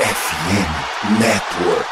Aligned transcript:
FM 0.00 1.20
Network. 1.20 1.86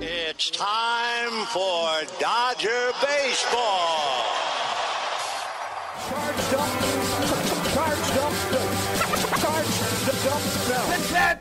It's 0.00 0.50
time 0.50 1.46
for 1.46 2.04
Dodger 2.20 2.92
Baseball. 3.02 4.22
Charged 6.08 6.54
up. 6.54 6.70
Charged 7.74 8.18
up. 8.18 8.32
Charged 9.40 9.78
up. 10.28 10.58
Let's 11.12 11.37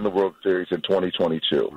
The 0.00 0.08
World 0.08 0.34
Series 0.42 0.68
in 0.70 0.80
2022. 0.80 1.70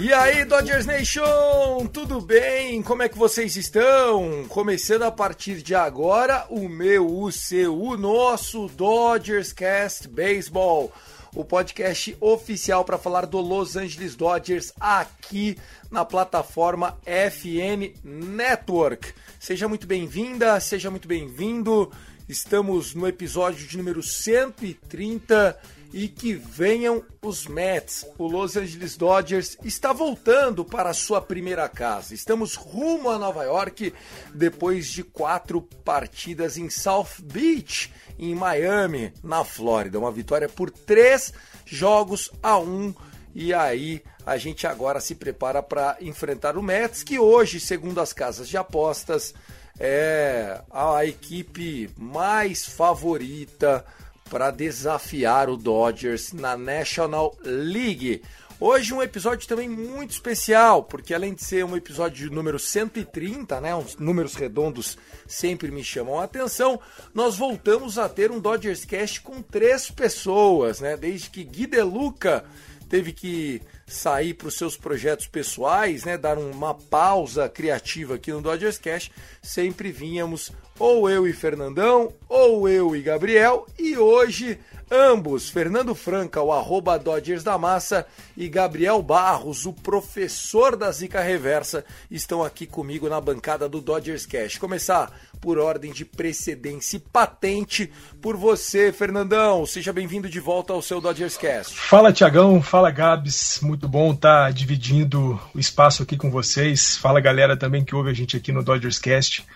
E 0.00 0.12
aí, 0.12 0.44
Dodgers 0.44 0.86
Nation, 0.86 1.86
tudo 1.92 2.20
bem? 2.20 2.82
Como 2.82 3.02
é 3.02 3.08
que 3.08 3.18
vocês 3.18 3.56
estão? 3.56 4.44
Começando 4.48 5.02
a 5.02 5.10
partir 5.10 5.62
de 5.62 5.74
agora 5.74 6.46
o 6.50 6.68
meu, 6.68 7.06
o 7.06 7.30
seu, 7.30 7.80
o 7.80 7.96
nosso 7.96 8.68
Dodgers 8.68 9.52
Cast 9.52 10.08
Baseball, 10.08 10.92
o 11.38 11.44
podcast 11.44 12.16
oficial 12.20 12.84
para 12.84 12.98
falar 12.98 13.24
do 13.24 13.40
Los 13.40 13.76
Angeles 13.76 14.16
Dodgers 14.16 14.72
aqui 14.80 15.56
na 15.88 16.04
plataforma 16.04 16.98
FN 17.06 17.94
Network. 18.02 19.14
Seja 19.38 19.68
muito 19.68 19.86
bem-vinda, 19.86 20.58
seja 20.58 20.90
muito 20.90 21.06
bem-vindo. 21.06 21.92
Estamos 22.28 22.92
no 22.92 23.06
episódio 23.06 23.68
de 23.68 23.78
número 23.78 24.02
130 24.02 25.56
e 25.92 26.08
que 26.08 26.34
venham 26.34 27.02
os 27.22 27.46
Mets. 27.46 28.06
O 28.18 28.26
Los 28.26 28.56
Angeles 28.56 28.96
Dodgers 28.96 29.56
está 29.64 29.92
voltando 29.92 30.64
para 30.64 30.92
sua 30.92 31.20
primeira 31.20 31.68
casa. 31.68 32.14
Estamos 32.14 32.54
rumo 32.54 33.10
a 33.10 33.18
Nova 33.18 33.44
York 33.44 33.92
depois 34.34 34.88
de 34.88 35.02
quatro 35.02 35.62
partidas 35.62 36.58
em 36.58 36.68
South 36.68 37.22
Beach, 37.22 37.92
em 38.18 38.34
Miami, 38.34 39.12
na 39.22 39.44
Flórida. 39.44 39.98
Uma 39.98 40.12
vitória 40.12 40.48
por 40.48 40.70
três 40.70 41.32
jogos 41.64 42.30
a 42.42 42.58
um. 42.58 42.94
E 43.34 43.54
aí 43.54 44.02
a 44.26 44.36
gente 44.36 44.66
agora 44.66 45.00
se 45.00 45.14
prepara 45.14 45.62
para 45.62 45.96
enfrentar 46.00 46.56
o 46.56 46.62
Mets, 46.62 47.02
que 47.02 47.18
hoje, 47.18 47.60
segundo 47.60 48.00
as 48.00 48.12
casas 48.12 48.48
de 48.48 48.56
apostas, 48.56 49.34
é 49.78 50.60
a 50.70 51.04
equipe 51.04 51.88
mais 51.96 52.66
favorita 52.66 53.84
para 54.28 54.50
desafiar 54.50 55.48
o 55.48 55.56
Dodgers 55.56 56.32
na 56.32 56.56
National 56.56 57.36
League. 57.44 58.22
Hoje 58.60 58.92
um 58.92 59.00
episódio 59.00 59.46
também 59.46 59.68
muito 59.68 60.10
especial, 60.10 60.82
porque 60.82 61.14
além 61.14 61.32
de 61.32 61.44
ser 61.44 61.64
um 61.64 61.76
episódio 61.76 62.28
de 62.28 62.34
número 62.34 62.58
130, 62.58 63.60
né, 63.60 63.74
os 63.74 63.96
números 63.96 64.34
redondos 64.34 64.98
sempre 65.28 65.70
me 65.70 65.84
chamam 65.84 66.18
a 66.18 66.24
atenção, 66.24 66.80
nós 67.14 67.36
voltamos 67.36 67.98
a 67.98 68.08
ter 68.08 68.32
um 68.32 68.40
Dodgers 68.40 68.84
Cast 68.84 69.20
com 69.20 69.40
três 69.40 69.90
pessoas, 69.90 70.80
né, 70.80 70.96
desde 70.96 71.30
que 71.30 71.44
Gui 71.44 71.66
De 71.66 71.82
Luca 71.82 72.44
teve 72.88 73.12
que 73.12 73.62
sair 73.86 74.34
para 74.34 74.48
os 74.48 74.54
seus 74.54 74.76
projetos 74.76 75.26
pessoais, 75.26 76.04
né, 76.04 76.18
dar 76.18 76.36
uma 76.36 76.74
pausa 76.74 77.48
criativa 77.48 78.16
aqui 78.16 78.32
no 78.32 78.42
Dodgers 78.42 78.78
Cash, 78.78 79.10
sempre 79.40 79.92
vínhamos 79.92 80.50
ou 80.78 81.10
eu 81.10 81.26
e 81.26 81.32
Fernandão, 81.32 82.12
ou 82.28 82.68
eu 82.68 82.94
e 82.94 83.02
Gabriel, 83.02 83.66
e 83.78 83.96
hoje 83.96 84.58
ambos, 84.90 85.50
Fernando 85.50 85.94
Franca, 85.94 86.40
o 86.40 86.52
arroba 86.52 86.98
Dodgers 86.98 87.42
da 87.42 87.58
Massa, 87.58 88.06
e 88.36 88.48
Gabriel 88.48 89.02
Barros, 89.02 89.66
o 89.66 89.72
professor 89.72 90.76
da 90.76 90.90
Zica 90.90 91.20
Reversa, 91.20 91.84
estão 92.10 92.42
aqui 92.42 92.66
comigo 92.66 93.08
na 93.08 93.20
bancada 93.20 93.68
do 93.68 93.80
Dodgers 93.80 94.24
Cash. 94.24 94.56
Começar 94.56 95.12
por 95.40 95.58
ordem 95.58 95.92
de 95.92 96.04
precedência 96.04 96.96
e 96.96 97.00
patente 97.00 97.92
por 98.20 98.36
você, 98.36 98.92
Fernandão. 98.92 99.66
Seja 99.66 99.92
bem-vindo 99.92 100.28
de 100.28 100.40
volta 100.40 100.72
ao 100.72 100.82
seu 100.82 101.00
Dodgers 101.00 101.36
Cast. 101.36 101.78
Fala, 101.78 102.12
Tiagão. 102.12 102.62
Fala, 102.62 102.90
Gabs. 102.90 103.60
Muito 103.62 103.88
bom 103.88 104.12
estar 104.12 104.52
dividindo 104.52 105.40
o 105.54 105.58
espaço 105.58 106.02
aqui 106.02 106.16
com 106.16 106.30
vocês. 106.30 106.96
Fala, 106.96 107.20
galera, 107.20 107.56
também 107.56 107.84
que 107.84 107.94
ouve 107.94 108.10
a 108.10 108.14
gente 108.14 108.36
aqui 108.36 108.52
no 108.52 108.64
Dodgers 108.64 108.98
Cast. 108.98 109.46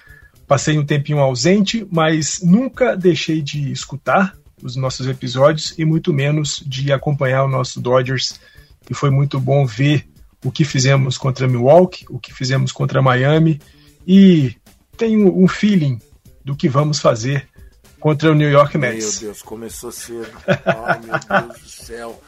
Passei 0.47 0.79
um 0.79 0.85
tempinho 0.85 1.21
ausente, 1.21 1.87
mas 1.91 2.41
nunca 2.43 2.97
deixei 2.97 3.41
de 3.41 3.73
escutar 3.73 4.37
os 4.63 4.77
nossos 4.77 5.07
episódios 5.07 5.75
e 5.79 5.85
muito 5.85 6.13
menos 6.13 6.63
de 6.65 6.93
acompanhar 6.93 7.45
o 7.45 7.49
nosso 7.49 7.81
Dodgers, 7.81 8.41
que 8.87 8.95
foi 8.95 9.11
muito 9.11 9.41
bom 9.41 9.67
ver 9.67 10.07
o 10.45 10.51
que 10.51 10.65
fizemos 10.65 11.17
contra 11.17 11.49
Milwaukee, 11.49 12.05
o 12.09 12.19
que 12.19 12.33
fizemos 12.33 12.73
contra 12.73 13.03
Miami 13.03 13.61
e 14.07 14.55
tenho 14.97 15.37
um 15.37 15.49
feeling 15.49 16.01
do 16.45 16.57
que 16.57 16.69
vamos 16.69 16.99
fazer 16.99 17.49
contra 17.99 18.31
o 18.31 18.35
New 18.35 18.51
York 18.51 18.77
Mets. 18.77 19.21
Meu 19.21 19.29
Deus, 19.29 19.43
começou 19.43 19.93
cedo. 19.93 20.31
Ai, 20.47 21.01
meu 21.01 21.47
Deus 21.47 21.61
do 21.61 21.69
céu. 21.69 22.23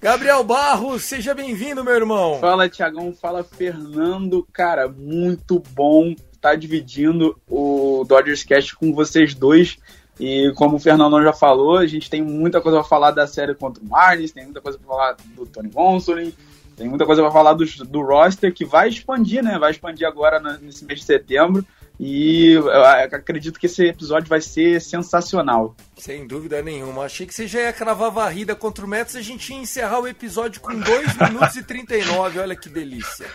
Gabriel 0.00 0.42
Barros, 0.42 1.04
seja 1.04 1.32
bem-vindo, 1.32 1.84
meu 1.84 1.94
irmão. 1.94 2.40
Fala, 2.40 2.68
Tiagão. 2.68 3.14
Fala, 3.14 3.44
Fernando. 3.44 4.44
Cara, 4.52 4.88
muito 4.88 5.62
bom 5.72 6.12
estar 6.42 6.56
dividindo 6.56 7.38
o 7.48 8.04
Dodgers 8.06 8.42
Cast 8.42 8.74
com 8.74 8.92
vocês 8.92 9.32
dois. 9.32 9.78
E 10.18 10.52
como 10.56 10.76
o 10.76 10.80
Fernandão 10.80 11.22
já 11.22 11.32
falou, 11.32 11.78
a 11.78 11.86
gente 11.86 12.10
tem 12.10 12.20
muita 12.20 12.60
coisa 12.60 12.78
para 12.78 12.88
falar 12.88 13.10
da 13.12 13.26
série 13.26 13.54
contra 13.54 13.82
o 13.82 13.86
Marlins, 13.86 14.32
tem 14.32 14.44
muita 14.44 14.60
coisa 14.60 14.76
para 14.76 14.86
falar 14.86 15.16
do 15.34 15.46
Tony 15.46 15.68
Gonsolin, 15.68 16.34
tem 16.76 16.88
muita 16.88 17.06
coisa 17.06 17.22
para 17.22 17.30
falar 17.30 17.54
do, 17.54 17.64
do 17.86 18.02
roster 18.02 18.52
que 18.52 18.64
vai 18.64 18.88
expandir, 18.88 19.42
né? 19.42 19.58
Vai 19.58 19.70
expandir 19.70 20.06
agora 20.06 20.38
nesse 20.60 20.84
mês 20.84 21.00
de 21.00 21.06
setembro. 21.06 21.64
E 22.04 22.54
eu 22.54 22.84
acredito 22.84 23.60
que 23.60 23.66
esse 23.66 23.86
episódio 23.86 24.28
vai 24.28 24.40
ser 24.40 24.80
sensacional. 24.80 25.76
Sem 25.96 26.26
dúvida 26.26 26.60
nenhuma. 26.60 27.04
Achei 27.04 27.24
que 27.24 27.32
você 27.32 27.46
já 27.46 27.60
ia 27.60 27.72
cravar 27.72 28.10
varrida 28.10 28.56
contra 28.56 28.84
o 28.84 28.88
Mets 28.88 29.14
e 29.14 29.18
a 29.18 29.22
gente 29.22 29.52
ia 29.52 29.60
encerrar 29.60 30.00
o 30.00 30.08
episódio 30.08 30.60
com 30.60 30.74
2 30.74 31.14
minutos 31.30 31.54
e 31.54 31.62
39. 31.62 32.40
Olha 32.40 32.56
que 32.56 32.68
delícia. 32.68 33.28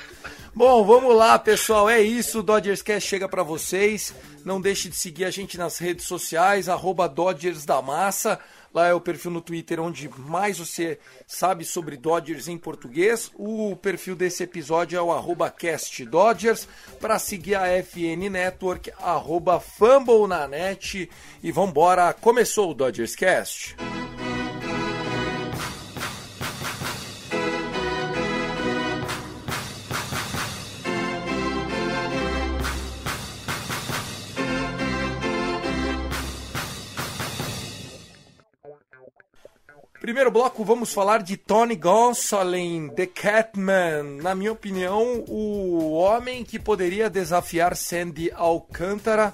Bom, 0.53 0.83
vamos 0.83 1.15
lá, 1.15 1.39
pessoal. 1.39 1.89
É 1.89 2.01
isso. 2.01 2.39
O 2.39 2.43
Dodgers 2.43 2.81
Cast 2.81 3.07
chega 3.07 3.29
para 3.29 3.41
vocês. 3.41 4.13
Não 4.43 4.59
deixe 4.59 4.89
de 4.89 4.97
seguir 4.97 5.23
a 5.23 5.31
gente 5.31 5.57
nas 5.57 5.77
redes 5.77 6.05
sociais, 6.05 6.67
arroba 6.67 7.07
Dodgers 7.07 7.63
da 7.63 7.81
Massa. 7.81 8.37
Lá 8.77 8.89
é 8.89 8.93
o 8.93 9.01
perfil 9.01 9.31
no 9.31 9.41
Twitter 9.41 9.79
onde 9.79 10.07
mais 10.19 10.59
você 10.59 10.99
sabe 11.25 11.65
sobre 11.65 11.97
Dodgers 11.97 12.47
em 12.47 12.59
português. 12.59 13.31
O 13.33 13.75
perfil 13.75 14.15
desse 14.15 14.43
episódio 14.43 14.99
é 14.99 15.01
o 15.01 15.11
arroba 15.11 15.49
Cast 15.49 16.05
Dodgers. 16.05 16.67
Para 16.99 17.17
seguir 17.17 17.55
a 17.55 17.65
FN 17.81 18.29
Network, 18.29 18.93
arroba 19.01 19.59
Fumble 19.59 20.27
na 20.27 20.47
net. 20.47 21.09
E 21.41 21.51
vambora, 21.51 22.13
começou 22.13 22.69
o 22.69 22.73
Dodgers 22.75 23.15
Cast. 23.15 23.75
Primeiro 40.07 40.31
bloco, 40.31 40.63
vamos 40.63 40.93
falar 40.93 41.21
de 41.21 41.35
Tony 41.35 41.75
Gonsolin, 41.75 42.87
The 42.95 43.07
Catman. 43.07 44.21
Na 44.21 44.33
minha 44.33 44.53
opinião, 44.53 45.25
o 45.27 45.91
homem 45.95 46.45
que 46.45 46.57
poderia 46.57 47.09
desafiar 47.09 47.75
Sandy 47.75 48.31
Alcântara 48.33 49.33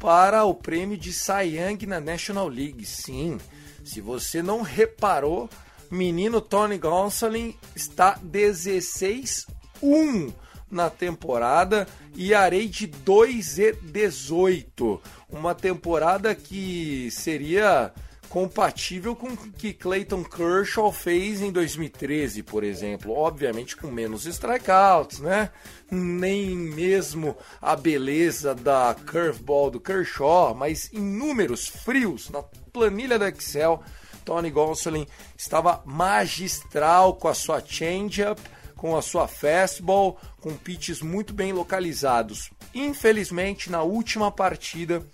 para 0.00 0.42
o 0.44 0.54
prêmio 0.54 0.96
de 0.96 1.12
Cy 1.12 1.58
Young 1.58 1.84
na 1.86 2.00
National 2.00 2.48
League. 2.48 2.86
Sim, 2.86 3.36
se 3.84 4.00
você 4.00 4.42
não 4.42 4.62
reparou, 4.62 5.46
menino 5.90 6.40
Tony 6.40 6.78
Gonsolin 6.78 7.54
está 7.76 8.18
16-1 8.24 10.32
na 10.70 10.88
temporada 10.88 11.86
e 12.14 12.32
arei 12.32 12.66
de 12.66 12.86
2 12.86 13.58
e 13.58 13.72
18. 13.72 15.02
Uma 15.28 15.54
temporada 15.54 16.34
que 16.34 17.10
seria 17.10 17.92
compatível 18.34 19.14
com 19.14 19.28
o 19.28 19.36
que 19.36 19.72
Clayton 19.72 20.24
Kershaw 20.24 20.90
fez 20.90 21.40
em 21.40 21.52
2013, 21.52 22.42
por 22.42 22.64
exemplo. 22.64 23.12
Obviamente 23.16 23.76
com 23.76 23.86
menos 23.86 24.26
strikeouts, 24.26 25.20
né? 25.20 25.50
Nem 25.88 26.56
mesmo 26.56 27.36
a 27.62 27.76
beleza 27.76 28.52
da 28.52 28.96
curveball 29.08 29.70
do 29.70 29.78
Kershaw, 29.78 30.52
mas 30.52 30.92
em 30.92 30.98
números 30.98 31.68
frios, 31.68 32.28
na 32.28 32.42
planilha 32.72 33.20
do 33.20 33.24
Excel, 33.24 33.80
Tony 34.24 34.50
Gonsolin 34.50 35.06
estava 35.38 35.80
magistral 35.84 37.14
com 37.14 37.28
a 37.28 37.34
sua 37.34 37.62
changeup, 37.64 38.40
com 38.74 38.96
a 38.96 39.02
sua 39.02 39.28
fastball, 39.28 40.18
com 40.40 40.56
pitches 40.56 41.00
muito 41.00 41.32
bem 41.32 41.52
localizados. 41.52 42.50
Infelizmente, 42.74 43.70
na 43.70 43.84
última 43.84 44.28
partida, 44.32 45.06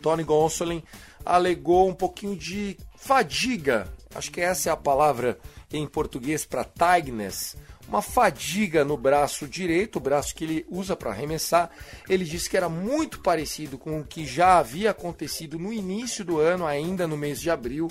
Tony 0.00 0.24
Gonsolin 0.24 0.82
alegou 1.24 1.88
um 1.88 1.94
pouquinho 1.94 2.36
de 2.36 2.76
fadiga. 2.96 3.88
Acho 4.14 4.30
que 4.30 4.40
essa 4.40 4.68
é 4.68 4.72
a 4.72 4.76
palavra 4.76 5.38
em 5.72 5.86
português 5.86 6.44
para 6.44 6.64
tiredness. 6.64 7.56
Uma 7.88 8.00
fadiga 8.00 8.84
no 8.84 8.96
braço 8.96 9.46
direito, 9.46 9.96
o 9.96 10.00
braço 10.00 10.34
que 10.34 10.44
ele 10.44 10.66
usa 10.70 10.94
para 10.96 11.10
arremessar. 11.10 11.70
Ele 12.08 12.24
disse 12.24 12.48
que 12.48 12.56
era 12.56 12.68
muito 12.68 13.20
parecido 13.20 13.76
com 13.76 14.00
o 14.00 14.04
que 14.04 14.24
já 14.24 14.58
havia 14.58 14.90
acontecido 14.90 15.58
no 15.58 15.72
início 15.72 16.24
do 16.24 16.38
ano, 16.38 16.66
ainda 16.66 17.06
no 17.06 17.16
mês 17.16 17.40
de 17.40 17.50
abril, 17.50 17.90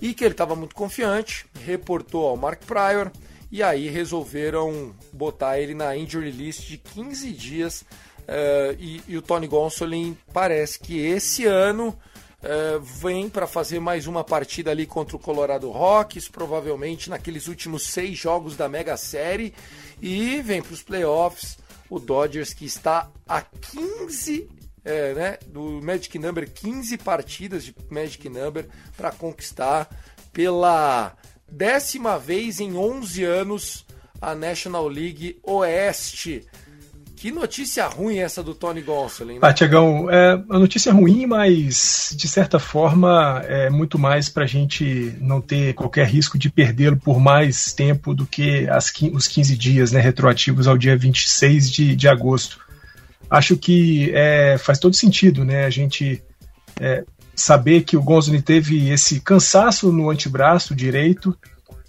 e 0.00 0.14
que 0.14 0.24
ele 0.24 0.32
estava 0.32 0.56
muito 0.56 0.74
confiante. 0.74 1.46
Reportou 1.64 2.26
ao 2.26 2.36
Mark 2.36 2.64
Pryor 2.64 3.10
e 3.50 3.62
aí 3.62 3.88
resolveram 3.88 4.94
botar 5.12 5.60
ele 5.60 5.74
na 5.74 5.96
injury 5.96 6.30
list 6.30 6.66
de 6.66 6.78
15 6.78 7.32
dias. 7.32 7.82
Uh, 8.22 8.74
e, 8.78 9.02
e, 9.06 9.16
o 9.16 9.22
Tony 9.22 9.46
Gonsolin 9.46 10.18
parece 10.32 10.80
que 10.80 10.98
esse 10.98 11.46
ano 11.46 11.96
Uh, 12.42 12.78
vem 12.80 13.28
para 13.28 13.46
fazer 13.46 13.80
mais 13.80 14.06
uma 14.06 14.22
partida 14.22 14.70
ali 14.70 14.86
contra 14.86 15.16
o 15.16 15.18
Colorado 15.18 15.70
Rocks, 15.70 16.28
provavelmente 16.28 17.08
naqueles 17.08 17.48
últimos 17.48 17.88
seis 17.88 18.16
jogos 18.18 18.56
da 18.56 18.68
Mega 18.68 18.96
Série, 18.96 19.54
e 20.00 20.40
vem 20.42 20.62
para 20.62 20.74
os 20.74 20.82
playoffs. 20.82 21.58
O 21.88 21.98
Dodgers 21.98 22.52
que 22.52 22.64
está 22.66 23.08
a 23.28 23.40
15 23.40 24.48
é, 24.86 25.14
né, 25.14 25.38
do 25.48 25.80
Magic 25.82 26.16
Number, 26.16 26.48
15 26.48 26.96
partidas 26.98 27.64
de 27.64 27.74
Magic 27.90 28.28
Number 28.28 28.68
para 28.96 29.10
conquistar 29.10 29.90
pela 30.32 31.16
décima 31.50 32.18
vez 32.18 32.60
em 32.60 32.76
11 32.76 33.24
anos 33.24 33.86
a 34.20 34.34
National 34.34 34.86
League 34.86 35.40
Oeste. 35.42 36.46
Que 37.16 37.32
notícia 37.32 37.86
ruim 37.86 38.18
essa 38.18 38.42
do 38.42 38.54
Tony 38.54 38.82
Gonsolin. 38.82 39.34
Né? 39.34 39.38
Ah, 39.40 39.52
Tiagão, 39.52 40.10
é 40.10 40.34
uma 40.34 40.58
notícia 40.58 40.92
ruim, 40.92 41.24
mas 41.24 42.14
de 42.14 42.28
certa 42.28 42.58
forma 42.58 43.42
é 43.46 43.70
muito 43.70 43.98
mais 43.98 44.28
para 44.28 44.44
a 44.44 44.46
gente 44.46 45.16
não 45.18 45.40
ter 45.40 45.72
qualquer 45.72 46.06
risco 46.06 46.38
de 46.38 46.50
perdê-lo 46.50 46.98
por 46.98 47.18
mais 47.18 47.72
tempo 47.72 48.14
do 48.14 48.26
que 48.26 48.68
as, 48.68 48.92
os 49.14 49.26
15 49.26 49.56
dias 49.56 49.92
né, 49.92 50.00
retroativos 50.00 50.68
ao 50.68 50.76
dia 50.76 50.94
26 50.94 51.70
de, 51.70 51.96
de 51.96 52.06
agosto. 52.06 52.60
Acho 53.30 53.56
que 53.56 54.12
é, 54.14 54.58
faz 54.58 54.78
todo 54.78 54.94
sentido 54.94 55.42
né, 55.42 55.64
a 55.64 55.70
gente 55.70 56.22
é, 56.78 57.02
saber 57.34 57.82
que 57.84 57.96
o 57.96 58.02
Gonzolin 58.02 58.42
teve 58.42 58.90
esse 58.90 59.20
cansaço 59.20 59.90
no 59.90 60.10
antebraço 60.10 60.74
direito 60.74 61.34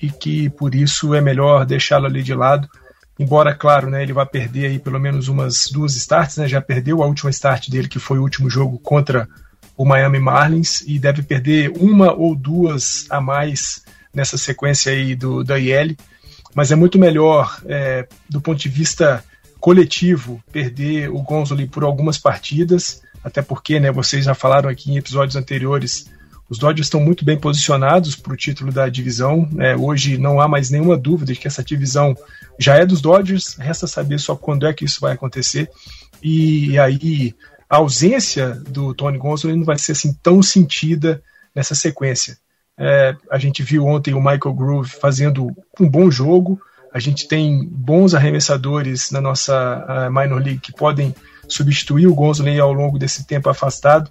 e 0.02 0.10
que 0.10 0.50
por 0.50 0.74
isso 0.74 1.14
é 1.14 1.20
melhor 1.20 1.66
deixá-lo 1.66 2.06
ali 2.06 2.24
de 2.24 2.34
lado 2.34 2.70
embora, 3.20 3.54
claro, 3.54 3.90
né, 3.90 4.04
ele 4.04 4.14
vai 4.14 4.26
perder 4.26 4.68
aí 4.68 4.80
pelo 4.80 5.00
menos 5.00 5.28
umas 5.28 5.68
duas 5.72 5.96
starts, 5.96 6.38
né, 6.38 6.48
já 6.48 6.62
perdeu 6.62 7.02
a 7.02 7.06
última 7.06 7.30
start 7.30 7.70
dele, 7.70 7.88
que 7.88 8.00
foi 8.00 8.20
o 8.20 8.22
último 8.22 8.50
jogo 8.50 8.78
contra 8.80 9.28
o 9.76 9.86
Miami 9.86 10.20
Marlins, 10.20 10.82
e 10.82 11.00
deve 11.00 11.22
perder 11.22 11.72
uma 11.78 12.14
ou 12.14 12.36
duas 12.36 13.06
a 13.10 13.22
mais 13.22 13.84
nessa 14.14 14.38
sequência 14.38 14.92
aí 14.92 15.16
do, 15.16 15.44
da 15.44 15.60
IL, 15.60 15.96
mas 16.56 16.72
é 16.72 16.76
muito 16.76 16.98
melhor, 16.98 17.62
é, 17.66 18.08
do 18.30 18.42
ponto 18.42 18.60
de 18.60 18.70
vista 18.70 19.24
coletivo, 19.60 20.42
perder 20.52 21.10
o 21.10 21.22
Gonzoli 21.22 21.68
por 21.68 21.84
algumas 21.84 22.18
partidas, 22.18 23.02
até 23.24 23.42
porque, 23.42 23.80
né, 23.80 23.92
vocês 23.92 24.26
já 24.26 24.34
falaram 24.34 24.70
aqui 24.70 24.92
em 24.92 24.98
episódios 24.98 25.36
anteriores, 25.36 26.10
os 26.50 26.58
Dodgers 26.58 26.88
estão 26.88 27.02
muito 27.02 27.26
bem 27.26 27.38
posicionados 27.38 28.16
para 28.16 28.34
o 28.34 28.38
título 28.38 28.72
da 28.72 28.88
divisão. 28.88 29.50
É, 29.60 29.76
hoje 29.76 30.18
não 30.18 30.40
há 30.40 30.48
mais 30.48 30.70
nenhuma 30.70 30.98
dúvida 30.98 31.34
de 31.34 31.40
que 31.40 31.48
essa 31.48 31.64
divisão 31.64 32.16
já 32.58 32.76
é 32.76 32.86
dos 32.86 33.02
Dodgers, 33.02 33.56
resta 33.58 33.86
saber 33.86 34.20
só 34.20 34.36
quando 34.36 34.66
é 34.66 34.74
que 34.74 34.86
isso 34.86 35.02
vai 35.02 35.14
acontecer. 35.14 35.70
E 36.24 36.80
aí 36.80 37.36
a 37.70 37.78
ausência 37.78 38.54
do 38.70 38.94
Tony 38.94 39.18
Gonsolin 39.18 39.58
não 39.58 39.66
vai 39.66 39.78
ser 39.78 39.92
assim 39.92 40.14
tão 40.24 40.42
sentida 40.42 41.22
nessa 41.54 41.76
sequência. 41.76 42.38
É, 42.80 43.16
a 43.30 43.38
gente 43.38 43.64
viu 43.64 43.86
ontem 43.86 44.14
o 44.14 44.20
Michael 44.22 44.54
Groove 44.54 44.90
fazendo 44.90 45.52
um 45.80 45.90
bom 45.90 46.10
jogo. 46.10 46.62
A 46.94 47.00
gente 47.00 47.28
tem 47.28 47.68
bons 47.68 48.14
arremessadores 48.14 49.12
na 49.12 49.20
nossa 49.20 50.10
minor 50.10 50.42
league 50.42 50.60
que 50.60 50.72
podem 50.72 51.14
substituir 51.48 52.08
o 52.08 52.16
Gonsolin 52.16 52.60
ao 52.60 52.72
longo 52.72 52.98
desse 52.98 53.26
tempo 53.26 53.50
afastado. 53.50 54.10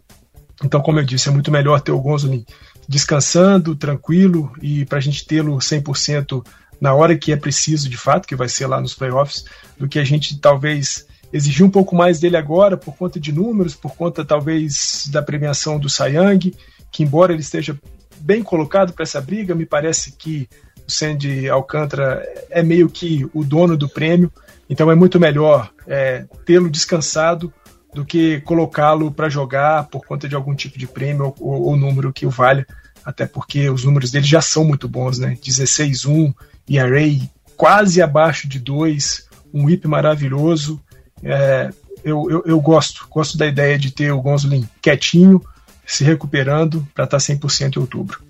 Então, 0.65 0.81
como 0.81 0.99
eu 0.99 1.05
disse, 1.05 1.29
é 1.29 1.33
muito 1.33 1.51
melhor 1.51 1.81
ter 1.81 1.93
o 1.93 2.01
Gonzolin 2.01 2.45
descansando, 2.89 3.75
tranquilo, 3.75 4.53
e 4.63 4.85
para 4.85 4.99
a 4.99 5.01
gente 5.01 5.27
tê-lo 5.27 5.57
100% 5.57 6.45
na 6.81 6.95
hora 6.95 7.17
que 7.17 7.33
é 7.33 7.37
preciso, 7.37 7.89
de 7.89 7.97
fato, 7.97 8.29
que 8.29 8.37
vai 8.37 8.49
ser 8.49 8.67
lá 8.67 8.81
nos 8.81 8.95
playoffs, 8.95 9.45
do 9.79 9.89
que 9.89 9.99
a 9.99 10.05
gente 10.05 10.39
talvez 10.39 11.07
exigir 11.33 11.65
um 11.65 11.71
pouco 11.71 11.97
mais 11.97 12.21
dele 12.21 12.37
agora, 12.37 12.77
por 12.77 12.97
conta 12.97 13.19
de 13.19 13.33
números, 13.33 13.75
por 13.75 13.95
conta 13.97 14.25
talvez 14.25 15.09
da 15.11 15.23
premiação 15.23 15.79
do 15.79 15.91
Sayang, 15.91 16.55
que 16.91 17.03
embora 17.03 17.33
ele 17.33 17.43
esteja 17.43 17.79
bem 18.21 18.43
colocado 18.43 18.93
para 18.93 19.03
essa 19.03 19.21
briga, 19.21 19.55
me 19.55 19.67
parece 19.67 20.13
que 20.13 20.49
o 20.87 20.91
Sandy 20.91 21.49
Alcântara 21.49 22.23
é 22.49 22.63
meio 22.63 22.89
que 22.89 23.29
o 23.35 23.45
dono 23.45 23.77
do 23.77 23.89
prêmio, 23.89 24.33
então 24.71 24.91
é 24.91 24.95
muito 24.95 25.19
melhor 25.19 25.71
é, 25.87 26.25
tê-lo 26.45 26.71
descansado 26.71 27.53
do 27.97 28.05
que 28.05 28.43
colocá-lo 28.43 29.11
para 29.11 29.31
jogar 29.31 29.85
por 29.85 30.05
conta 30.05 30.29
de 30.29 30.35
algum 30.35 30.55
tipo 30.55 30.79
de 30.79 30.87
prêmio 30.87 31.35
ou, 31.41 31.63
ou, 31.63 31.77
número 31.79 32.13
que 32.13 32.27
o 32.27 32.31
valha, 32.31 32.67
até 33.03 33.25
porque 33.25 33.71
os 33.71 33.85
números 33.85 34.11
dele 34.11 34.27
já 34.27 34.43
são 34.43 34.67
muito 34.67 34.87
bons, 34.87 35.19
né? 35.19 35.39
16-1, 35.43 36.35
ERA 36.69 37.27
quase 37.57 38.03
abaixo 38.03 38.47
de 38.47 38.59
2, 38.59 39.27
um 39.55 39.65
whip 39.65 39.89
maravilhoso. 39.89 40.79
É, 41.23 41.71
eu, 42.05 42.31
eu, 42.31 42.43
eu, 42.45 42.61
gosto, 42.61 43.07
gosto 43.09 43.39
da 43.39 43.47
ideia 43.47 43.79
de 43.79 43.91
ter 43.91 44.13
o 44.13 44.21
Gonzolin 44.21 44.69
quietinho, 44.83 45.43
se 45.87 46.05
recuperando 46.05 46.87
para 46.95 47.05
estar 47.05 47.17
tá 47.17 47.25
100% 47.25 47.77
em 47.77 47.81
outubro. 47.81 48.23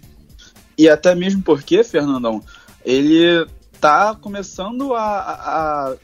E 0.78 0.88
até 0.88 1.12
mesmo 1.12 1.42
porque, 1.42 1.82
Fernandão, 1.82 2.40
ele 2.84 3.44
tá 3.80 4.14
começando 4.14 4.94
a, 4.94 5.18
a 5.18 5.96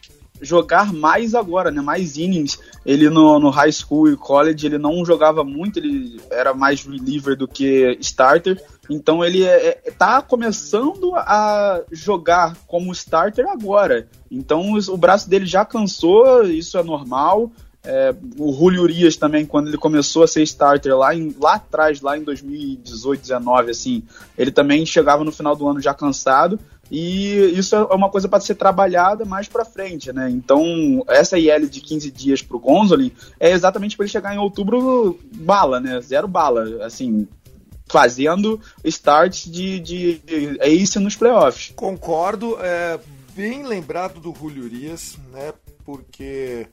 jogar 0.43 0.93
mais 0.93 1.35
agora, 1.35 1.71
né? 1.71 1.81
Mais 1.81 2.19
innings. 2.19 2.59
Ele 2.85 3.09
no, 3.09 3.39
no 3.39 3.49
high 3.49 3.73
school 3.73 4.11
e 4.11 4.17
college 4.17 4.67
ele 4.67 4.77
não 4.77 5.05
jogava 5.05 5.45
muito, 5.45 5.79
ele 5.79 6.21
era 6.31 6.53
mais 6.53 6.85
reliever 6.85 7.37
do 7.37 7.49
que 7.49 7.97
starter. 8.01 8.63
Então 8.91 9.25
ele 9.25 9.45
é, 9.45 9.81
é, 9.85 9.91
tá 9.91 10.21
começando 10.21 11.15
a 11.15 11.83
jogar 11.91 12.57
como 12.67 12.93
starter 12.93 13.47
agora. 13.49 14.09
Então 14.31 14.75
o 14.89 14.97
braço 14.97 15.31
dele 15.31 15.47
já 15.47 15.65
cansou, 15.65 16.43
isso 16.43 16.77
é 16.77 16.83
normal. 16.83 17.51
É, 17.85 18.15
o 18.39 18.53
Julio 18.53 18.83
Urias 18.83 19.17
também, 19.17 19.45
quando 19.45 19.69
ele 19.69 19.77
começou 19.77 20.23
a 20.23 20.29
ser 20.29 20.43
starter 20.43 20.97
lá, 20.97 21.15
em, 21.15 21.35
lá 21.41 21.55
atrás, 21.55 22.01
lá 22.01 22.17
em 22.17 22.23
2018, 22.23 23.21
19, 23.21 23.71
assim, 23.71 24.03
ele 24.39 24.53
também 24.53 24.87
chegava 24.87 25.25
no 25.25 25.33
final 25.33 25.57
do 25.57 25.69
ano 25.69 25.81
já 25.81 25.93
cansado. 25.93 26.59
E 26.91 27.59
isso 27.59 27.75
é 27.75 27.95
uma 27.95 28.11
coisa 28.11 28.29
para 28.29 28.39
ser 28.39 28.55
trabalhada 28.55 29.25
mais 29.25 29.49
para 29.49 29.65
frente, 29.65 30.13
né? 30.13 30.29
Então, 30.29 31.03
essa 31.09 31.39
IL 31.39 31.67
de 31.67 31.81
15 31.81 32.11
dias 32.11 32.43
para 32.43 32.57
o 32.57 32.61
Gonzolin 32.61 33.11
é 33.41 33.51
exatamente 33.51 33.97
para 33.97 34.05
ele 34.05 34.13
chegar 34.13 34.35
em 34.35 34.39
outubro 34.39 35.19
bala, 35.35 35.81
né? 35.81 35.99
Zero 36.03 36.29
bala, 36.29 36.85
assim, 36.85 37.27
fazendo 37.87 38.61
start 38.85 39.47
de, 39.47 39.81
de, 39.81 40.19
de 40.19 40.59
ace 40.61 40.99
nos 40.99 41.17
playoffs. 41.17 41.73
Concordo, 41.75 42.59
é 42.61 43.01
bem 43.35 43.67
lembrado 43.67 44.21
do 44.21 44.35
Julio 44.35 44.65
Urias, 44.65 45.17
né? 45.33 45.55
Porque 45.85 46.67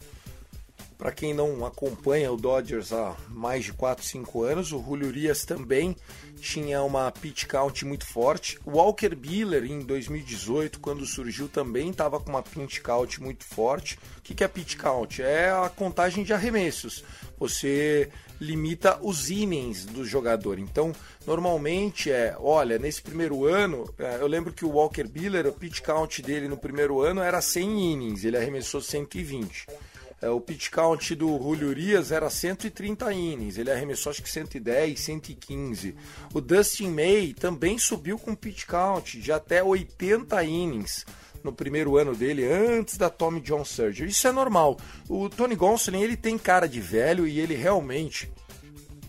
para 1.00 1.14
quem 1.14 1.34
não 1.34 1.66
acompanha 1.66 2.30
o 2.30 2.36
Dodgers 2.36 2.92
há 2.92 3.16
mais 3.30 3.64
de 3.64 3.72
4, 3.72 4.04
5 4.04 4.44
anos, 4.44 4.74
o 4.74 4.84
Julio 4.84 5.08
Urias 5.08 5.46
também 5.46 5.96
tinha 6.42 6.84
uma 6.84 7.10
pitch 7.10 7.46
count 7.46 7.86
muito 7.86 8.06
forte. 8.06 8.60
O 8.66 8.72
Walker 8.72 9.16
Buehler, 9.16 9.64
em 9.64 9.80
2018, 9.80 10.78
quando 10.82 11.06
surgiu, 11.06 11.48
também 11.48 11.90
estava 11.90 12.20
com 12.20 12.30
uma 12.30 12.44
pitch 12.44 12.82
count 12.82 13.24
muito 13.24 13.46
forte. 13.46 13.98
O 14.18 14.22
que 14.22 14.44
é 14.44 14.48
pitch 14.50 14.76
count? 14.76 15.22
É 15.22 15.50
a 15.50 15.70
contagem 15.70 16.22
de 16.26 16.34
arremessos. 16.34 17.02
você 17.40 18.10
limita 18.40 19.00
os 19.02 19.30
innings 19.30 19.86
do 19.86 20.04
jogador. 20.06 20.60
Então, 20.60 20.94
normalmente 21.26 22.12
é, 22.12 22.36
olha, 22.38 22.78
nesse 22.78 23.02
primeiro 23.02 23.46
ano, 23.46 23.90
é, 23.98 24.18
eu 24.20 24.28
lembro 24.28 24.52
que 24.52 24.66
o 24.66 24.72
Walker 24.72 25.06
Buehler, 25.06 25.48
o 25.48 25.54
pitch 25.54 25.80
count 25.80 26.22
dele 26.22 26.50
no 26.50 26.58
primeiro 26.58 27.02
ano 27.02 27.22
era 27.22 27.42
100 27.42 27.94
innings, 27.94 28.24
ele 28.26 28.38
arremessou 28.38 28.82
120. 28.82 29.66
É, 30.22 30.30
o 30.30 30.42
pitch 30.42 30.70
count 30.70 31.16
do 31.16 31.38
Julio 31.38 31.70
Urias 31.70 32.12
era 32.12 32.30
130 32.30 33.14
innings, 33.14 33.58
ele 33.58 33.72
arremessou 33.72 34.10
acho 34.10 34.22
que 34.22 34.30
110, 34.30 35.00
115. 35.00 35.96
O 36.34 36.42
Dustin 36.42 36.90
May 36.90 37.34
também 37.34 37.78
subiu 37.78 38.20
com 38.20 38.36
pitch 38.36 38.66
count 38.66 39.20
de 39.20 39.32
até 39.32 39.64
80 39.64 40.44
innings 40.44 41.06
no 41.44 41.54
primeiro 41.54 41.98
ano 41.98 42.14
dele, 42.14 42.46
antes 42.46 42.98
da 42.98 43.10
Tommy 43.10 43.40
John 43.40 43.64
Surgery. 43.64 44.10
Isso 44.10 44.28
é 44.28 44.32
normal. 44.32 44.78
O 45.08 45.30
Tony 45.30 45.56
Gonsolin, 45.56 46.02
ele 46.02 46.18
tem 46.18 46.38
cara 46.38 46.68
de 46.68 46.82
velho 46.82 47.26
e 47.26 47.40
ele 47.40 47.56
realmente 47.56 48.30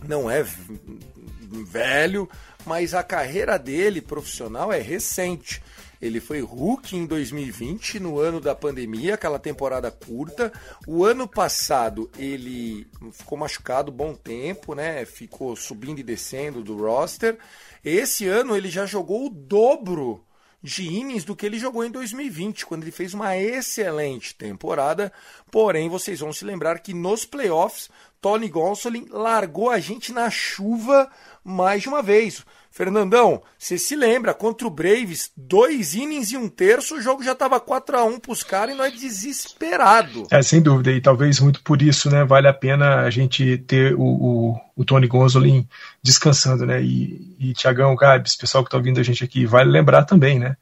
não 0.07 0.31
é 0.31 0.41
velho, 0.41 2.29
mas 2.65 2.93
a 2.93 3.03
carreira 3.03 3.59
dele 3.59 4.01
profissional 4.01 4.71
é 4.71 4.79
recente. 4.79 5.61
Ele 6.01 6.19
foi 6.19 6.41
rookie 6.41 6.97
em 6.97 7.05
2020, 7.05 7.99
no 7.99 8.19
ano 8.19 8.41
da 8.41 8.55
pandemia, 8.55 9.13
aquela 9.13 9.37
temporada 9.37 9.91
curta. 9.91 10.51
O 10.87 11.05
ano 11.05 11.27
passado 11.27 12.09
ele 12.17 12.87
ficou 13.11 13.37
machucado 13.37 13.91
bom 13.91 14.15
tempo, 14.15 14.73
né? 14.73 15.05
Ficou 15.05 15.55
subindo 15.55 15.99
e 15.99 16.03
descendo 16.03 16.63
do 16.63 16.75
roster. 16.77 17.37
Esse 17.85 18.27
ano 18.27 18.55
ele 18.55 18.69
já 18.69 18.85
jogou 18.85 19.27
o 19.27 19.29
dobro 19.29 20.25
de 20.63 20.87
innings 20.87 21.23
do 21.23 21.35
que 21.35 21.45
ele 21.45 21.57
jogou 21.57 21.83
em 21.83 21.89
2020, 21.89 22.65
quando 22.65 22.83
ele 22.83 22.91
fez 22.91 23.13
uma 23.13 23.35
excelente 23.37 24.35
temporada. 24.35 25.11
Porém, 25.49 25.89
vocês 25.89 26.19
vão 26.19 26.31
se 26.31 26.45
lembrar 26.45 26.79
que 26.79 26.93
nos 26.93 27.25
playoffs, 27.25 27.89
Tony 28.21 28.47
Gonsolin 28.47 29.07
largou 29.09 29.69
a 29.69 29.79
gente 29.79 30.11
na 30.11 30.29
chuva 30.29 31.09
mais 31.43 31.81
de 31.81 31.89
uma 31.89 32.01
vez. 32.01 32.43
Fernandão, 32.73 33.41
você 33.59 33.77
se 33.77 33.97
lembra, 33.97 34.33
contra 34.33 34.65
o 34.65 34.69
Braves, 34.69 35.29
dois 35.35 35.93
innings 35.93 36.31
e 36.31 36.37
um 36.37 36.47
terço, 36.47 36.95
o 36.95 37.01
jogo 37.01 37.21
já 37.21 37.33
estava 37.33 37.59
4 37.59 37.97
a 37.97 38.05
1 38.05 38.19
para 38.19 38.31
os 38.31 38.43
caras 38.43 38.73
e 38.73 38.77
nós 38.77 38.93
desesperado. 38.93 40.25
É, 40.31 40.41
sem 40.41 40.61
dúvida, 40.61 40.89
e 40.89 41.01
talvez 41.01 41.41
muito 41.41 41.61
por 41.63 41.81
isso, 41.81 42.09
né, 42.09 42.23
vale 42.23 42.47
a 42.47 42.53
pena 42.53 43.01
a 43.01 43.09
gente 43.09 43.57
ter 43.57 43.93
o, 43.93 44.01
o, 44.01 44.61
o 44.77 44.85
Tony 44.85 45.05
Gonzolin 45.05 45.67
descansando, 46.01 46.65
né, 46.65 46.81
e, 46.81 47.35
e 47.37 47.53
Tiagão, 47.53 47.93
Gabs, 47.93 48.37
pessoal 48.37 48.63
que 48.63 48.69
está 48.69 48.77
ouvindo 48.77 49.01
a 49.01 49.03
gente 49.03 49.21
aqui, 49.21 49.45
vale 49.45 49.69
lembrar 49.69 50.05
também, 50.05 50.39
né, 50.39 50.55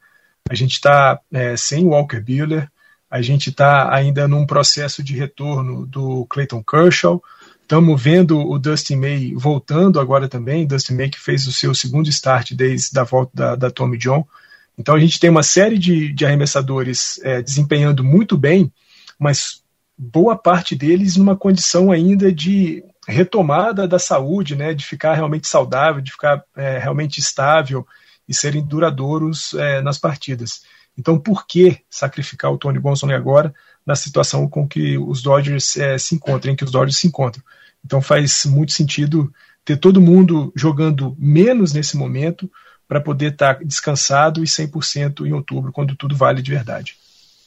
a 0.50 0.54
gente 0.56 0.72
está 0.72 1.20
é, 1.32 1.56
sem 1.56 1.84
Walker 1.84 2.20
Buehler, 2.20 2.68
a 3.08 3.22
gente 3.22 3.50
está 3.50 3.94
ainda 3.94 4.26
num 4.26 4.44
processo 4.44 5.02
de 5.02 5.16
retorno 5.16 5.86
do 5.86 6.26
Clayton 6.26 6.62
Kershaw, 6.62 7.22
Estamos 7.70 8.02
vendo 8.02 8.36
o 8.36 8.58
Dustin 8.58 8.96
May 8.96 9.32
voltando 9.32 10.00
agora 10.00 10.28
também, 10.28 10.66
Dustin 10.66 10.94
May 10.94 11.08
que 11.08 11.20
fez 11.20 11.46
o 11.46 11.52
seu 11.52 11.72
segundo 11.72 12.08
start 12.08 12.50
desde 12.52 12.98
a 12.98 13.04
volta 13.04 13.30
da, 13.32 13.54
da 13.54 13.70
Tommy 13.70 13.96
John. 13.96 14.26
Então 14.76 14.92
a 14.92 14.98
gente 14.98 15.20
tem 15.20 15.30
uma 15.30 15.44
série 15.44 15.78
de, 15.78 16.12
de 16.12 16.26
arremessadores 16.26 17.20
é, 17.22 17.40
desempenhando 17.40 18.02
muito 18.02 18.36
bem, 18.36 18.72
mas 19.16 19.62
boa 19.96 20.36
parte 20.36 20.74
deles 20.74 21.14
numa 21.16 21.36
condição 21.36 21.92
ainda 21.92 22.32
de 22.32 22.82
retomada 23.06 23.86
da 23.86 24.00
saúde, 24.00 24.56
né, 24.56 24.74
de 24.74 24.84
ficar 24.84 25.14
realmente 25.14 25.46
saudável, 25.46 26.02
de 26.02 26.10
ficar 26.10 26.42
é, 26.56 26.76
realmente 26.76 27.18
estável 27.18 27.86
e 28.28 28.34
serem 28.34 28.66
duradouros 28.66 29.54
é, 29.54 29.80
nas 29.80 29.96
partidas. 29.96 30.62
Então, 30.98 31.16
por 31.16 31.46
que 31.46 31.78
sacrificar 31.88 32.50
o 32.52 32.58
Tony 32.58 32.80
Gonsolin 32.80 33.12
agora 33.12 33.54
na 33.90 33.96
situação 33.96 34.48
com 34.48 34.68
que 34.68 34.96
os 34.96 35.20
Dodgers 35.20 35.76
é, 35.76 35.98
se 35.98 36.14
encontram, 36.14 36.52
em 36.52 36.56
que 36.56 36.62
os 36.62 36.70
Dodgers 36.70 36.96
se 36.96 37.08
encontram? 37.08 37.42
Então 37.84 38.00
faz 38.00 38.44
muito 38.46 38.70
sentido 38.72 39.32
ter 39.64 39.76
todo 39.76 40.00
mundo 40.00 40.52
jogando 40.54 41.16
menos 41.18 41.72
nesse 41.72 41.96
momento 41.96 42.48
para 42.86 43.00
poder 43.00 43.32
estar 43.32 43.56
tá 43.56 43.64
descansado 43.64 44.44
e 44.44 44.46
100% 44.46 45.26
em 45.26 45.32
outubro, 45.32 45.72
quando 45.72 45.96
tudo 45.96 46.16
vale 46.16 46.40
de 46.40 46.52
verdade. 46.52 46.96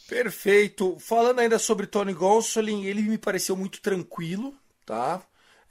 Perfeito. 0.09 0.97
Falando 0.99 1.39
ainda 1.39 1.57
sobre 1.57 1.87
Tony 1.87 2.13
Gonsolin, 2.13 2.83
ele 2.83 3.01
me 3.03 3.17
pareceu 3.17 3.55
muito 3.55 3.81
tranquilo, 3.81 4.53
tá? 4.85 5.21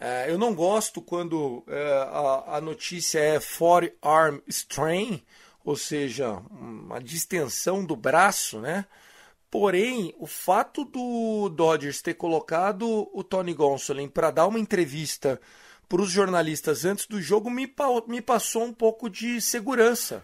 É, 0.01 0.31
eu 0.31 0.39
não 0.39 0.55
gosto 0.55 1.03
quando 1.03 1.63
é, 1.69 1.93
a, 2.11 2.57
a, 2.57 2.61
notícia 2.63 3.19
é 3.19 3.39
forearm 3.39 4.39
strain, 4.49 5.23
ou 5.65 5.77
seja, 5.77 6.31
uma 6.51 6.99
distensão 6.99 7.85
do 7.85 7.95
braço, 7.95 8.59
né? 8.59 8.87
Porém, 9.53 10.15
o 10.19 10.27
fato 10.27 10.83
do 10.83 11.51
Dodgers 11.51 12.01
ter 12.01 12.15
colocado 12.15 13.07
o 13.13 13.23
Tony 13.23 13.53
Gonsolin 13.53 14.09
para 14.09 14.31
dar 14.31 14.47
uma 14.47 14.59
entrevista 14.59 15.39
para 15.87 16.01
os 16.01 16.11
jornalistas 16.11 16.87
antes 16.87 17.07
do 17.07 17.21
jogo 17.21 17.51
me, 17.51 17.71
me 18.09 18.23
passou 18.23 18.65
um 18.65 18.73
pouco 18.73 19.11
de 19.11 19.43
segurança. 19.43 20.23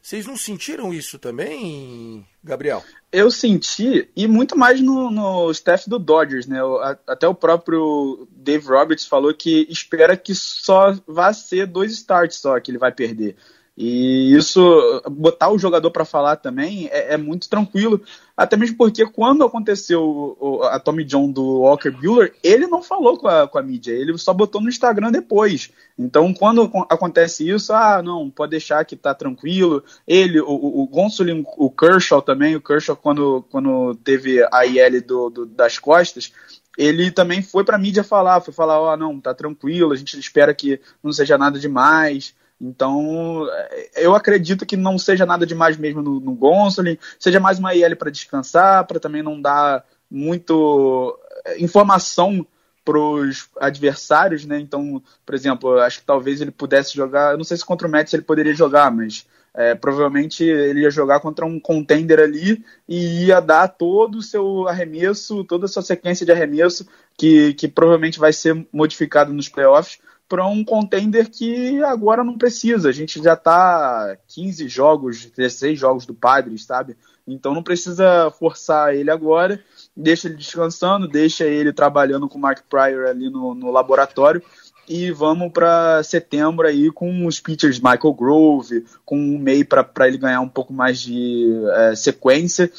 Vocês 0.00 0.24
não 0.24 0.38
sentiram 0.38 0.92
isso 0.92 1.18
também, 1.18 2.26
Gabriel? 2.42 2.82
Eu 3.12 3.30
senti, 3.30 4.08
e 4.16 4.26
muito 4.26 4.56
mais 4.56 4.80
no, 4.80 5.10
no 5.10 5.50
staff 5.50 5.86
do 5.86 5.98
Dodgers, 5.98 6.46
né? 6.46 6.58
Até 7.06 7.28
o 7.28 7.34
próprio 7.34 8.26
Dave 8.30 8.66
Roberts 8.66 9.04
falou 9.04 9.34
que 9.34 9.66
espera 9.68 10.16
que 10.16 10.34
só 10.34 10.96
vá 11.06 11.30
ser 11.34 11.66
dois 11.66 11.92
starts 11.92 12.38
só 12.38 12.58
que 12.58 12.70
ele 12.70 12.78
vai 12.78 12.90
perder. 12.90 13.36
E 13.76 14.34
isso, 14.36 15.02
botar 15.10 15.50
o 15.50 15.58
jogador 15.58 15.90
para 15.90 16.04
falar 16.04 16.36
também 16.36 16.88
é, 16.88 17.14
é, 17.14 17.16
muito 17.16 17.48
tranquilo, 17.48 18.02
até 18.36 18.54
mesmo 18.54 18.76
porque 18.76 19.06
quando 19.06 19.44
aconteceu 19.44 20.36
o, 20.38 20.62
a 20.64 20.78
Tommy 20.78 21.04
John 21.04 21.30
do 21.30 21.60
Walker 21.60 21.90
Bueller, 21.90 22.34
ele 22.42 22.66
não 22.66 22.82
falou 22.82 23.16
com 23.16 23.28
a, 23.28 23.48
com 23.48 23.58
a 23.58 23.62
mídia, 23.62 23.92
ele 23.92 24.16
só 24.18 24.34
botou 24.34 24.60
no 24.60 24.68
Instagram 24.68 25.10
depois. 25.10 25.70
Então, 25.98 26.34
quando 26.34 26.70
acontece 26.90 27.48
isso, 27.48 27.72
ah, 27.72 28.02
não, 28.02 28.28
pode 28.28 28.50
deixar 28.50 28.84
que 28.84 28.94
tá 28.94 29.14
tranquilo. 29.14 29.82
Ele, 30.06 30.38
o, 30.40 30.50
o 30.82 30.86
Gonsolin, 30.86 31.42
o 31.56 31.70
Kershaw 31.70 32.20
também, 32.20 32.54
o 32.54 32.60
Kershaw, 32.60 32.94
quando, 32.94 33.42
quando 33.50 33.94
teve 34.04 34.46
a 34.52 34.66
IL 34.66 35.00
do, 35.00 35.30
do 35.30 35.46
das 35.46 35.78
costas, 35.78 36.30
ele 36.76 37.10
também 37.10 37.42
foi 37.42 37.64
para 37.64 37.78
mídia 37.78 38.04
falar, 38.04 38.42
foi 38.42 38.52
falar, 38.52 38.80
ó, 38.80 38.92
oh, 38.92 38.96
não, 38.98 39.18
tá 39.18 39.32
tranquilo, 39.32 39.92
a 39.92 39.96
gente 39.96 40.18
espera 40.18 40.52
que 40.52 40.78
não 41.02 41.12
seja 41.12 41.38
nada 41.38 41.58
demais. 41.58 42.34
Então, 42.62 43.48
é, 43.50 44.06
eu 44.06 44.14
acredito 44.14 44.64
que 44.64 44.76
não 44.76 44.96
seja 44.96 45.26
nada 45.26 45.44
demais 45.44 45.76
mesmo 45.76 46.00
no, 46.00 46.20
no 46.20 46.32
Gonsolin, 46.32 46.96
seja 47.18 47.40
mais 47.40 47.58
uma 47.58 47.74
IL 47.74 47.96
para 47.96 48.10
descansar, 48.10 48.86
para 48.86 49.00
também 49.00 49.22
não 49.22 49.40
dar 49.40 49.84
muito 50.08 51.18
é, 51.44 51.60
informação 51.60 52.46
para 52.84 52.98
os 52.98 53.48
adversários, 53.60 54.44
né? 54.44 54.60
Então, 54.60 55.02
por 55.26 55.34
exemplo, 55.34 55.78
acho 55.80 56.00
que 56.00 56.06
talvez 56.06 56.40
ele 56.40 56.52
pudesse 56.52 56.94
jogar, 56.94 57.36
não 57.36 57.44
sei 57.44 57.56
se 57.56 57.64
contra 57.64 57.88
o 57.88 57.90
Mets 57.90 58.14
ele 58.14 58.22
poderia 58.22 58.54
jogar, 58.54 58.92
mas 58.92 59.26
é, 59.54 59.74
provavelmente 59.74 60.44
ele 60.44 60.80
ia 60.82 60.90
jogar 60.90 61.20
contra 61.20 61.44
um 61.44 61.60
contender 61.60 62.18
ali 62.20 62.64
e 62.88 63.26
ia 63.26 63.40
dar 63.40 63.68
todo 63.68 64.18
o 64.18 64.22
seu 64.22 64.68
arremesso, 64.68 65.44
toda 65.44 65.66
a 65.66 65.68
sua 65.68 65.82
sequência 65.82 66.24
de 66.24 66.32
arremesso, 66.32 66.86
que, 67.16 67.54
que 67.54 67.68
provavelmente 67.68 68.18
vai 68.18 68.32
ser 68.32 68.66
modificado 68.72 69.32
nos 69.32 69.48
playoffs, 69.48 69.98
para 70.32 70.46
um 70.46 70.64
contender 70.64 71.28
que 71.28 71.82
agora 71.82 72.24
não 72.24 72.38
precisa. 72.38 72.88
A 72.88 72.92
gente 72.92 73.22
já 73.22 73.34
está 73.34 74.16
15 74.28 74.66
jogos, 74.66 75.26
16 75.26 75.78
jogos 75.78 76.06
do 76.06 76.14
Padres, 76.14 76.64
sabe? 76.64 76.96
Então 77.28 77.52
não 77.52 77.62
precisa 77.62 78.30
forçar 78.38 78.94
ele 78.94 79.10
agora. 79.10 79.62
Deixa 79.94 80.28
ele 80.28 80.38
descansando, 80.38 81.06
deixa 81.06 81.44
ele 81.44 81.70
trabalhando 81.70 82.30
com 82.30 82.38
o 82.38 82.40
Mark 82.40 82.60
Pryor 82.66 83.08
ali 83.08 83.28
no, 83.28 83.54
no 83.54 83.70
laboratório. 83.70 84.42
E 84.88 85.10
vamos 85.10 85.52
para 85.52 86.02
setembro 86.02 86.66
aí 86.66 86.90
com 86.90 87.26
os 87.26 87.38
pitchers 87.38 87.78
Michael 87.78 88.14
Grove, 88.14 88.86
com 89.04 89.18
um 89.18 89.38
meio 89.38 89.66
para 89.66 90.08
ele 90.08 90.16
ganhar 90.16 90.40
um 90.40 90.48
pouco 90.48 90.72
mais 90.72 90.98
de 90.98 91.46
é, 91.74 91.94
sequência 91.94 92.72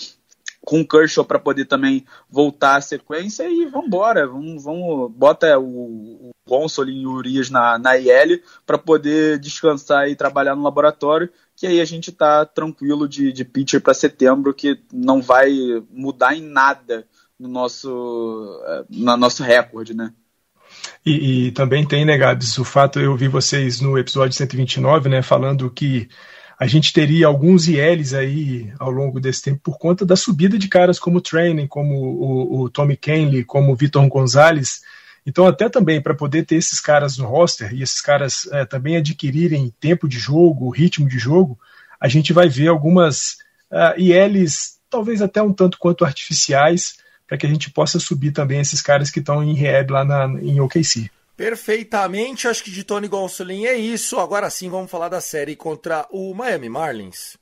com 0.65 0.81
o 0.81 0.87
Kershaw 0.87 1.25
para 1.25 1.39
poder 1.39 1.65
também 1.65 2.05
voltar 2.29 2.77
à 2.77 2.81
sequência 2.81 3.47
e 3.49 3.65
vamos 3.65 3.87
embora, 3.87 4.27
vamos, 4.27 4.63
vamos 4.63 5.11
bota 5.11 5.57
o, 5.59 6.29
o 6.29 6.31
Gonsolin 6.47 7.01
e 7.01 7.07
o 7.07 7.11
Urias 7.11 7.49
na, 7.49 7.77
na 7.77 7.97
IL 7.97 8.41
para 8.65 8.77
poder 8.77 9.39
descansar 9.39 10.07
e 10.09 10.15
trabalhar 10.15 10.55
no 10.55 10.63
laboratório, 10.63 11.29
que 11.55 11.67
aí 11.67 11.81
a 11.81 11.85
gente 11.85 12.09
está 12.09 12.45
tranquilo 12.45 13.07
de, 13.07 13.31
de 13.31 13.43
pitcher 13.43 13.81
para 13.81 13.93
setembro, 13.93 14.53
que 14.53 14.79
não 14.91 15.21
vai 15.21 15.51
mudar 15.91 16.35
em 16.35 16.41
nada 16.41 17.05
no 17.37 17.49
nosso, 17.49 18.61
eh, 18.65 18.85
no 18.89 19.17
nosso 19.17 19.43
recorde, 19.43 19.93
né? 19.93 20.13
E, 21.05 21.47
e 21.47 21.51
também 21.51 21.85
tem, 21.85 22.05
né, 22.05 22.17
Gabs, 22.17 22.57
o 22.57 22.63
fato, 22.63 22.99
eu 22.99 23.15
vi 23.15 23.27
vocês 23.27 23.81
no 23.81 23.97
episódio 23.97 24.35
129, 24.35 25.09
né, 25.09 25.21
falando 25.21 25.69
que 25.69 26.07
a 26.59 26.67
gente 26.67 26.93
teria 26.93 27.27
alguns 27.27 27.67
ILs 27.67 28.13
aí 28.13 28.71
ao 28.79 28.91
longo 28.91 29.19
desse 29.19 29.41
tempo 29.41 29.59
por 29.63 29.77
conta 29.77 30.05
da 30.05 30.15
subida 30.15 30.57
de 30.57 30.67
caras 30.67 30.99
como 30.99 31.17
o 31.17 31.21
Training, 31.21 31.67
como 31.67 31.95
o, 31.95 32.61
o 32.61 32.69
Tommy 32.69 32.95
Kenley, 32.95 33.43
como 33.43 33.71
o 33.71 33.75
Vitor 33.75 34.07
Gonzalez. 34.07 34.81
Então, 35.25 35.47
até 35.47 35.69
também 35.69 36.01
para 36.01 36.13
poder 36.13 36.45
ter 36.45 36.55
esses 36.55 36.79
caras 36.79 37.17
no 37.17 37.25
roster 37.25 37.73
e 37.73 37.81
esses 37.81 38.01
caras 38.01 38.47
é, 38.51 38.65
também 38.65 38.97
adquirirem 38.97 39.73
tempo 39.79 40.07
de 40.07 40.19
jogo, 40.19 40.69
ritmo 40.69 41.07
de 41.07 41.17
jogo, 41.17 41.57
a 41.99 42.07
gente 42.07 42.33
vai 42.33 42.49
ver 42.49 42.67
algumas 42.67 43.37
uh, 43.71 43.97
ILs, 43.97 44.77
talvez 44.89 45.21
até 45.21 45.41
um 45.41 45.53
tanto 45.53 45.77
quanto 45.79 46.03
artificiais, 46.03 46.97
para 47.25 47.37
que 47.37 47.45
a 47.45 47.49
gente 47.49 47.71
possa 47.71 47.99
subir 47.99 48.31
também 48.31 48.59
esses 48.59 48.81
caras 48.81 49.09
que 49.09 49.19
estão 49.19 49.41
em 49.41 49.53
rehab 49.53 49.91
lá 49.91 50.03
na, 50.03 50.25
em 50.41 50.59
OKC. 50.59 51.09
Perfeitamente, 51.35 52.47
acho 52.47 52.63
que 52.63 52.69
de 52.69 52.83
Tony 52.83 53.07
Gonsolin 53.07 53.65
é 53.65 53.75
isso. 53.75 54.19
Agora 54.19 54.49
sim 54.49 54.69
vamos 54.69 54.91
falar 54.91 55.09
da 55.09 55.19
série 55.19 55.55
contra 55.55 56.07
o 56.11 56.33
Miami 56.33 56.69
Marlins. 56.69 57.37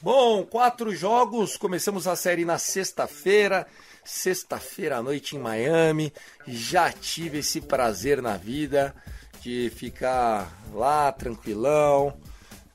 Bom, 0.00 0.44
quatro 0.44 0.94
jogos. 0.94 1.56
Começamos 1.56 2.06
a 2.06 2.14
série 2.14 2.44
na 2.44 2.58
sexta-feira. 2.58 3.66
Sexta-feira 4.04 4.98
à 4.98 5.02
noite 5.02 5.34
em 5.34 5.40
Miami. 5.40 6.12
Já 6.46 6.92
tive 6.92 7.38
esse 7.38 7.60
prazer 7.60 8.22
na 8.22 8.36
vida 8.36 8.94
de 9.40 9.70
ficar 9.74 10.52
lá 10.72 11.10
tranquilão, 11.10 12.16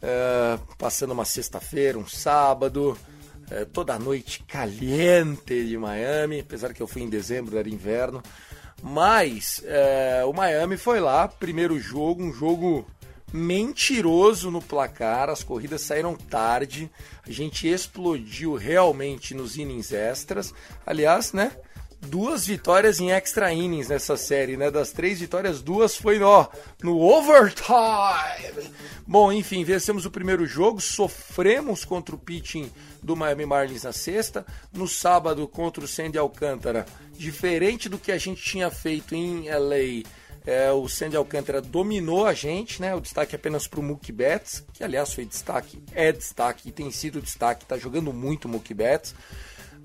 é, 0.01 0.59
passando 0.77 1.11
uma 1.11 1.25
sexta-feira, 1.25 1.97
um 1.97 2.07
sábado, 2.07 2.97
é, 3.49 3.63
toda 3.65 3.97
noite 3.97 4.43
caliente 4.43 5.65
de 5.65 5.77
Miami. 5.77 6.41
Apesar 6.41 6.73
que 6.73 6.81
eu 6.81 6.87
fui 6.87 7.01
em 7.01 7.09
dezembro, 7.09 7.57
era 7.57 7.69
inverno. 7.69 8.21
Mas 8.81 9.61
é, 9.65 10.23
o 10.25 10.33
Miami 10.33 10.75
foi 10.75 10.99
lá, 10.99 11.27
primeiro 11.27 11.79
jogo, 11.79 12.23
um 12.23 12.33
jogo 12.33 12.85
mentiroso 13.33 14.51
no 14.51 14.61
placar, 14.61 15.29
as 15.29 15.43
corridas 15.43 15.81
saíram 15.81 16.15
tarde, 16.15 16.91
a 17.25 17.31
gente 17.31 17.67
explodiu 17.67 18.55
realmente 18.55 19.33
nos 19.33 19.57
innings 19.57 19.91
extras. 19.91 20.53
Aliás, 20.85 21.31
né? 21.31 21.51
Duas 22.01 22.47
vitórias 22.47 22.99
em 22.99 23.11
extra 23.11 23.53
innings 23.53 23.87
nessa 23.87 24.17
série, 24.17 24.57
né? 24.57 24.71
Das 24.71 24.91
três 24.91 25.19
vitórias, 25.19 25.61
duas 25.61 25.95
foi 25.95 26.17
no, 26.17 26.49
no 26.81 26.99
overtime. 26.99 28.71
Bom, 29.05 29.31
enfim, 29.31 29.63
vencemos 29.63 30.05
o 30.05 30.11
primeiro 30.11 30.45
jogo, 30.47 30.81
sofremos 30.81 31.85
contra 31.85 32.15
o 32.15 32.17
pitching 32.17 32.71
do 33.03 33.15
Miami 33.15 33.45
Marlins 33.45 33.83
na 33.83 33.93
sexta, 33.93 34.45
no 34.73 34.87
sábado 34.87 35.47
contra 35.47 35.83
o 35.83 35.87
Sandy 35.87 36.17
Alcântara. 36.17 36.87
Diferente 37.21 37.87
do 37.87 37.99
que 37.99 38.11
a 38.11 38.17
gente 38.17 38.41
tinha 38.41 38.71
feito 38.71 39.13
em 39.13 39.47
LA 39.47 40.09
é, 40.43 40.71
o 40.71 40.87
Sandy 40.87 41.15
Alcântara 41.15 41.61
dominou 41.61 42.25
a 42.25 42.33
gente, 42.33 42.81
né? 42.81 42.95
O 42.95 42.99
destaque 42.99 43.35
é 43.35 43.37
apenas 43.37 43.67
para 43.67 43.79
o 43.79 43.83
Mookie 43.83 44.11
Betts, 44.11 44.65
que 44.73 44.83
aliás 44.83 45.13
foi 45.13 45.23
destaque, 45.23 45.83
é 45.93 46.11
destaque 46.11 46.69
e 46.69 46.71
tem 46.71 46.89
sido 46.89 47.21
destaque, 47.21 47.63
tá 47.63 47.77
jogando 47.77 48.11
muito 48.11 48.45
o 48.45 48.49
Mookie 48.49 48.73
Betts. 48.73 49.13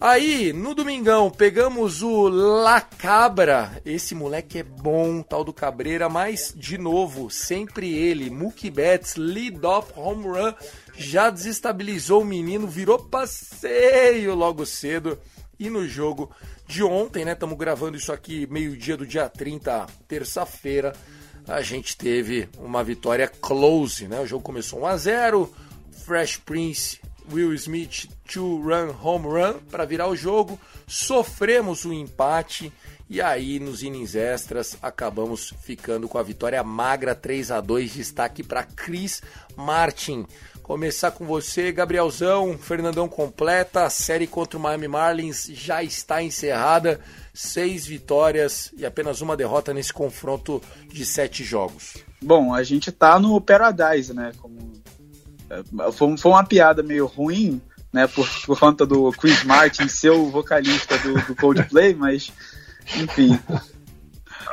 Aí, 0.01 0.53
no 0.53 0.75
domingão, 0.75 1.31
pegamos 1.31 2.03
o 2.03 2.29
La 2.29 2.81
Cabra. 2.81 3.83
Esse 3.85 4.15
moleque 4.15 4.61
é 4.61 4.63
bom, 4.63 5.23
tal 5.23 5.45
do 5.45 5.53
Cabreira, 5.53 6.09
mas, 6.09 6.55
de 6.57 6.79
novo, 6.79 7.31
sempre 7.31 7.95
ele. 7.95 8.31
Mookie 8.31 8.71
Betts, 8.71 9.17
lead-off 9.17 9.93
home 9.95 10.25
run, 10.25 10.55
já 10.97 11.29
desestabilizou 11.29 12.23
o 12.23 12.27
menino, 12.27 12.67
virou 12.67 12.99
passeio 12.99 14.35
logo 14.35 14.65
cedo. 14.65 15.19
E 15.59 15.71
no 15.71 15.89
jogo 15.89 16.31
de 16.67 16.83
ontem, 16.83 17.25
né? 17.25 17.33
Estamos 17.33 17.57
gravando 17.57 17.97
isso 17.97 18.13
aqui 18.13 18.47
meio-dia 18.51 18.97
do 18.97 19.07
dia 19.07 19.29
30, 19.29 19.87
terça-feira. 20.07 20.93
A 21.49 21.63
gente 21.63 21.97
teve 21.97 22.49
uma 22.59 22.85
vitória 22.85 23.29
close, 23.29 24.07
né? 24.07 24.21
O 24.21 24.27
jogo 24.27 24.43
começou 24.43 24.81
1 24.81 24.87
a 24.87 24.97
0. 24.97 25.55
Fresh 26.05 26.37
Prince, 26.39 27.01
Will 27.33 27.53
Smith, 27.55 28.09
two 28.33 28.61
run 28.63 28.95
home 29.03 29.27
run 29.27 29.55
para 29.71 29.85
virar 29.85 30.09
o 30.09 30.17
jogo. 30.17 30.61
Sofremos 30.87 31.85
o 31.85 31.89
um 31.89 31.93
empate 31.93 32.73
e 33.09 33.21
aí 33.21 33.61
nos 33.61 33.83
innings 33.83 34.15
extras 34.15 34.77
acabamos 34.83 35.55
ficando 35.63 36.09
com 36.09 36.19
a 36.19 36.23
vitória 36.23 36.63
magra 36.63 37.15
3 37.15 37.51
a 37.51 37.61
2. 37.61 37.95
Destaque 37.95 38.43
para 38.43 38.65
Chris 38.65 39.23
Martin. 39.57 40.27
Começar 40.67 41.13
com 41.13 41.25
você, 41.25 41.71
Gabrielzão. 41.71 42.59
Fernandão 42.59 43.09
completa. 43.09 43.85
A 43.85 43.89
série 43.89 44.27
contra 44.27 44.59
o 44.59 44.61
Miami 44.61 44.89
Marlins 44.89 45.47
já 45.47 45.81
está 45.81 46.21
encerrada. 46.21 46.99
Seis 47.33 47.87
vitórias 47.87 48.73
e 48.77 48.85
apenas 48.85 49.21
uma 49.21 49.37
derrota 49.37 49.73
nesse 49.73 49.93
confronto 49.93 50.61
de 50.89 51.07
sete 51.07 51.45
jogos. 51.45 51.99
Bom, 52.21 52.53
a 52.53 52.65
gente 52.65 52.91
tá 52.91 53.17
no 53.21 53.41
Paradise, 53.41 54.13
né? 54.13 54.33
Como... 54.39 54.73
É, 55.49 55.93
foi, 55.93 56.17
foi 56.17 56.33
uma 56.33 56.45
piada 56.45 56.83
meio 56.83 57.07
ruim, 57.07 57.63
né? 57.93 58.09
Por, 58.09 58.29
por 58.45 58.59
conta 58.59 58.85
do 58.85 59.13
Chris 59.13 59.45
Martin 59.45 59.87
ser 59.87 60.11
o 60.11 60.33
vocalista 60.33 60.99
do, 60.99 61.15
do 61.27 61.37
Coldplay, 61.37 61.95
mas 61.95 62.33
enfim. 62.97 63.39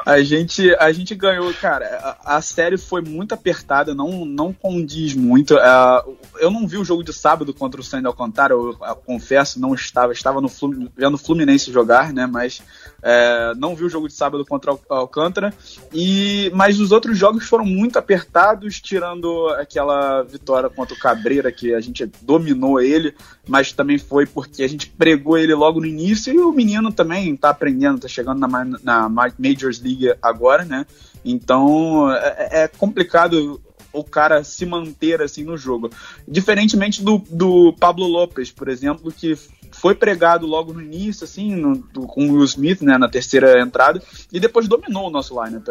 A 0.05 0.21
gente, 0.21 0.73
a 0.75 0.91
gente 0.91 1.15
ganhou, 1.15 1.53
cara. 1.53 2.17
A, 2.23 2.37
a, 2.37 2.41
série 2.41 2.77
foi 2.77 3.01
muito 3.01 3.33
apertada, 3.33 3.95
não, 3.95 4.25
não 4.25 4.51
condiz 4.51 5.13
muito. 5.13 5.55
Uh, 5.55 6.17
eu 6.39 6.51
não 6.51 6.67
vi 6.67 6.77
o 6.77 6.83
jogo 6.83 7.03
de 7.03 7.13
sábado 7.13 7.53
contra 7.53 7.79
o 7.79 7.83
Sandy 7.83 8.07
Alcantara, 8.07 8.53
eu, 8.53 8.77
eu, 8.79 8.95
confesso, 8.97 9.59
não 9.59 9.73
estava. 9.73 10.11
Estava 10.11 10.41
no 10.41 10.49
vendo 10.95 11.15
o 11.15 11.17
Fluminense 11.17 11.71
jogar, 11.71 12.11
né? 12.11 12.25
Mas 12.25 12.61
é, 13.03 13.53
não 13.57 13.75
vi 13.75 13.83
o 13.83 13.89
jogo 13.89 14.07
de 14.07 14.13
sábado 14.13 14.45
contra 14.45 14.73
o 14.73 14.79
Alcântara. 14.89 15.53
E, 15.93 16.49
mas 16.55 16.79
os 16.79 16.91
outros 16.91 17.17
jogos 17.17 17.45
foram 17.45 17.65
muito 17.65 17.99
apertados, 17.99 18.79
tirando 18.79 19.49
aquela 19.49 20.23
vitória 20.23 20.69
contra 20.69 20.95
o 20.95 20.99
Cabreira, 20.99 21.51
que 21.51 21.73
a 21.73 21.81
gente 21.81 22.05
dominou 22.21 22.79
ele, 22.79 23.13
mas 23.47 23.73
também 23.73 23.97
foi 23.97 24.25
porque 24.25 24.63
a 24.63 24.69
gente 24.69 24.87
pregou 24.87 25.37
ele 25.37 25.53
logo 25.53 25.81
no 25.81 25.85
início 25.85 26.33
e 26.33 26.39
o 26.39 26.51
menino 26.53 26.91
também 26.91 27.35
tá 27.35 27.49
aprendendo, 27.49 27.99
tá 27.99 28.07
chegando 28.07 28.39
na, 28.39 28.65
na 28.81 29.09
Majors 29.09 29.81
League 29.81 30.13
agora, 30.21 30.63
né? 30.63 30.85
Então 31.25 32.11
é, 32.11 32.63
é 32.63 32.67
complicado 32.67 33.61
o 33.91 34.03
cara 34.03 34.43
se 34.43 34.65
manter 34.65 35.21
assim 35.21 35.43
no 35.43 35.55
jogo. 35.55 35.89
Diferentemente 36.27 37.03
do, 37.03 37.21
do 37.29 37.73
Pablo 37.73 38.07
Lopes, 38.07 38.51
por 38.51 38.67
exemplo, 38.67 39.11
que 39.11 39.37
foi 39.83 39.93
pregado 39.93 40.47
logo 40.47 40.71
no 40.71 40.81
início, 40.81 41.25
assim, 41.25 41.53
no, 41.53 41.77
com 42.07 42.29
o 42.29 42.35
Will 42.35 42.45
Smith, 42.45 42.81
né, 42.81 42.97
na 42.97 43.09
terceira 43.09 43.59
entrada, 43.59 44.01
e 44.31 44.39
depois 44.39 44.65
dominou 44.65 45.07
o 45.07 45.09
nosso 45.09 45.35
lineup. 45.43 45.67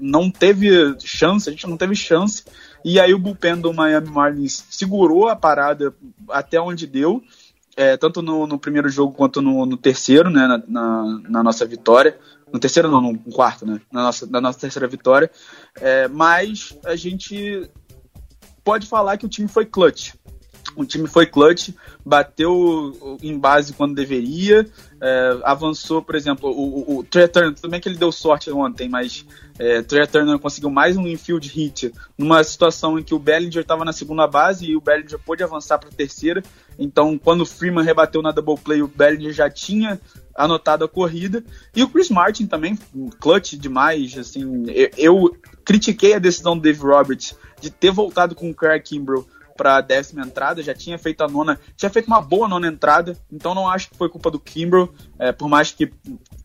Não 0.00 0.30
teve 0.30 0.94
chance, 1.00 1.48
a 1.48 1.52
gente 1.52 1.66
não 1.66 1.76
teve 1.76 1.96
chance. 1.96 2.44
E 2.84 3.00
aí 3.00 3.12
o 3.12 3.18
bullpen 3.18 3.56
do 3.56 3.74
Miami 3.74 4.08
Marlins 4.08 4.64
segurou 4.70 5.28
a 5.28 5.34
parada 5.34 5.92
até 6.30 6.60
onde 6.60 6.86
deu, 6.86 7.20
é, 7.76 7.96
tanto 7.96 8.22
no, 8.22 8.46
no, 8.46 8.56
primeiro 8.56 8.88
jogo 8.88 9.12
quanto 9.12 9.42
no, 9.42 9.66
no 9.66 9.76
terceiro, 9.76 10.30
né, 10.30 10.46
na, 10.46 10.62
na, 10.68 11.20
na, 11.28 11.42
nossa 11.42 11.66
vitória. 11.66 12.16
No 12.52 12.60
terceiro 12.60 12.88
não, 12.88 13.00
no 13.00 13.18
quarto, 13.32 13.66
né, 13.66 13.80
na 13.90 14.04
nossa, 14.04 14.26
na 14.26 14.40
nossa 14.40 14.60
terceira 14.60 14.86
vitória. 14.86 15.28
É, 15.80 16.06
mas 16.06 16.78
a 16.84 16.94
gente 16.94 17.68
pode 18.62 18.86
falar 18.86 19.16
que 19.16 19.26
o 19.26 19.28
time 19.28 19.48
foi 19.48 19.66
clutch 19.66 20.14
o 20.76 20.84
time 20.84 21.08
foi 21.08 21.26
clutch, 21.26 21.70
bateu 22.04 23.18
em 23.22 23.36
base 23.38 23.72
quando 23.72 23.94
deveria, 23.94 24.66
é, 25.00 25.40
avançou, 25.42 26.02
por 26.02 26.14
exemplo, 26.14 26.50
o, 26.50 26.94
o, 26.94 26.98
o 26.98 27.04
Trey 27.04 27.26
Turner, 27.26 27.54
tudo 27.54 27.70
bem 27.70 27.80
que 27.80 27.88
ele 27.88 27.96
deu 27.96 28.12
sorte 28.12 28.50
ontem, 28.50 28.88
mas 28.88 29.26
é, 29.58 29.80
Trey 29.82 30.06
Turner 30.06 30.38
conseguiu 30.38 30.70
mais 30.70 30.96
um 30.96 31.06
infield 31.06 31.48
hit 31.48 31.92
numa 32.16 32.44
situação 32.44 32.98
em 32.98 33.02
que 33.02 33.14
o 33.14 33.18
Bellinger 33.18 33.62
estava 33.62 33.84
na 33.84 33.92
segunda 33.92 34.26
base 34.26 34.66
e 34.66 34.76
o 34.76 34.80
Bellinger 34.80 35.18
pôde 35.18 35.42
avançar 35.42 35.78
para 35.78 35.88
a 35.88 35.92
terceira, 35.92 36.42
então 36.78 37.18
quando 37.18 37.40
o 37.40 37.46
Freeman 37.46 37.84
rebateu 37.84 38.20
na 38.20 38.30
double 38.30 38.62
play, 38.62 38.82
o 38.82 38.88
Bellinger 38.88 39.32
já 39.32 39.50
tinha 39.50 39.98
anotado 40.34 40.84
a 40.84 40.88
corrida, 40.88 41.42
e 41.74 41.82
o 41.82 41.88
Chris 41.88 42.10
Martin 42.10 42.46
também, 42.46 42.78
clutch 43.18 43.54
demais, 43.54 44.18
assim, 44.18 44.66
eu, 44.68 44.90
eu 44.98 45.36
critiquei 45.64 46.14
a 46.14 46.18
decisão 46.18 46.56
do 46.56 46.62
Dave 46.62 46.80
Roberts 46.80 47.34
de 47.60 47.70
ter 47.70 47.90
voltado 47.90 48.34
com 48.34 48.50
o 48.50 48.54
Craig 48.54 48.82
Kimbrough 48.82 49.26
para 49.56 49.76
a 49.76 49.80
décima 49.80 50.22
entrada, 50.22 50.62
já 50.62 50.74
tinha 50.74 50.98
feito 50.98 51.22
a 51.22 51.28
nona, 51.28 51.58
tinha 51.76 51.90
feito 51.90 52.06
uma 52.06 52.20
boa 52.20 52.46
nona 52.46 52.68
entrada, 52.68 53.16
então 53.32 53.54
não 53.54 53.68
acho 53.68 53.90
que 53.90 53.96
foi 53.96 54.08
culpa 54.08 54.30
do 54.30 54.38
Kimbrough, 54.38 54.92
é, 55.18 55.32
por 55.32 55.48
mais 55.48 55.70
que 55.70 55.90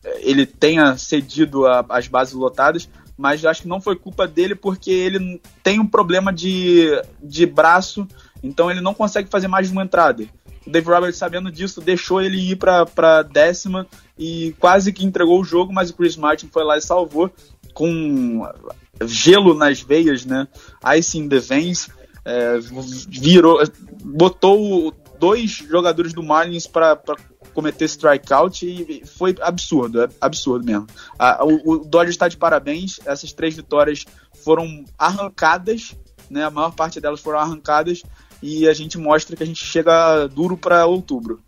é, 0.04 0.28
ele 0.28 0.46
tenha 0.46 0.96
cedido 0.96 1.66
a, 1.66 1.84
as 1.88 2.08
bases 2.08 2.34
lotadas, 2.34 2.88
mas 3.16 3.44
acho 3.44 3.62
que 3.62 3.68
não 3.68 3.80
foi 3.80 3.94
culpa 3.94 4.26
dele 4.26 4.54
porque 4.54 4.90
ele 4.90 5.40
tem 5.62 5.78
um 5.78 5.86
problema 5.86 6.32
de, 6.32 6.90
de 7.22 7.46
braço, 7.46 8.08
então 8.42 8.70
ele 8.70 8.80
não 8.80 8.94
consegue 8.94 9.28
fazer 9.28 9.48
mais 9.48 9.66
de 9.68 9.72
uma 9.72 9.84
entrada. 9.84 10.24
O 10.66 10.70
Dave 10.70 10.88
Roberts, 10.88 11.18
sabendo 11.18 11.50
disso, 11.50 11.80
deixou 11.80 12.22
ele 12.22 12.52
ir 12.52 12.56
para 12.56 13.22
décima 13.22 13.86
e 14.18 14.54
quase 14.58 14.92
que 14.92 15.04
entregou 15.04 15.40
o 15.40 15.44
jogo, 15.44 15.72
mas 15.72 15.90
o 15.90 15.94
Chris 15.94 16.16
Martin 16.16 16.48
foi 16.48 16.64
lá 16.64 16.76
e 16.76 16.80
salvou 16.80 17.30
com 17.74 18.48
gelo 19.04 19.54
nas 19.54 19.80
veias, 19.80 20.24
né? 20.24 20.46
Ice 20.96 21.18
in 21.18 21.28
the 21.28 21.38
veins 21.38 21.88
é, 22.24 22.58
virou, 23.08 23.62
botou 24.04 24.94
dois 25.18 25.50
jogadores 25.50 26.12
do 26.12 26.22
Marlins 26.22 26.66
para 26.66 26.98
cometer 27.54 27.84
strikeout 27.84 28.66
e 28.66 29.04
foi 29.06 29.36
absurdo, 29.40 30.02
é 30.02 30.08
absurdo 30.20 30.64
mesmo. 30.64 30.86
o, 31.40 31.72
o 31.72 31.78
Dodgers 31.78 32.14
está 32.14 32.28
de 32.28 32.36
parabéns, 32.36 32.98
essas 33.04 33.32
três 33.32 33.54
vitórias 33.54 34.04
foram 34.44 34.84
arrancadas, 34.98 35.96
né, 36.30 36.44
a 36.44 36.50
maior 36.50 36.72
parte 36.72 37.00
delas 37.00 37.20
foram 37.20 37.38
arrancadas 37.38 38.02
e 38.42 38.66
a 38.66 38.74
gente 38.74 38.98
mostra 38.98 39.36
que 39.36 39.42
a 39.42 39.46
gente 39.46 39.64
chega 39.64 40.26
duro 40.26 40.56
para 40.56 40.86
outubro. 40.86 41.40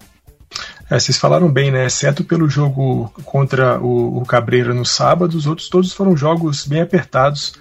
É, 0.90 0.98
vocês 0.98 1.16
falaram 1.16 1.50
bem, 1.50 1.70
né? 1.70 1.86
Exceto 1.86 2.22
pelo 2.22 2.48
jogo 2.48 3.12
contra 3.24 3.80
o, 3.80 4.18
o 4.18 4.26
Cabreira 4.26 4.74
no 4.74 4.84
sábado, 4.84 5.34
os 5.34 5.46
outros 5.46 5.68
todos 5.68 5.92
foram 5.92 6.16
jogos 6.16 6.66
bem 6.66 6.82
apertados 6.82 7.54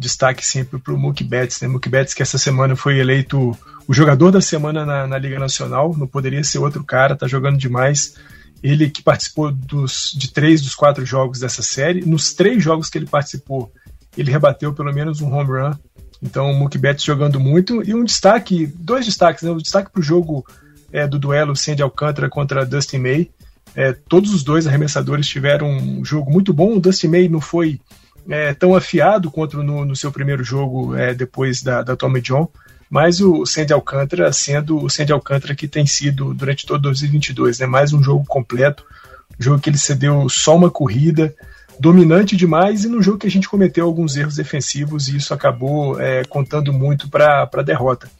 destaque 0.00 0.44
sempre 0.44 0.78
para 0.78 0.92
o 0.92 0.98
Mookie 0.98 1.22
Betts, 1.24 1.60
né? 1.60 1.68
Mookie 1.68 1.88
Betts 1.88 2.14
que 2.14 2.22
essa 2.22 2.38
semana 2.38 2.74
foi 2.74 2.98
eleito 2.98 3.56
o 3.86 3.94
jogador 3.94 4.30
da 4.30 4.40
semana 4.40 4.86
na, 4.86 5.06
na, 5.06 5.18
Liga 5.18 5.38
Nacional, 5.38 5.96
não 5.96 6.06
poderia 6.06 6.42
ser 6.44 6.58
outro 6.58 6.84
cara, 6.84 7.16
tá 7.16 7.26
jogando 7.26 7.58
demais 7.58 8.14
Ele 8.62 8.88
que 8.88 9.02
participou 9.02 9.50
dos, 9.50 10.12
de 10.16 10.32
três 10.32 10.62
dos 10.62 10.74
quatro 10.74 11.04
jogos 11.04 11.40
dessa 11.40 11.62
série. 11.62 12.04
Nos 12.04 12.32
três 12.32 12.62
jogos 12.62 12.88
que 12.88 12.98
ele 12.98 13.06
participou, 13.06 13.72
ele 14.16 14.30
rebateu 14.30 14.72
pelo 14.72 14.92
menos 14.92 15.20
um 15.20 15.32
home 15.32 15.50
run. 15.50 15.74
Então 16.22 16.50
o 16.50 16.54
Mookie 16.54 16.78
Betts 16.78 17.04
jogando 17.04 17.40
muito. 17.40 17.82
E 17.82 17.94
um 17.94 18.04
destaque, 18.04 18.66
dois 18.66 19.06
destaques, 19.06 19.42
né? 19.42 19.50
O 19.50 19.56
destaque 19.56 19.90
para 19.90 20.00
o 20.00 20.04
jogo 20.04 20.44
é, 20.92 21.06
do 21.06 21.18
duelo 21.18 21.56
Sandy 21.56 21.82
Alcântara 21.82 22.28
contra 22.28 22.66
Dustin 22.66 22.98
May. 22.98 23.30
É, 23.74 23.92
todos 23.92 24.34
os 24.34 24.42
dois 24.42 24.66
arremessadores 24.66 25.28
tiveram 25.28 25.68
um 25.68 26.04
jogo 26.04 26.30
muito 26.30 26.52
bom. 26.52 26.76
O 26.76 26.80
Dustin 26.80 27.08
May 27.08 27.28
não 27.28 27.40
foi 27.40 27.80
é, 28.28 28.54
tão 28.54 28.74
afiado 28.74 29.30
quanto 29.30 29.62
no, 29.62 29.84
no 29.84 29.96
seu 29.96 30.10
primeiro 30.12 30.42
jogo 30.44 30.94
é, 30.94 31.14
depois 31.14 31.62
da, 31.62 31.82
da 31.82 31.96
Tommy 31.96 32.20
John, 32.20 32.48
mas 32.88 33.20
o 33.20 33.46
Sandy 33.46 33.72
Alcântara 33.72 34.32
sendo 34.32 34.82
o 34.82 34.90
Sandy 34.90 35.12
Alcântara 35.12 35.54
que 35.54 35.68
tem 35.68 35.86
sido 35.86 36.34
durante 36.34 36.66
todo 36.66 36.82
2022, 36.82 37.60
né, 37.60 37.66
mais 37.66 37.92
um 37.92 38.02
jogo 38.02 38.24
completo, 38.26 38.84
um 39.38 39.42
jogo 39.42 39.60
que 39.60 39.70
ele 39.70 39.78
cedeu 39.78 40.28
só 40.28 40.56
uma 40.56 40.70
corrida, 40.70 41.34
dominante 41.78 42.36
demais 42.36 42.84
e 42.84 42.88
num 42.88 43.00
jogo 43.00 43.18
que 43.18 43.26
a 43.26 43.30
gente 43.30 43.48
cometeu 43.48 43.86
alguns 43.86 44.16
erros 44.16 44.36
defensivos 44.36 45.08
e 45.08 45.16
isso 45.16 45.32
acabou 45.32 45.98
é, 46.00 46.24
contando 46.24 46.72
muito 46.72 47.08
para 47.08 47.48
a 47.50 47.62
derrota. 47.62 48.10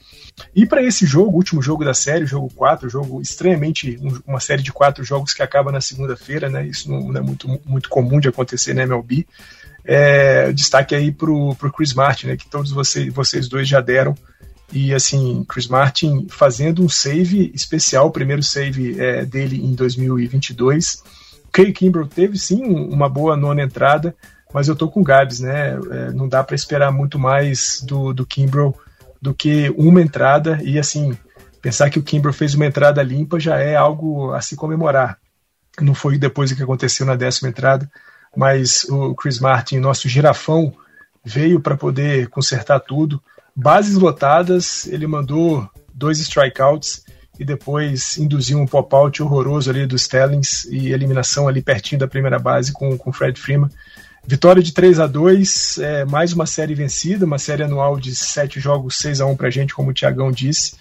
E 0.54 0.66
para 0.66 0.82
esse 0.82 1.06
jogo, 1.06 1.36
último 1.36 1.62
jogo 1.62 1.84
da 1.84 1.94
série, 1.94 2.26
jogo 2.26 2.50
4, 2.54 2.88
jogo 2.88 3.20
estranhamente, 3.20 3.98
um, 4.00 4.20
uma 4.26 4.40
série 4.40 4.62
de 4.62 4.72
quatro 4.72 5.04
jogos 5.04 5.32
que 5.32 5.42
acaba 5.42 5.70
na 5.70 5.80
segunda-feira, 5.80 6.48
né? 6.48 6.66
Isso 6.66 6.90
não, 6.90 7.12
não, 7.12 7.20
é 7.20 7.22
muito, 7.22 7.60
muito 7.66 7.88
comum 7.88 8.18
de 8.18 8.28
acontecer 8.28 8.74
na 8.74 8.82
MLB. 8.82 9.26
É, 9.92 10.52
destaque 10.52 10.94
aí 10.94 11.10
pro, 11.10 11.54
pro 11.56 11.72
Chris 11.72 11.92
Martin, 11.92 12.28
né? 12.28 12.36
Que 12.36 12.48
todos 12.48 12.70
vocês, 12.70 13.12
vocês 13.12 13.48
dois 13.48 13.66
já 13.66 13.80
deram. 13.80 14.14
E 14.72 14.94
assim, 14.94 15.44
Chris 15.48 15.66
Martin 15.66 16.28
fazendo 16.30 16.84
um 16.84 16.88
save 16.88 17.50
especial, 17.54 18.06
o 18.06 18.12
primeiro 18.12 18.42
save 18.42 19.00
é, 19.00 19.24
dele 19.24 19.56
em 19.56 19.74
2022 19.74 21.02
Kay 21.52 21.72
Kimbrell 21.72 22.06
teve 22.06 22.38
sim 22.38 22.62
uma 22.64 23.08
boa 23.08 23.36
nona 23.36 23.62
entrada, 23.62 24.14
mas 24.52 24.68
eu 24.68 24.76
tô 24.76 24.88
com 24.88 25.00
o 25.00 25.04
Gabs, 25.04 25.40
né? 25.40 25.70
É, 25.90 26.12
não 26.12 26.28
dá 26.28 26.42
para 26.42 26.54
esperar 26.54 26.92
muito 26.92 27.18
mais 27.18 27.80
do, 27.82 28.12
do 28.12 28.26
do 29.20 29.34
que 29.34 29.68
uma 29.76 30.00
entrada 30.00 30.58
e 30.62 30.78
assim 30.78 31.16
pensar 31.60 31.90
que 31.90 31.98
o 31.98 32.02
Kimbrell 32.02 32.32
fez 32.32 32.54
uma 32.54 32.64
entrada 32.64 33.02
limpa 33.02 33.38
já 33.38 33.58
é 33.58 33.76
algo 33.76 34.32
a 34.32 34.40
se 34.40 34.56
comemorar. 34.56 35.18
Não 35.80 35.94
foi 35.94 36.18
depois 36.18 36.50
do 36.50 36.56
que 36.56 36.62
aconteceu 36.62 37.04
na 37.04 37.16
décima 37.16 37.48
entrada, 37.48 37.90
mas 38.36 38.84
o 38.84 39.14
Chris 39.14 39.38
Martin, 39.38 39.78
nosso 39.78 40.08
girafão, 40.08 40.72
veio 41.24 41.60
para 41.60 41.76
poder 41.76 42.28
consertar 42.28 42.80
tudo. 42.80 43.22
Bases 43.54 43.96
lotadas, 43.96 44.86
ele 44.86 45.06
mandou 45.06 45.68
dois 45.92 46.18
strikeouts 46.18 47.04
e 47.38 47.44
depois 47.44 48.16
induziu 48.18 48.58
um 48.58 48.66
pop-out 48.66 49.22
horroroso 49.22 49.70
ali 49.70 49.86
dos 49.86 50.02
Stellings 50.02 50.64
e 50.70 50.92
eliminação 50.92 51.48
ali 51.48 51.62
pertinho 51.62 51.98
da 51.98 52.08
primeira 52.08 52.38
base 52.38 52.72
com 52.72 52.98
o 53.04 53.12
Fred 53.12 53.40
Freeman. 53.40 53.70
Vitória 54.26 54.62
de 54.62 54.72
3 54.72 55.00
a 55.00 55.06
2 55.06 55.78
é, 55.78 56.04
mais 56.04 56.32
uma 56.32 56.46
série 56.46 56.74
vencida, 56.74 57.24
uma 57.24 57.38
série 57.38 57.62
anual 57.62 57.98
de 57.98 58.14
sete 58.14 58.60
jogos, 58.60 58.96
6 58.96 59.22
a 59.22 59.26
1 59.26 59.36
pra 59.36 59.50
gente, 59.50 59.74
como 59.74 59.90
o 59.90 59.94
Tiagão 59.94 60.30
disse. 60.30 60.74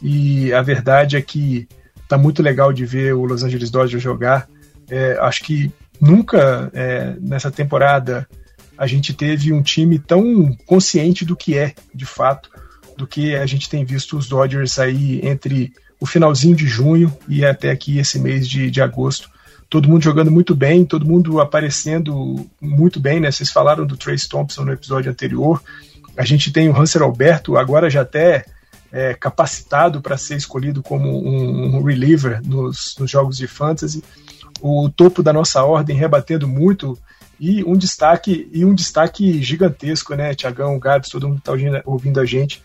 E 0.00 0.52
a 0.52 0.60
verdade 0.60 1.16
é 1.16 1.22
que 1.22 1.66
tá 2.06 2.18
muito 2.18 2.42
legal 2.42 2.72
de 2.72 2.84
ver 2.84 3.14
o 3.14 3.24
Los 3.24 3.42
Angeles 3.42 3.70
Dodgers 3.70 4.02
jogar. 4.02 4.46
É, 4.90 5.16
acho 5.20 5.42
que 5.42 5.72
nunca 6.02 6.68
é, 6.74 7.14
nessa 7.20 7.48
temporada 7.48 8.28
a 8.76 8.86
gente 8.88 9.14
teve 9.14 9.52
um 9.52 9.62
time 9.62 9.96
tão 9.96 10.52
consciente 10.66 11.24
do 11.24 11.36
que 11.36 11.56
é, 11.56 11.72
de 11.94 12.04
fato, 12.04 12.50
do 12.96 13.06
que 13.06 13.36
a 13.36 13.46
gente 13.46 13.70
tem 13.70 13.84
visto 13.84 14.18
os 14.18 14.26
Dodgers 14.26 14.80
aí 14.80 15.20
entre 15.22 15.72
o 16.00 16.06
finalzinho 16.06 16.56
de 16.56 16.66
junho 16.66 17.16
e 17.28 17.44
até 17.44 17.70
aqui 17.70 17.98
esse 17.98 18.18
mês 18.18 18.48
de, 18.48 18.68
de 18.70 18.82
agosto. 18.82 19.30
Todo 19.70 19.88
mundo 19.88 20.02
jogando 20.02 20.30
muito 20.30 20.54
bem, 20.54 20.84
todo 20.84 21.06
mundo 21.06 21.40
aparecendo 21.40 22.44
muito 22.60 22.98
bem, 22.98 23.20
né? 23.20 23.30
Vocês 23.30 23.50
falaram 23.50 23.86
do 23.86 23.96
Trace 23.96 24.28
Thompson 24.28 24.64
no 24.64 24.72
episódio 24.72 25.10
anterior. 25.10 25.62
A 26.16 26.24
gente 26.24 26.50
tem 26.50 26.68
o 26.68 26.76
Hanser 26.76 27.02
Alberto, 27.02 27.56
agora 27.56 27.88
já 27.88 28.02
até 28.02 28.44
é, 28.92 29.14
capacitado 29.14 30.02
para 30.02 30.18
ser 30.18 30.36
escolhido 30.36 30.82
como 30.82 31.08
um, 31.08 31.76
um 31.76 31.82
reliever 31.82 32.42
nos, 32.44 32.94
nos, 32.98 33.10
jogos 33.10 33.38
de 33.38 33.46
fantasy. 33.46 34.04
O 34.62 34.88
topo 34.88 35.22
da 35.22 35.32
nossa 35.32 35.62
ordem 35.64 35.96
rebatendo 35.96 36.46
muito 36.46 36.96
e 37.38 37.64
um 37.64 37.76
destaque 37.76 38.48
e 38.52 38.64
um 38.64 38.72
destaque 38.72 39.42
gigantesco, 39.42 40.14
né? 40.14 40.32
Tiagão, 40.34 40.78
Gabs, 40.78 41.10
todo 41.10 41.28
mundo 41.28 41.38
está 41.38 41.52
ouvindo 41.84 42.20
a 42.20 42.24
gente 42.24 42.62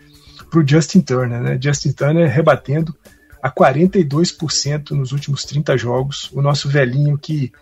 para 0.48 0.60
o 0.60 0.66
Justin 0.66 1.00
Turner, 1.00 1.40
né? 1.40 1.58
Justin 1.60 1.90
Turner 1.90 2.30
rebatendo 2.30 2.94
a 3.42 3.50
42% 3.50 4.90
nos 4.92 5.12
últimos 5.12 5.44
30 5.44 5.76
jogos. 5.76 6.30
O 6.32 6.40
nosso 6.40 6.68
velhinho 6.68 7.18
que 7.18 7.52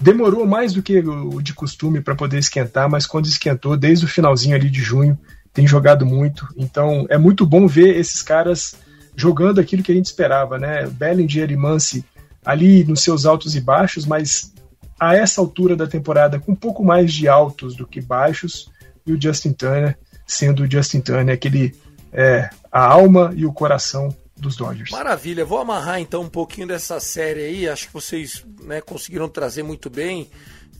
demorou 0.00 0.46
mais 0.46 0.72
do 0.74 0.82
que 0.82 0.98
o 0.98 1.40
de 1.40 1.54
costume 1.54 2.00
para 2.00 2.14
poder 2.14 2.38
esquentar, 2.38 2.88
mas 2.88 3.06
quando 3.06 3.26
esquentou, 3.26 3.76
desde 3.76 4.04
o 4.04 4.08
finalzinho 4.08 4.54
ali 4.54 4.70
de 4.70 4.82
junho, 4.82 5.18
tem 5.52 5.66
jogado 5.66 6.04
muito. 6.06 6.46
Então 6.56 7.06
é 7.08 7.18
muito 7.18 7.46
bom 7.46 7.66
ver 7.66 7.96
esses 7.96 8.22
caras 8.22 8.76
jogando 9.16 9.60
aquilo 9.60 9.82
que 9.82 9.90
a 9.90 9.94
gente 9.94 10.06
esperava, 10.06 10.58
né? 10.58 10.86
Bellinger 10.86 11.50
e 11.50 11.56
Mance 11.56 12.04
ali 12.44 12.84
nos 12.84 13.02
seus 13.02 13.26
altos 13.26 13.54
e 13.54 13.60
baixos, 13.60 14.06
mas 14.06 14.52
a 14.98 15.14
essa 15.14 15.40
altura 15.40 15.76
da 15.76 15.86
temporada 15.86 16.40
com 16.40 16.52
um 16.52 16.56
pouco 16.56 16.84
mais 16.84 17.12
de 17.12 17.28
altos 17.28 17.76
do 17.76 17.86
que 17.86 18.00
baixos, 18.00 18.70
e 19.06 19.12
o 19.12 19.20
Justin 19.20 19.52
Turner 19.52 19.96
sendo 20.26 20.64
o 20.64 20.70
Justin 20.70 21.00
Turner 21.00 21.34
aquele 21.34 21.74
é, 22.12 22.50
a 22.70 22.84
alma 22.84 23.32
e 23.34 23.46
o 23.46 23.52
coração 23.52 24.14
dos 24.36 24.56
Dodgers. 24.56 24.90
Maravilha, 24.90 25.44
vou 25.44 25.58
amarrar 25.58 26.00
então 26.00 26.22
um 26.22 26.28
pouquinho 26.28 26.68
dessa 26.68 27.00
série 27.00 27.40
aí, 27.40 27.68
acho 27.68 27.86
que 27.86 27.92
vocês 27.92 28.44
né, 28.62 28.80
conseguiram 28.80 29.28
trazer 29.28 29.62
muito 29.62 29.90
bem. 29.90 30.30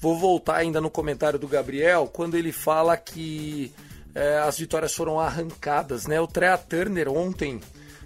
Vou 0.01 0.17
voltar 0.17 0.57
ainda 0.57 0.81
no 0.81 0.91
comentário 0.91 1.39
do 1.39 1.49
Gabriel, 1.49 2.07
quando 2.07 2.37
ele 2.37 2.53
fala 2.53 2.97
que 2.97 3.73
é, 4.15 4.39
as 4.39 4.59
vitórias 4.59 4.95
foram 4.95 5.19
arrancadas, 5.19 6.07
né? 6.07 6.21
O 6.21 6.27
Trea 6.27 6.57
Turner 6.57 7.09
ontem 7.09 7.61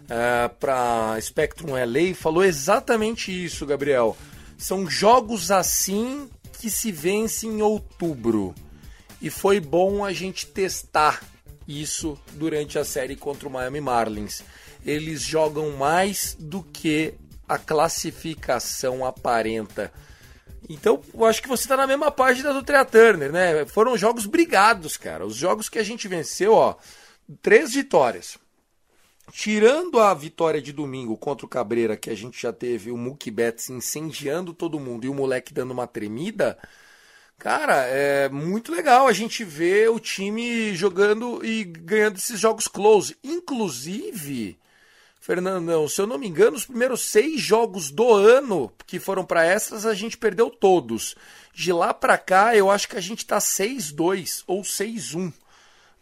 é, 0.09 0.49
para 0.49 1.19
Spectrum 1.21 1.73
LA 1.73 2.15
falou 2.15 2.45
exatamente 2.45 3.33
isso, 3.45 3.67
Gabriel. 3.67 4.17
São 4.59 4.89
jogos 4.89 5.51
assim 5.51 6.29
que 6.61 6.71
se 6.71 6.93
vence 6.93 7.47
em 7.47 7.63
outubro. 7.63 8.55
E 9.21 9.31
foi 9.31 9.61
bom 9.61 10.05
a 10.05 10.13
gente 10.13 10.47
testar 10.47 11.23
isso 11.67 12.19
durante 12.35 12.79
a 12.79 12.85
série 12.85 13.17
contra 13.17 13.49
o 13.49 13.51
Miami 13.51 13.81
Marlins 13.81 14.43
eles 14.85 15.23
jogam 15.23 15.71
mais 15.71 16.37
do 16.39 16.63
que 16.63 17.15
a 17.49 17.59
classificação 17.59 19.05
aparenta. 19.05 19.93
Então, 20.69 21.01
eu 21.13 21.25
acho 21.25 21.43
que 21.43 21.49
você 21.49 21.65
está 21.65 21.77
na 21.77 21.87
mesma 21.87 22.11
página 22.11 22.53
do 22.53 22.63
Trea 22.63 22.85
Turner, 22.85 23.33
né? 23.33 23.65
Foram 23.67 23.97
jogos 23.97 24.27
brigados, 24.27 24.97
cara. 24.97 25.27
Os 25.27 25.37
jogos 25.37 25.69
que 25.69 25.79
a 25.79 25.83
gente 25.83 26.09
venceu, 26.09 26.55
ó, 26.55 26.77
três 27.41 27.75
vitórias. 27.75 28.39
Tirando 29.35 29.99
a 29.99 30.13
vitória 30.13 30.61
de 30.61 30.75
domingo 30.75 31.17
contra 31.17 31.47
o 31.47 31.49
Cabreira, 31.49 31.97
que 31.97 32.11
a 32.11 32.15
gente 32.15 32.41
já 32.41 32.53
teve 32.53 32.91
o 32.91 32.99
Mookie 32.99 33.31
Betts 33.31 33.71
incendiando 33.71 34.53
todo 34.53 34.79
mundo 34.79 35.07
e 35.07 35.09
o 35.09 35.15
moleque 35.15 35.55
dando 35.55 35.71
uma 35.71 35.87
tremida, 35.87 36.59
cara, 37.39 37.87
é 37.87 38.29
muito 38.29 38.71
legal 38.71 39.09
a 39.09 39.13
gente 39.13 39.43
ver 39.43 39.89
o 39.89 39.99
time 39.99 40.75
jogando 40.75 41.43
e 41.43 41.65
ganhando 41.65 42.19
esses 42.19 42.39
jogos 42.39 42.69
close. 42.69 43.17
Inclusive, 43.25 44.59
Fernandão, 45.19 45.89
se 45.89 45.99
eu 45.99 46.07
não 46.07 46.19
me 46.19 46.29
engano, 46.29 46.55
os 46.55 46.67
primeiros 46.67 47.01
seis 47.01 47.41
jogos 47.41 47.91
do 47.91 48.13
ano 48.13 48.71
que 48.87 49.01
foram 49.01 49.25
para 49.25 49.47
extras, 49.47 49.87
a 49.87 49.95
gente 49.95 50.19
perdeu 50.19 50.51
todos. 50.51 51.17
De 51.55 51.73
lá 51.73 51.95
para 51.95 52.19
cá, 52.19 52.55
eu 52.55 52.71
acho 52.71 52.87
que 52.87 52.97
a 52.99 53.01
gente 53.01 53.25
tá 53.25 53.39
6-2 53.39 54.45
ou 54.47 54.61
6-1. 54.61 55.33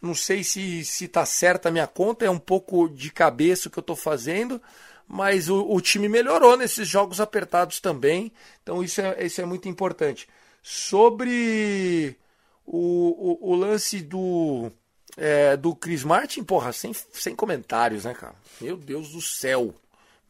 Não 0.01 0.15
sei 0.15 0.43
se, 0.43 0.85
se 0.85 1.07
tá 1.09 1.27
certa 1.27 1.69
a 1.69 1.73
minha 1.73 1.87
conta, 1.87 2.25
é 2.25 2.31
um 2.31 2.39
pouco 2.39 2.89
de 2.89 3.11
cabeça 3.11 3.69
o 3.69 3.71
que 3.71 3.79
eu 3.79 3.83
tô 3.83 3.95
fazendo, 3.95 4.61
mas 5.07 5.49
o, 5.49 5.69
o 5.71 5.81
time 5.81 6.09
melhorou 6.09 6.57
nesses 6.57 6.89
jogos 6.89 7.21
apertados 7.21 7.81
também, 7.81 8.33
então 8.63 8.83
isso 8.83 9.01
é, 9.01 9.25
isso 9.25 9.41
é 9.41 9.45
muito 9.45 9.69
importante. 9.69 10.29
Sobre 10.63 12.17
o, 12.65 13.39
o, 13.47 13.53
o 13.53 13.55
lance 13.55 14.01
do, 14.01 14.71
é, 15.17 15.57
do 15.57 15.75
Chris 15.75 16.05
Martin, 16.05 16.45
porra, 16.45 16.73
sem, 16.73 16.93
sem 17.13 17.35
comentários, 17.35 18.05
né, 18.05 18.15
cara? 18.15 18.35
Meu 18.61 18.77
Deus 18.77 19.11
do 19.11 19.21
céu. 19.21 19.75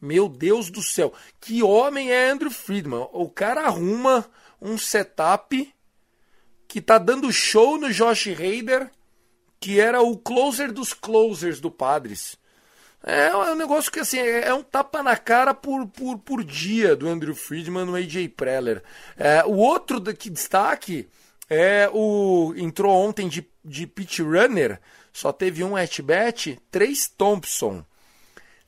Meu 0.01 0.27
Deus 0.27 0.69
do 0.71 0.81
céu. 0.81 1.13
Que 1.39 1.61
homem 1.61 2.11
é 2.11 2.29
Andrew 2.29 2.49
Friedman? 2.49 3.07
O 3.13 3.29
cara 3.29 3.61
arruma 3.67 4.25
um 4.59 4.77
setup 4.77 5.73
que 6.67 6.81
tá 6.81 6.97
dando 6.97 7.31
show 7.31 7.77
no 7.77 7.91
Josh 7.93 8.27
Hader, 8.27 8.89
que 9.61 9.79
era 9.79 10.01
o 10.01 10.17
closer 10.17 10.73
dos 10.73 10.93
closers 10.93 11.61
do 11.61 11.71
Padres. 11.71 12.37
É, 13.03 13.27
é 13.27 13.35
um 13.35 13.55
negócio 13.55 13.91
que 13.91 13.99
assim, 13.99 14.19
é, 14.19 14.47
é 14.47 14.53
um 14.53 14.61
tapa 14.61 15.01
na 15.01 15.15
cara 15.15 15.53
por, 15.53 15.87
por, 15.87 16.17
por 16.17 16.43
dia 16.43 16.93
do 16.95 17.07
Andrew 17.07 17.33
Friedman 17.33 17.85
no 17.85 17.95
AJ 17.95 18.27
Preller. 18.35 18.83
É, 19.15 19.41
o 19.45 19.55
outro 19.55 20.01
que 20.13 20.29
destaque 20.29 21.07
é 21.49 21.89
o. 21.93 22.53
Entrou 22.57 22.93
ontem 22.93 23.29
de, 23.29 23.47
de 23.63 23.87
pitch 23.87 24.19
runner, 24.19 24.81
só 25.13 25.31
teve 25.31 25.63
um 25.63 25.77
at-bat, 25.77 26.59
Três 26.69 27.07
Thompson. 27.07 27.85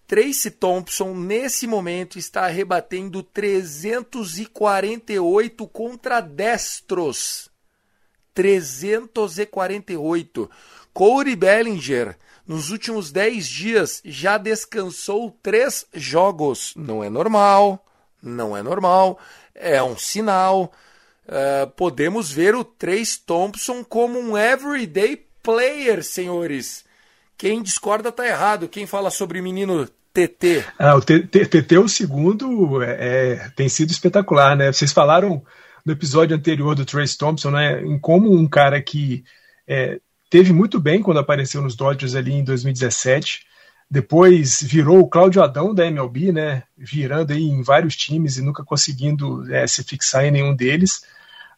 Tracy 0.05 0.51
Thompson, 0.51 1.15
nesse 1.15 1.65
momento, 1.65 2.19
está 2.19 2.45
rebatendo 2.47 3.23
348 3.23 5.67
contra 5.67 6.19
destros. 6.21 7.49
348. 8.33 10.49
Corey 10.93 11.35
Bellinger, 11.35 12.15
nos 12.47 12.69
últimos 12.69 13.11
10 13.11 13.47
dias, 13.47 14.01
já 14.05 14.37
descansou 14.37 15.35
três 15.41 15.85
jogos. 15.93 16.73
Não 16.75 17.03
é 17.03 17.09
normal, 17.09 17.83
não 18.21 18.55
é 18.55 18.61
normal, 18.61 19.19
é 19.55 19.81
um 19.81 19.97
sinal. 19.97 20.71
Uh, 21.25 21.69
podemos 21.71 22.31
ver 22.31 22.53
o 22.53 22.63
Trace 22.63 23.19
Thompson 23.25 23.83
como 23.83 24.19
um 24.19 24.37
everyday 24.37 25.25
player, 25.41 26.03
senhores. 26.03 26.85
Quem 27.37 27.61
discorda 27.61 28.11
tá 28.11 28.27
errado. 28.27 28.67
Quem 28.67 28.85
fala 28.85 29.09
sobre 29.09 29.39
o 29.39 29.43
menino 29.43 29.87
TT? 30.13 30.63
Ah, 30.77 30.95
o 30.95 31.01
TT, 31.01 31.77
o 31.77 31.89
segundo, 31.89 32.83
é, 32.83 32.97
é, 32.99 33.49
tem 33.55 33.67
sido 33.67 33.89
espetacular, 33.89 34.55
né? 34.55 34.71
Vocês 34.71 34.93
falaram 34.93 35.43
no 35.85 35.91
episódio 35.91 36.35
anterior 36.35 36.75
do 36.75 36.85
Trace 36.85 37.17
Thompson, 37.17 37.51
né? 37.51 37.81
Em 37.81 37.97
como 37.97 38.31
um 38.31 38.47
cara 38.47 38.81
que 38.81 39.23
é, 39.67 39.99
teve 40.33 40.51
muito 40.51 40.79
bem 40.79 40.99
quando 40.99 41.19
apareceu 41.19 41.61
nos 41.61 41.75
Dodgers 41.75 42.15
ali 42.15 42.33
em 42.33 42.43
2017. 42.43 43.45
Depois 43.87 44.63
virou 44.63 44.99
o 44.99 45.07
Cláudio 45.07 45.43
Adão 45.43 45.75
da 45.75 45.85
MLB, 45.85 46.31
né? 46.31 46.63
Virando 46.75 47.33
aí 47.33 47.43
em 47.43 47.61
vários 47.61 47.95
times 47.95 48.37
e 48.37 48.41
nunca 48.41 48.63
conseguindo 48.63 49.45
é, 49.53 49.67
se 49.67 49.83
fixar 49.83 50.25
em 50.25 50.31
nenhum 50.31 50.55
deles. 50.55 51.03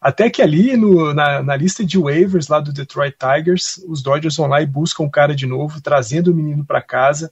Até 0.02 0.30
que 0.30 0.42
ali 0.42 0.76
no, 0.76 1.14
na, 1.14 1.42
na, 1.42 1.56
lista 1.56 1.86
de 1.86 1.98
waivers 1.98 2.50
lá 2.50 2.60
do 2.60 2.74
Detroit 2.74 3.16
Tigers, 3.18 3.82
os 3.88 4.04
Dodgers 4.04 4.36
vão 4.36 4.48
lá 4.48 4.62
e 4.62 4.66
buscam 4.66 5.04
o 5.04 5.10
cara 5.10 5.34
de 5.34 5.46
novo, 5.46 5.80
trazendo 5.80 6.34
o 6.34 6.36
menino 6.36 6.66
para 6.66 6.82
casa, 6.82 7.32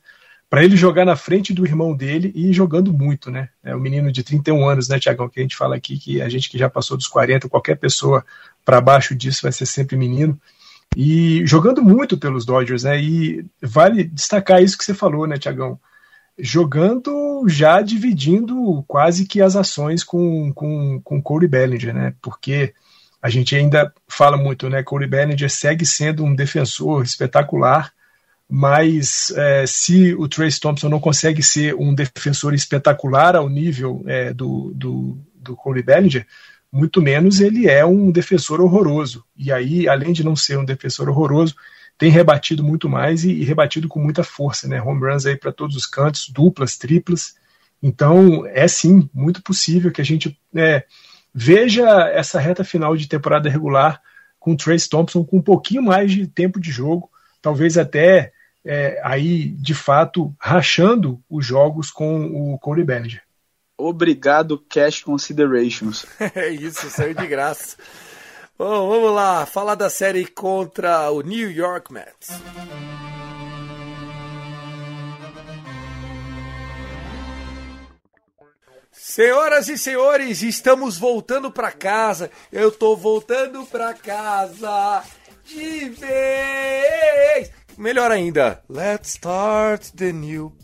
para 0.49 0.63
ele 0.63 0.77
jogar 0.77 1.03
na 1.03 1.17
frente 1.17 1.53
do 1.53 1.65
irmão 1.65 1.93
dele 1.93 2.31
e 2.33 2.53
jogando 2.53 2.93
muito, 2.93 3.29
né? 3.29 3.49
É 3.61 3.75
o 3.75 3.81
menino 3.81 4.13
de 4.13 4.23
31 4.23 4.65
anos, 4.65 4.87
né, 4.87 4.97
Tiagão? 4.97 5.27
Que 5.27 5.41
a 5.41 5.43
gente 5.43 5.57
fala 5.57 5.75
aqui 5.75 5.97
que 5.97 6.21
a 6.21 6.29
gente 6.29 6.49
que 6.49 6.57
já 6.57 6.69
passou 6.69 6.95
dos 6.95 7.07
40, 7.07 7.49
qualquer 7.49 7.75
pessoa 7.75 8.25
para 8.63 8.79
baixo 8.79 9.13
disso 9.13 9.41
vai 9.41 9.51
ser 9.51 9.65
sempre 9.65 9.97
menino 9.97 10.39
e 10.95 11.45
jogando 11.45 11.81
muito 11.81 12.17
pelos 12.17 12.45
Dodgers, 12.45 12.83
né? 12.83 13.01
E 13.01 13.45
vale 13.61 14.03
destacar 14.03 14.61
isso 14.61 14.77
que 14.77 14.83
você 14.83 14.93
falou, 14.93 15.25
né, 15.27 15.37
Tiagão? 15.37 15.79
Jogando 16.37 17.45
já 17.47 17.81
dividindo 17.81 18.83
quase 18.87 19.25
que 19.25 19.41
as 19.41 19.55
ações 19.55 20.03
com, 20.03 20.51
com, 20.53 20.99
com 21.03 21.21
Corey 21.21 21.47
Bellinger, 21.47 21.93
né? 21.93 22.13
Porque 22.21 22.73
a 23.21 23.29
gente 23.29 23.55
ainda 23.55 23.91
fala 24.07 24.37
muito, 24.37 24.69
né? 24.69 24.83
Corey 24.83 25.07
Bellinger 25.07 25.49
segue 25.49 25.85
sendo 25.85 26.23
um 26.23 26.35
defensor 26.35 27.03
espetacular, 27.03 27.91
mas 28.49 29.31
é, 29.35 29.65
se 29.65 30.13
o 30.13 30.27
Trace 30.27 30.59
Thompson 30.59 30.89
não 30.89 30.99
consegue 30.99 31.41
ser 31.41 31.73
um 31.75 31.95
defensor 31.95 32.53
espetacular 32.53 33.35
ao 33.35 33.49
nível 33.49 34.03
é, 34.05 34.33
do, 34.33 34.71
do, 34.75 35.17
do 35.35 35.55
Corey 35.55 35.81
Bellinger, 35.81 36.27
muito 36.73 37.03
menos 37.03 37.39
ele 37.39 37.67
é 37.67 37.85
um 37.85 38.09
defensor 38.09 38.59
horroroso. 38.59 39.23
E 39.37 39.51
aí, 39.51 39.87
além 39.87 40.11
de 40.11 40.23
não 40.23 40.35
ser 40.35 40.57
um 40.57 40.65
defensor 40.65 41.07
horroroso, 41.07 41.55
tem 41.99 42.09
rebatido 42.09 42.63
muito 42.63 42.89
mais 42.89 43.23
e, 43.23 43.31
e 43.31 43.43
rebatido 43.43 43.87
com 43.87 43.99
muita 43.99 44.23
força, 44.23 44.67
né? 44.67 44.81
Home 44.81 44.99
runs 44.99 45.27
aí 45.27 45.37
para 45.37 45.51
todos 45.51 45.75
os 45.75 45.85
cantos, 45.85 46.29
duplas, 46.29 46.75
triplas. 46.75 47.35
Então, 47.81 48.47
é 48.47 48.67
sim 48.67 49.07
muito 49.13 49.43
possível 49.43 49.91
que 49.91 50.01
a 50.01 50.05
gente 50.05 50.35
é, 50.55 50.83
veja 51.31 52.09
essa 52.09 52.39
reta 52.39 52.63
final 52.63 52.97
de 52.97 53.07
temporada 53.07 53.47
regular 53.47 54.01
com 54.39 54.53
o 54.53 54.57
Trace 54.57 54.89
Thompson 54.89 55.23
com 55.23 55.37
um 55.37 55.43
pouquinho 55.43 55.83
mais 55.83 56.11
de 56.11 56.25
tempo 56.25 56.59
de 56.59 56.71
jogo, 56.71 57.07
talvez 57.39 57.77
até 57.77 58.33
é, 58.65 58.99
aí 59.03 59.49
de 59.49 59.75
fato 59.75 60.33
rachando 60.39 61.21
os 61.29 61.45
jogos 61.45 61.91
com 61.91 62.53
o 62.53 62.57
Corey 62.57 62.83
Bellinger. 62.83 63.22
Obrigado, 63.83 64.57
Cash 64.69 65.03
Considerations. 65.03 66.05
é 66.35 66.49
isso, 66.49 66.89
saiu 66.89 67.13
de 67.13 67.27
graça. 67.27 67.75
Bom, 68.57 68.87
vamos 68.87 69.13
lá, 69.13 69.45
falar 69.45 69.75
da 69.75 69.89
série 69.89 70.25
contra 70.25 71.11
o 71.11 71.21
New 71.21 71.51
York 71.51 71.91
Mets. 71.91 72.29
Senhoras 78.91 79.67
e 79.67 79.77
senhores, 79.77 80.41
estamos 80.41 80.97
voltando 80.97 81.51
para 81.51 81.71
casa. 81.71 82.31
Eu 82.51 82.71
tô 82.71 82.95
voltando 82.95 83.65
para 83.65 83.93
casa 83.93 85.03
de 85.43 85.89
vez. 85.89 87.51
Melhor 87.77 88.11
ainda. 88.11 88.63
Let's 88.69 89.09
start 89.09 89.91
the 89.95 90.13
new. 90.13 90.55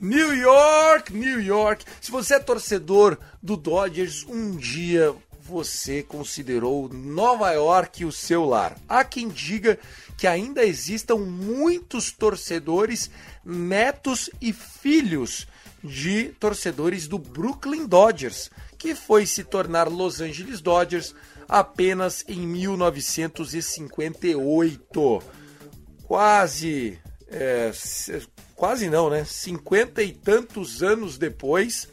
New 0.00 0.34
York, 0.34 1.12
New 1.12 1.40
York. 1.40 1.84
Se 2.00 2.10
você 2.10 2.34
é 2.34 2.38
torcedor 2.38 3.18
do 3.42 3.56
Dodgers, 3.56 4.24
um 4.28 4.56
dia 4.56 5.14
você 5.46 6.02
considerou 6.02 6.88
Nova 6.88 7.52
York 7.52 8.02
o 8.04 8.12
seu 8.12 8.44
lar. 8.44 8.76
Há 8.88 9.04
quem 9.04 9.28
diga 9.28 9.78
que 10.16 10.26
ainda 10.26 10.64
existam 10.64 11.16
muitos 11.16 12.10
torcedores, 12.10 13.10
netos 13.44 14.30
e 14.40 14.50
filhos 14.52 15.46
de 15.82 16.30
torcedores 16.40 17.06
do 17.06 17.18
Brooklyn 17.18 17.86
Dodgers, 17.86 18.50
que 18.78 18.94
foi 18.94 19.26
se 19.26 19.44
tornar 19.44 19.86
Los 19.86 20.22
Angeles 20.22 20.62
Dodgers 20.62 21.14
apenas 21.46 22.24
em 22.26 22.46
1958. 22.46 25.22
Quase 26.04 26.98
é, 27.28 27.70
quase 28.54 28.88
não, 28.88 29.10
né? 29.10 29.24
Cinquenta 29.24 30.02
e 30.02 30.12
tantos 30.12 30.82
anos 30.82 31.18
depois, 31.18 31.88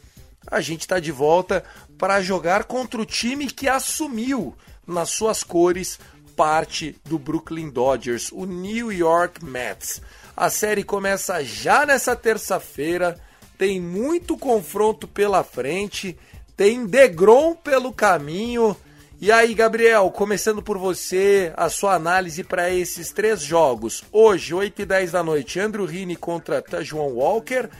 a 0.46 0.60
gente 0.60 0.82
está 0.82 0.98
de 0.98 1.12
volta 1.12 1.64
para 1.98 2.22
jogar 2.22 2.64
contra 2.64 3.00
o 3.00 3.06
time 3.06 3.50
que 3.50 3.68
assumiu 3.68 4.56
nas 4.86 5.10
suas 5.10 5.44
cores 5.44 5.98
parte 6.36 6.96
do 7.04 7.18
Brooklyn 7.18 7.70
Dodgers, 7.70 8.30
o 8.32 8.44
New 8.44 8.90
York 8.90 9.44
Mets. 9.44 10.00
A 10.36 10.48
série 10.48 10.82
começa 10.82 11.44
já 11.44 11.84
nessa 11.84 12.16
terça-feira, 12.16 13.20
tem 13.58 13.80
muito 13.80 14.36
confronto 14.36 15.06
pela 15.06 15.44
frente, 15.44 16.18
tem 16.56 16.86
Degrom 16.86 17.54
pelo 17.54 17.92
caminho 17.92 18.76
e 19.22 19.30
aí, 19.30 19.54
Gabriel, 19.54 20.10
começando 20.10 20.60
por 20.60 20.76
você, 20.76 21.52
a 21.56 21.68
sua 21.68 21.94
análise 21.94 22.42
para 22.42 22.70
esses 22.70 23.12
três 23.12 23.40
jogos. 23.40 24.02
Hoje, 24.10 24.52
8 24.52 24.82
e 24.82 24.84
10 24.84 25.12
da 25.12 25.22
noite, 25.22 25.60
Andrew 25.60 25.86
Rini 25.86 26.16
contra 26.16 26.60
Tajuan 26.60 27.12
Walker. 27.12 27.70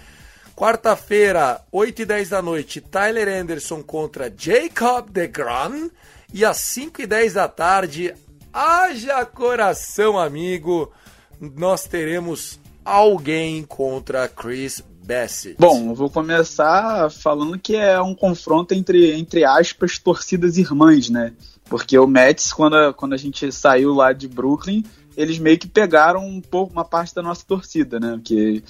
Quarta-feira, 0.55 1.61
8 1.73 2.03
e 2.03 2.05
10 2.05 2.29
da 2.29 2.41
noite, 2.41 2.81
Tyler 2.81 3.27
Anderson 3.27 3.83
contra 3.83 4.33
Jacob 4.33 5.11
DeGrom. 5.11 5.91
E 6.33 6.45
às 6.45 6.59
5 6.59 7.03
e 7.03 7.07
10 7.09 7.33
da 7.33 7.49
tarde, 7.49 8.15
haja 8.53 9.27
coração 9.27 10.17
amigo, 10.17 10.93
nós 11.41 11.83
teremos 11.87 12.61
alguém 12.85 13.65
contra 13.65 14.29
Chris 14.29 14.81
Bassett. 15.03 15.57
Bom, 15.59 15.95
vou 15.95 16.09
começar 16.09 17.11
falando 17.11 17.59
que 17.59 17.77
é 17.77 18.01
um 18.01 18.15
confronto 18.15 18.75
entre, 18.75 19.13
entre 19.13 19.45
aspas, 19.45 19.99
torcidas 19.99 20.57
irmãs, 20.57 21.09
né? 21.09 21.33
Porque 21.65 21.99
o 21.99 22.07
Mets, 22.07 22.53
quando 22.53 22.77
a, 22.77 22.93
quando 22.93 23.15
a 23.15 23.17
gente 23.17 23.51
saiu 23.51 23.95
lá 23.95 24.13
de 24.13 24.29
Brooklyn, 24.29 24.85
eles 25.17 25.39
meio 25.39 25.59
que 25.59 25.67
pegaram 25.67 26.25
um 26.27 26.41
pouco 26.41 26.73
uma 26.73 26.85
parte 26.85 27.15
da 27.15 27.23
nossa 27.23 27.45
torcida, 27.47 28.01
né? 28.01 28.21
Que 28.23 28.63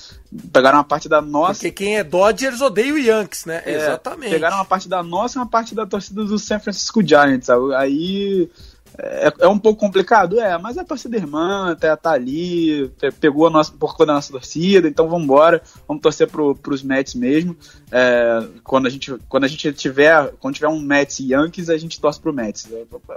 pegaram 0.53 0.79
uma 0.79 0.85
parte 0.85 1.09
da 1.09 1.21
nossa. 1.21 1.55
Porque 1.55 1.71
quem 1.71 1.97
é 1.97 2.05
Dodgers 2.05 2.61
odeia 2.61 2.93
o 2.93 2.99
Yankees, 2.99 3.45
né? 3.45 3.63
É, 3.65 3.77
Exatamente. 3.77 4.31
Pegaram 4.31 4.57
uma 4.57 4.65
parte 4.65 4.89
da 4.89 5.03
nossa 5.03 5.39
e 5.39 5.41
uma 5.41 5.49
parte 5.49 5.75
da 5.75 5.87
torcida 5.87 6.25
do 6.25 6.39
San 6.39 6.59
Francisco 6.59 7.07
Giants. 7.07 7.49
Aí 7.77 8.51
é, 8.99 9.33
é, 9.41 9.49
um 9.49 9.59
pouco 9.59 9.81
complicado? 9.81 10.39
É, 10.39 10.57
mas 10.59 10.77
a 10.77 10.85
torcida 10.85 11.17
irmã 11.17 11.75
tá, 11.79 11.97
tá 11.97 12.13
ali, 12.13 12.91
pegou 13.21 13.47
a 13.47 13.51
nossa, 13.51 13.73
por 13.73 13.93
conta 13.93 14.07
da 14.07 14.15
nossa 14.15 14.33
torcida, 14.33 14.89
então 14.89 15.09
vamos 15.09 15.25
embora, 15.25 15.63
vamos 15.89 16.03
torcer 16.03 16.29
pro, 16.29 16.55
pros 16.55 16.83
Mets 16.83 17.15
mesmo. 17.15 17.57
É, 17.91 18.47
quando, 18.63 18.87
a 18.87 18.91
gente, 18.91 19.15
quando 19.29 19.45
a 19.45 19.49
gente 19.49 19.73
tiver, 19.73 20.33
quando 20.41 20.55
tiver 20.55 20.69
um 20.69 20.81
Mets 20.81 21.21
e 21.21 21.33
Yankees, 21.33 21.71
a 21.71 21.79
gente 21.79 22.01
torce 22.01 22.21
pro 22.21 22.33
Mets. 22.33 22.69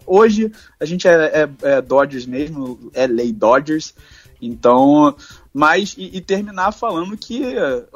Hoje 0.05 0.51
a 0.79 0.85
gente 0.85 1.07
é, 1.07 1.43
é, 1.43 1.49
é 1.63 1.81
Dodgers 1.81 2.25
mesmo, 2.25 2.91
é 2.93 3.05
lei 3.05 3.33
Dodgers, 3.33 3.93
então, 4.41 5.15
mas 5.53 5.95
e, 5.97 6.17
e 6.17 6.21
terminar 6.21 6.71
falando 6.71 7.17
que, 7.17 7.55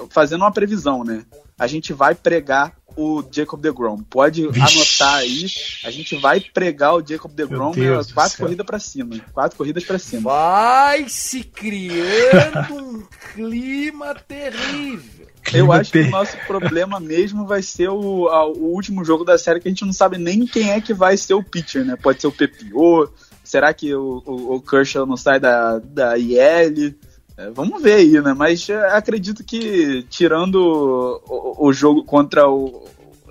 fazendo 0.09 0.41
uma 0.41 0.51
previsão, 0.51 1.03
né? 1.03 1.25
A 1.57 1.67
gente 1.67 1.91
vai 1.91 2.15
pregar 2.15 2.73
o 2.95 3.23
Jacob 3.32 3.62
DeGrom. 3.62 3.97
Pode 4.10 4.47
Vixe. 4.47 4.78
anotar 4.78 5.15
aí. 5.15 5.45
A 5.84 5.91
gente 5.91 6.15
vai 6.17 6.39
pregar 6.39 6.95
o 6.95 7.06
Jacob 7.06 7.32
DeGrom 7.32 7.73
quatro 8.13 8.38
corridas 8.38 8.65
para 8.65 8.80
cima. 8.80 9.19
Quatro 9.34 9.58
corridas 9.58 9.84
para 9.84 9.99
cima. 9.99 10.32
Vai 10.32 11.08
se 11.08 11.43
criando 11.43 12.75
um 12.75 13.04
clima 13.34 14.15
terrível. 14.15 15.28
Eu 15.54 15.71
acho 15.71 15.91
que 15.91 16.02
o 16.02 16.10
nosso 16.10 16.38
problema 16.45 16.99
mesmo 16.99 17.45
vai 17.45 17.62
ser 17.62 17.89
o, 17.89 18.28
a, 18.28 18.45
o 18.45 18.73
último 18.73 19.04
jogo 19.04 19.23
da 19.23 19.38
série 19.38 19.60
que 19.60 19.67
a 19.67 19.71
gente 19.71 19.86
não 19.86 19.93
sabe 19.93 20.17
nem 20.17 20.45
quem 20.45 20.69
é 20.69 20.82
que 20.82 20.93
vai 20.93 21.17
ser 21.17 21.34
o 21.34 21.43
pitcher, 21.43 21.86
né? 21.86 21.95
Pode 21.95 22.21
ser 22.21 22.28
o 22.28 22.32
PPO. 22.32 23.12
Será 23.43 23.73
que 23.73 23.93
o, 23.95 24.21
o, 24.25 24.56
o 24.56 24.62
Kershaw 24.62 25.06
não 25.06 25.17
sai 25.17 25.39
da, 25.39 25.80
da 25.80 26.17
IL? 26.17 26.93
É, 27.39 27.49
vamos 27.52 27.82
ver 27.82 27.93
aí, 27.93 28.21
né? 28.21 28.34
Mas 28.34 28.67
é, 28.67 28.75
acredito 28.89 29.45
que, 29.45 30.04
tirando 30.10 31.21
o, 31.25 31.67
o, 31.67 31.71
jogo 31.71 32.04
contra 32.04 32.49
o, 32.49 32.86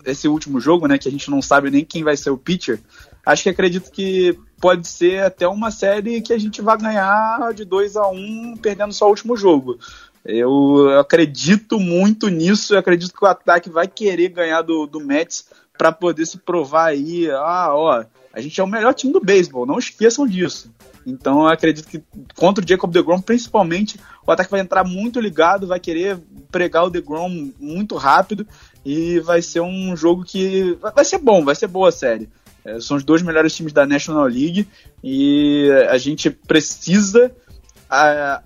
esse 0.06 0.26
último 0.26 0.58
jogo, 0.58 0.88
né? 0.88 0.96
Que 0.96 1.08
a 1.08 1.12
gente 1.12 1.30
não 1.30 1.42
sabe 1.42 1.70
nem 1.70 1.84
quem 1.84 2.02
vai 2.02 2.16
ser 2.16 2.30
o 2.30 2.38
pitcher, 2.38 2.80
acho 3.26 3.42
que 3.42 3.50
acredito 3.50 3.90
que 3.90 4.38
pode 4.58 4.88
ser 4.88 5.22
até 5.22 5.46
uma 5.46 5.70
série 5.70 6.22
que 6.22 6.32
a 6.32 6.38
gente 6.38 6.62
vai 6.62 6.78
ganhar 6.78 7.52
de 7.52 7.66
2 7.66 7.96
a 7.96 8.08
1 8.08 8.14
um, 8.14 8.56
perdendo 8.56 8.94
só 8.94 9.04
o 9.04 9.10
último 9.10 9.36
jogo. 9.36 9.78
Eu 10.24 10.98
acredito 10.98 11.78
muito 11.78 12.28
nisso, 12.28 12.74
eu 12.74 12.78
acredito 12.78 13.12
que 13.12 13.22
o 13.22 13.28
ataque 13.28 13.68
vai 13.68 13.86
querer 13.86 14.30
ganhar 14.30 14.62
do, 14.62 14.86
do 14.86 15.00
Mets 15.00 15.50
para 15.76 15.92
poder 15.92 16.24
se 16.24 16.38
provar 16.38 16.86
aí, 16.86 17.30
ah, 17.30 17.68
ó, 17.74 18.04
a 18.38 18.40
gente 18.40 18.60
é 18.60 18.62
o 18.62 18.68
melhor 18.68 18.94
time 18.94 19.12
do 19.12 19.20
beisebol, 19.20 19.66
não 19.66 19.80
esqueçam 19.80 20.24
disso. 20.24 20.72
Então 21.04 21.40
eu 21.40 21.48
acredito 21.48 21.88
que 21.88 22.00
contra 22.36 22.64
o 22.64 22.68
Jacob 22.68 22.88
DeGrom, 22.92 23.20
principalmente, 23.20 23.98
o 24.24 24.30
ataque 24.30 24.52
vai 24.52 24.60
entrar 24.60 24.84
muito 24.84 25.18
ligado, 25.18 25.66
vai 25.66 25.80
querer 25.80 26.20
pregar 26.48 26.84
o 26.84 26.90
DeGrom 26.90 27.50
muito 27.58 27.96
rápido 27.96 28.46
e 28.86 29.18
vai 29.18 29.42
ser 29.42 29.60
um 29.60 29.96
jogo 29.96 30.24
que 30.24 30.78
vai 30.94 31.04
ser 31.04 31.18
bom, 31.18 31.44
vai 31.44 31.56
ser 31.56 31.66
boa 31.66 31.88
a 31.88 31.92
série. 31.92 32.28
É, 32.64 32.78
são 32.78 32.96
os 32.96 33.02
dois 33.02 33.22
melhores 33.22 33.56
times 33.56 33.72
da 33.72 33.84
National 33.84 34.26
League 34.26 34.68
e 35.02 35.68
a 35.90 35.98
gente 35.98 36.30
precisa 36.30 37.32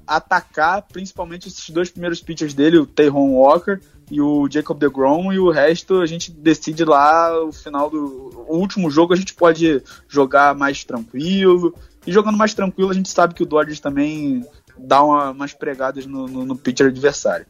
atacar 0.07 0.83
principalmente 0.83 1.49
esses 1.49 1.69
dois 1.71 1.91
primeiros 1.91 2.21
pitchers 2.21 2.55
dele, 2.55 2.79
o 2.79 2.87
Tayron 2.87 3.33
Walker 3.33 3.81
e 4.11 4.21
o 4.21 4.49
Jacob 4.49 4.79
DeGrom, 4.79 5.33
e 5.33 5.39
o 5.39 5.51
resto 5.51 6.01
a 6.01 6.07
gente 6.07 6.31
decide 6.31 6.85
lá 6.85 7.43
o 7.43 7.51
final 7.51 7.91
do 7.91 8.45
o 8.49 8.57
último 8.57 8.91
jogo 8.91 9.15
a 9.15 9.17
gente 9.17 9.35
pode 9.35 9.83
jogar 10.09 10.55
mais 10.55 10.85
tranquilo. 10.85 11.75
E 12.07 12.13
jogando 12.13 12.37
mais 12.37 12.53
tranquilo, 12.53 12.91
a 12.91 12.95
gente 12.95 13.09
sabe 13.09 13.35
que 13.35 13.43
o 13.43 13.47
Dodgers 13.47 13.81
também 13.81 14.45
dá 14.77 15.03
uma, 15.03 15.31
umas 15.31 15.53
pregadas 15.55 16.05
no, 16.05 16.27
no, 16.27 16.45
no 16.45 16.57
pitcher 16.57 16.89
adversário. 16.89 17.47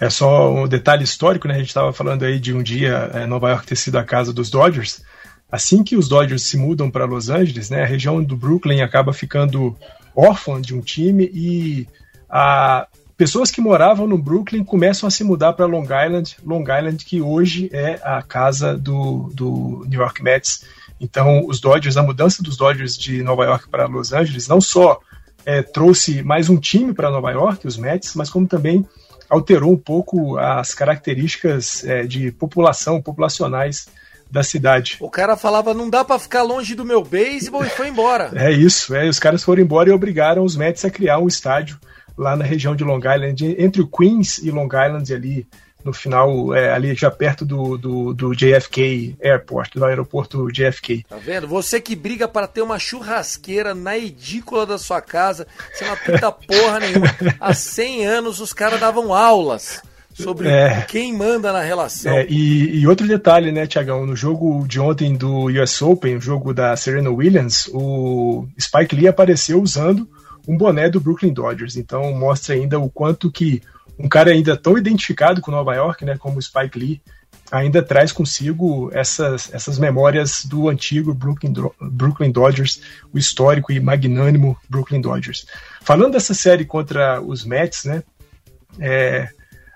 É 0.00 0.08
só 0.08 0.52
um 0.52 0.68
detalhe 0.68 1.02
histórico, 1.02 1.48
né? 1.48 1.54
A 1.54 1.58
gente 1.58 1.68
estava 1.68 1.92
falando 1.92 2.24
aí 2.24 2.38
de 2.38 2.54
um 2.54 2.62
dia 2.62 3.10
é, 3.12 3.26
Nova 3.26 3.50
York 3.50 3.66
ter 3.66 3.76
sido 3.76 3.98
a 3.98 4.04
casa 4.04 4.32
dos 4.32 4.48
Dodgers. 4.48 5.02
Assim 5.50 5.82
que 5.82 5.96
os 5.96 6.08
Dodgers 6.08 6.42
se 6.42 6.56
mudam 6.56 6.90
para 6.90 7.06
Los 7.06 7.30
Angeles, 7.30 7.70
né, 7.70 7.82
a 7.82 7.86
região 7.86 8.22
do 8.22 8.36
Brooklyn 8.36 8.82
acaba 8.82 9.12
ficando 9.12 9.76
órfã 10.18 10.60
de 10.60 10.74
um 10.74 10.80
time 10.80 11.30
e 11.32 11.86
a, 12.28 12.88
pessoas 13.16 13.52
que 13.52 13.60
moravam 13.60 14.06
no 14.06 14.18
Brooklyn 14.18 14.64
começam 14.64 15.06
a 15.06 15.10
se 15.10 15.22
mudar 15.22 15.52
para 15.52 15.64
Long 15.64 15.84
Island, 15.84 16.36
Long 16.44 16.62
Island 16.62 17.04
que 17.04 17.22
hoje 17.22 17.70
é 17.72 18.00
a 18.02 18.20
casa 18.20 18.76
do, 18.76 19.30
do 19.32 19.84
New 19.88 20.00
York 20.00 20.20
Mets. 20.22 20.64
Então, 21.00 21.46
os 21.46 21.60
Dodgers, 21.60 21.96
a 21.96 22.02
mudança 22.02 22.42
dos 22.42 22.56
Dodgers 22.56 22.98
de 22.98 23.22
Nova 23.22 23.44
York 23.44 23.68
para 23.68 23.86
Los 23.86 24.12
Angeles 24.12 24.48
não 24.48 24.60
só 24.60 24.98
é, 25.46 25.62
trouxe 25.62 26.20
mais 26.24 26.50
um 26.50 26.58
time 26.58 26.92
para 26.92 27.10
Nova 27.10 27.30
York, 27.30 27.64
os 27.64 27.76
Mets, 27.76 28.16
mas 28.16 28.28
como 28.28 28.48
também 28.48 28.84
alterou 29.30 29.72
um 29.72 29.78
pouco 29.78 30.36
as 30.36 30.74
características 30.74 31.84
é, 31.84 32.04
de 32.04 32.32
população, 32.32 33.00
populacionais 33.00 33.86
da 34.30 34.42
cidade. 34.42 34.96
O 35.00 35.10
cara 35.10 35.36
falava, 35.36 35.72
não 35.72 35.88
dá 35.88 36.04
para 36.04 36.18
ficar 36.18 36.42
longe 36.42 36.74
do 36.74 36.84
meu 36.84 37.02
beisebol 37.02 37.64
e 37.64 37.70
foi 37.70 37.88
embora. 37.88 38.30
É 38.38 38.52
isso, 38.52 38.94
é, 38.94 39.08
os 39.08 39.18
caras 39.18 39.42
foram 39.42 39.62
embora 39.62 39.90
e 39.90 39.92
obrigaram 39.92 40.44
os 40.44 40.56
Mets 40.56 40.84
a 40.84 40.90
criar 40.90 41.18
um 41.18 41.26
estádio 41.26 41.78
lá 42.16 42.36
na 42.36 42.44
região 42.44 42.74
de 42.74 42.84
Long 42.84 42.98
Island, 42.98 43.56
entre 43.58 43.82
o 43.82 43.86
Queens 43.86 44.38
e 44.38 44.50
Long 44.50 44.66
Island 44.66 45.12
ali 45.12 45.46
no 45.84 45.92
final, 45.92 46.54
é, 46.54 46.72
ali 46.72 46.94
já 46.94 47.10
perto 47.10 47.44
do, 47.44 47.78
do, 47.78 48.12
do, 48.12 48.34
JFK 48.34 49.16
Airport, 49.22 49.74
do 49.74 49.84
aeroporto 49.84 50.50
JFK. 50.50 51.04
Tá 51.08 51.16
vendo? 51.16 51.46
Você 51.48 51.80
que 51.80 51.94
briga 51.94 52.26
para 52.26 52.46
ter 52.46 52.62
uma 52.62 52.78
churrasqueira 52.78 53.74
na 53.74 53.96
edícula 53.96 54.66
da 54.66 54.76
sua 54.76 55.00
casa, 55.00 55.46
você 55.72 55.84
não 55.84 55.96
pinta 55.96 56.32
porra 56.32 56.80
nenhuma. 56.80 57.06
Há 57.40 57.54
100 57.54 58.06
anos 58.06 58.40
os 58.40 58.52
caras 58.52 58.80
davam 58.80 59.14
aulas 59.14 59.80
sobre 60.22 60.48
é, 60.48 60.82
quem 60.82 61.12
manda 61.16 61.52
na 61.52 61.62
relação. 61.62 62.12
É, 62.12 62.26
e, 62.28 62.80
e, 62.80 62.86
outro 62.86 63.06
detalhe, 63.06 63.52
né, 63.52 63.66
Tiagão, 63.66 64.04
no 64.04 64.16
jogo 64.16 64.66
de 64.66 64.80
ontem 64.80 65.14
do 65.14 65.46
US 65.46 65.80
Open, 65.80 66.16
o 66.16 66.20
jogo 66.20 66.52
da 66.52 66.76
Serena 66.76 67.10
Williams, 67.10 67.70
o 67.72 68.46
Spike 68.60 68.96
Lee 68.96 69.08
apareceu 69.08 69.62
usando 69.62 70.08
um 70.46 70.56
boné 70.56 70.88
do 70.88 71.00
Brooklyn 71.00 71.32
Dodgers, 71.32 71.76
então 71.76 72.12
mostra 72.14 72.54
ainda 72.54 72.78
o 72.78 72.90
quanto 72.90 73.30
que 73.30 73.62
um 73.98 74.08
cara 74.08 74.30
ainda 74.30 74.56
tão 74.56 74.76
identificado 74.76 75.40
com 75.40 75.50
Nova 75.50 75.74
York, 75.74 76.04
né, 76.04 76.16
como 76.18 76.38
o 76.38 76.42
Spike 76.42 76.78
Lee, 76.78 77.00
ainda 77.50 77.82
traz 77.82 78.12
consigo 78.12 78.90
essas, 78.92 79.52
essas 79.52 79.78
memórias 79.78 80.44
do 80.44 80.68
antigo 80.68 81.14
Brooklyn, 81.14 81.52
Brooklyn 81.80 82.30
Dodgers, 82.30 82.80
o 83.12 83.18
histórico 83.18 83.72
e 83.72 83.80
magnânimo 83.80 84.56
Brooklyn 84.68 85.00
Dodgers. 85.00 85.46
Falando 85.82 86.12
dessa 86.12 86.34
série 86.34 86.64
contra 86.64 87.20
os 87.20 87.44
Mets, 87.44 87.84
né, 87.84 88.02
é, 88.78 89.28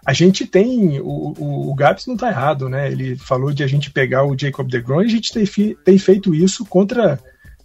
a 0.04 0.12
gente 0.12 0.46
tem. 0.46 1.00
O, 1.00 1.34
o, 1.38 1.70
o 1.70 1.74
Gabs 1.74 2.06
não 2.06 2.14
está 2.14 2.28
errado, 2.28 2.68
né? 2.68 2.90
Ele 2.90 3.16
falou 3.16 3.52
de 3.52 3.62
a 3.62 3.66
gente 3.66 3.90
pegar 3.90 4.24
o 4.24 4.36
Jacob 4.36 4.68
DeGrom 4.68 5.02
e 5.02 5.06
a 5.06 5.08
gente 5.08 5.32
tem, 5.32 5.76
tem 5.84 5.98
feito 5.98 6.34
isso 6.34 6.64
contra 6.64 7.18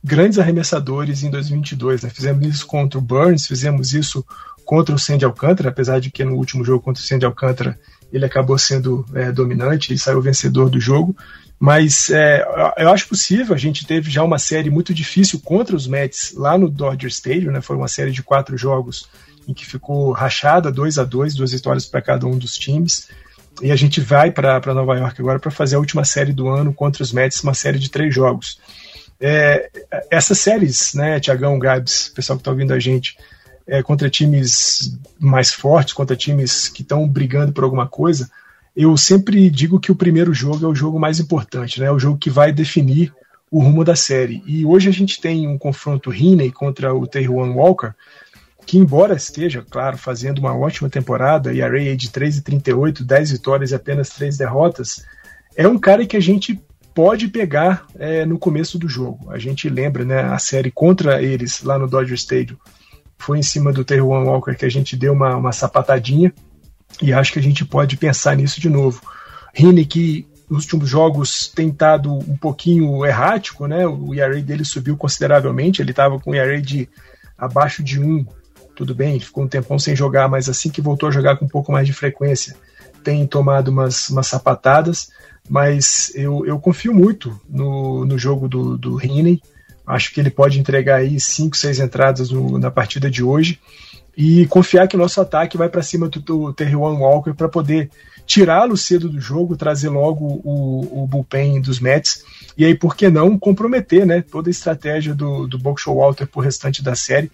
grandes 0.04 0.38
arremessadores 0.38 1.24
em 1.24 1.32
2022. 1.32 2.04
Né? 2.04 2.10
Fizemos 2.10 2.46
isso 2.46 2.68
contra 2.68 3.00
o 3.00 3.02
Burns, 3.02 3.48
fizemos 3.48 3.94
isso 3.94 4.24
contra 4.64 4.94
o 4.94 5.00
Sandy 5.00 5.26
Alcântara, 5.26 5.70
apesar 5.70 6.00
de 6.00 6.12
que 6.12 6.24
no 6.24 6.36
último 6.36 6.64
jogo 6.64 6.84
contra 6.84 7.02
o 7.02 7.06
Sandy 7.06 7.26
Alcântara 7.26 7.80
ele 8.12 8.26
acabou 8.26 8.58
sendo 8.58 9.06
é, 9.14 9.32
dominante 9.32 9.94
e 9.94 9.98
saiu 9.98 10.22
vencedor 10.22 10.70
do 10.70 10.80
jogo. 10.80 11.16
Mas 11.60 12.12
é, 12.12 12.46
eu 12.78 12.90
acho 12.92 13.08
possível. 13.08 13.56
A 13.56 13.58
gente 13.58 13.86
teve 13.88 14.12
já 14.12 14.24
uma 14.24 14.38
série 14.38 14.70
muito 14.70 14.94
difícil 14.94 15.40
contra 15.40 15.76
os 15.76 15.88
Mets 15.88 16.34
lá 16.36 16.56
no 16.56 16.70
Dodger 16.70 17.10
Stadium, 17.10 17.52
né? 17.52 17.62
Foi 17.62 17.76
uma 17.76 17.88
série 17.88 18.12
de 18.12 18.22
quatro 18.22 18.56
jogos 18.56 19.10
em 19.48 19.54
que 19.54 19.66
ficou 19.66 20.12
rachada, 20.12 20.72
2 20.72 21.00
a 21.00 21.04
2 21.04 21.34
duas 21.36 21.52
vitórias 21.52 21.86
para 21.86 22.02
cada 22.02 22.28
um 22.28 22.38
dos 22.38 22.56
times. 22.56 23.08
E 23.62 23.72
a 23.72 23.76
gente 23.76 24.02
vai 24.02 24.30
para 24.30 24.74
Nova 24.74 24.96
York 24.96 25.20
agora 25.20 25.40
para 25.40 25.50
fazer 25.50 25.78
a 25.78 25.80
última 25.80 26.04
série 26.04 26.34
do 26.34 26.48
ano 26.48 26.74
contra 26.74 27.02
os 27.02 27.12
Mets, 27.12 27.42
uma 27.42 27.54
série 27.54 27.80
de 27.80 27.90
três 27.90 28.14
jogos. 28.14 28.60
É, 29.20 29.70
essas 30.12 30.38
séries, 30.38 30.94
né, 30.94 31.20
Tiagão, 31.20 31.58
Gabs, 31.58 32.10
pessoal 32.10 32.38
que 32.38 32.42
está 32.42 32.52
ouvindo 32.52 32.74
a 32.74 32.80
gente, 32.80 33.18
é, 33.66 33.82
contra 33.82 34.10
times 34.10 34.98
mais 35.20 35.52
fortes, 35.52 35.94
contra 35.94 36.16
times 36.16 36.70
que 36.70 36.84
estão 36.84 37.08
brigando 37.08 37.52
por 37.52 37.64
alguma 37.64 37.88
coisa, 37.88 38.30
eu 38.76 38.96
sempre 38.96 39.50
digo 39.50 39.80
que 39.80 39.92
o 39.92 39.96
primeiro 39.96 40.34
jogo 40.34 40.64
é 40.64 40.70
o 40.70 40.76
jogo 40.76 41.00
mais 41.00 41.20
importante, 41.20 41.80
né, 41.80 41.88
é 41.88 41.92
o 41.92 41.98
jogo 41.98 42.20
que 42.20 42.30
vai 42.30 42.52
definir 42.52 43.12
o 43.50 43.60
rumo 43.60 43.84
da 43.84 43.96
série. 43.96 44.44
E 44.46 44.66
hoje 44.66 44.88
a 44.90 44.94
gente 44.94 45.20
tem 45.20 45.48
um 45.48 45.58
confronto 45.58 46.10
Riney 46.10 46.52
contra 46.52 46.94
o 46.94 47.08
Taejuan 47.08 47.54
Walker, 47.54 47.92
que 48.68 48.78
embora 48.78 49.16
esteja, 49.16 49.66
claro, 49.68 49.98
fazendo 49.98 50.40
uma 50.40 50.54
ótima 50.54 50.90
temporada, 50.90 51.54
e 51.54 51.62
a 51.62 51.70
Ray 51.70 51.96
de 51.96 52.10
3,38, 52.10 53.02
10 53.02 53.32
vitórias 53.32 53.72
e 53.72 53.76
apenas 53.76 54.10
3 54.10 54.36
derrotas, 54.38 55.06
é 55.56 55.66
um 55.66 55.80
cara 55.80 56.06
que 56.06 56.18
a 56.18 56.20
gente 56.20 56.62
pode 56.94 57.30
pegar 57.30 57.88
é, 57.98 58.26
no 58.26 58.38
começo 58.38 58.78
do 58.78 58.90
jogo. 58.90 59.32
A 59.32 59.40
gente 59.40 59.70
lembra, 59.70 60.04
né, 60.04 60.20
a 60.20 60.38
série 60.38 60.70
contra 60.70 61.24
eles 61.24 61.64
lá 61.64 61.80
no 61.80 61.88
Dodger 61.88 62.16
Stadium, 62.16 62.58
foi 63.18 63.40
em 63.40 63.44
cima 63.44 63.72
do 63.72 63.86
Terwan 63.86 64.26
Walker 64.26 64.54
que 64.54 64.66
a 64.66 64.70
gente 64.70 64.98
deu 64.98 65.14
uma, 65.14 65.38
uma 65.38 65.54
sapatadinha, 65.54 66.34
e 67.02 67.14
acho 67.14 67.32
que 67.32 67.40
a 67.40 67.44
gente 67.44 67.64
pode 67.64 67.96
pensar 67.96 68.36
nisso 68.36 68.60
de 68.60 68.70
novo. 68.70 69.02
Rini, 69.54 69.86
que 69.86 70.28
nos 70.50 70.64
últimos 70.64 70.90
jogos 70.90 71.48
tem 71.48 71.70
estado 71.70 72.14
um 72.14 72.36
pouquinho 72.36 73.06
errático, 73.06 73.66
né? 73.66 73.88
O 73.88 74.14
ERA 74.14 74.42
dele 74.42 74.66
subiu 74.66 74.98
consideravelmente, 74.98 75.82
ele 75.82 75.92
estava 75.92 76.20
com 76.20 76.32
o 76.32 76.36
ERA 76.36 76.62
de 76.62 76.90
abaixo 77.38 77.82
de 77.82 78.00
1 78.00 78.26
tudo 78.78 78.94
bem, 78.94 79.20
ficou 79.20 79.44
um 79.44 79.48
tempão 79.48 79.80
sem 79.80 79.96
jogar, 79.96 80.30
mas 80.30 80.48
assim 80.48 80.70
que 80.70 80.82
voltou 80.82 81.10
a 81.10 81.12
jogar 81.12 81.36
com 81.38 81.46
um 81.46 81.50
pouco 81.50 81.72
mais 81.72 81.88
de 81.88 81.94
frequência, 81.94 82.56
tem 83.04 83.26
tomado 83.26 83.70
umas, 83.70 84.08
umas 84.10 84.28
sapatadas, 84.28 85.10
mas 85.50 86.12
eu, 86.14 86.46
eu 86.46 86.60
confio 86.60 86.94
muito 86.94 87.42
no, 87.50 88.06
no 88.06 88.20
jogo 88.20 88.48
do, 88.48 88.78
do 88.78 88.96
Riney, 88.96 89.42
acho 89.86 90.14
que 90.14 90.20
ele 90.20 90.30
pode 90.30 90.60
entregar 90.60 90.98
aí 90.98 91.20
5, 91.20 91.58
6 91.58 91.80
entradas 91.80 92.30
no, 92.30 92.60
na 92.60 92.70
partida 92.70 93.10
de 93.10 93.24
hoje, 93.24 93.60
e 94.16 94.46
confiar 94.46 94.88
que 94.88 94.96
o 94.96 95.00
nosso 95.00 95.20
ataque 95.20 95.58
vai 95.58 95.70
para 95.70 95.82
cima 95.82 96.08
do, 96.08 96.20
do 96.20 96.56
Walker 96.80 97.34
para 97.34 97.50
poder 97.50 97.90
tirá-lo 98.28 98.78
cedo 98.78 99.10
do 99.10 99.20
jogo, 99.20 99.58
trazer 99.58 99.90
logo 99.90 100.26
o, 100.44 101.04
o 101.04 101.08
bullpen 101.08 101.62
dos 101.62 101.80
Mets, 101.80 102.24
e 102.56 102.64
aí, 102.64 102.76
por 102.76 102.96
que 102.96 103.10
não, 103.10 103.40
comprometer 103.40 104.06
né, 104.06 104.22
toda 104.22 104.50
a 104.50 104.52
estratégia 104.52 105.16
do, 105.16 105.48
do 105.48 105.58
Buckshaw 105.58 105.96
Walter 105.96 106.28
para 106.28 106.40
o 106.40 106.44
restante 106.44 106.84
da 106.84 106.96
série, 106.96 107.32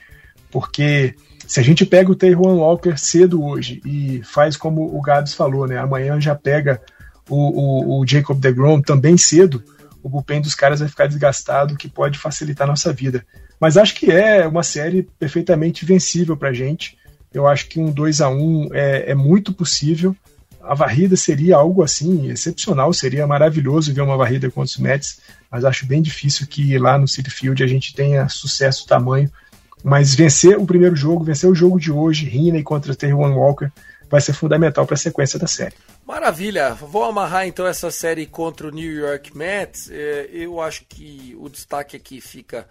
porque 0.49 1.15
se 1.53 1.59
a 1.59 1.63
gente 1.63 1.85
pega 1.85 2.11
o 2.11 2.15
Taywan 2.15 2.55
Walker 2.55 2.97
cedo 2.97 3.45
hoje 3.45 3.80
e 3.86 4.23
faz 4.23 4.57
como 4.57 4.97
o 4.97 4.99
Gabs 4.99 5.36
falou, 5.36 5.67
né? 5.67 5.78
Amanhã 5.78 6.19
já 6.19 6.34
pega 6.34 6.82
o, 7.30 7.36
o, 7.36 7.99
o 7.99 8.07
Jacob 8.07 8.39
DeGrom 8.39 8.82
também 8.82 9.15
cedo, 9.17 9.63
o 10.01 10.09
bullpen 10.09 10.41
dos 10.41 10.55
caras 10.55 10.80
vai 10.80 10.89
ficar 10.89 11.05
desgastado, 11.05 11.78
que 11.78 11.88
pode 11.88 12.17
facilitar 12.17 12.65
a 12.65 12.71
nossa 12.71 12.91
vida. 12.91 13.23
Mas 13.59 13.78
acho 13.78 13.93
que 13.93 14.11
é 14.11 14.47
uma 14.47 14.63
série 14.63 15.03
perfeitamente 15.19 15.86
vencível 15.86 16.36
para 16.36 16.49
a 16.49 16.53
gente. 16.53 16.97
Eu 17.32 17.45
acho 17.45 17.67
que 17.67 17.80
um 17.80 17.91
2 17.91 18.21
a 18.21 18.30
1 18.30 18.69
é, 18.73 19.11
é 19.11 19.13
muito 19.13 19.53
possível. 19.53 20.15
A 20.59 20.73
varrida 20.73 21.15
seria 21.15 21.57
algo 21.57 21.84
assim 21.84 22.32
excepcional, 22.32 22.91
seria 22.93 23.28
maravilhoso 23.28 23.93
ver 23.93 24.01
uma 24.01 24.17
varrida 24.17 24.49
contra 24.49 24.71
os 24.71 24.78
Mets, 24.78 25.19
mas 25.51 25.63
acho 25.63 25.86
bem 25.86 26.01
difícil 26.01 26.47
que 26.47 26.80
lá 26.80 26.97
no 26.97 27.07
City 27.07 27.30
Field 27.30 27.63
a 27.63 27.67
gente 27.67 27.93
tenha 27.93 28.28
sucesso 28.28 28.88
tamanho 28.88 29.30
Mas 29.84 30.15
vencer 30.15 30.57
o 30.57 30.65
primeiro 30.65 30.95
jogo, 30.95 31.23
vencer 31.23 31.49
o 31.49 31.55
jogo 31.55 31.79
de 31.79 31.91
hoje, 31.91 32.25
Riney 32.25 32.63
contra 32.63 32.95
Terwan 32.95 33.36
Walker, 33.36 33.69
vai 34.09 34.21
ser 34.21 34.34
fundamental 34.34 34.86
para 34.86 34.93
a 34.93 34.97
sequência 34.97 35.38
da 35.38 35.47
série. 35.47 35.75
Maravilha, 36.05 36.73
vou 36.73 37.03
amarrar 37.03 37.47
então 37.47 37.65
essa 37.65 37.89
série 37.89 38.25
contra 38.25 38.67
o 38.67 38.71
New 38.71 38.91
York 38.91 39.36
Mets. 39.36 39.89
É, 39.91 40.29
eu 40.31 40.61
acho 40.61 40.86
que 40.88 41.36
o 41.39 41.49
destaque 41.49 41.97
aqui 41.97 42.21
fica 42.21 42.67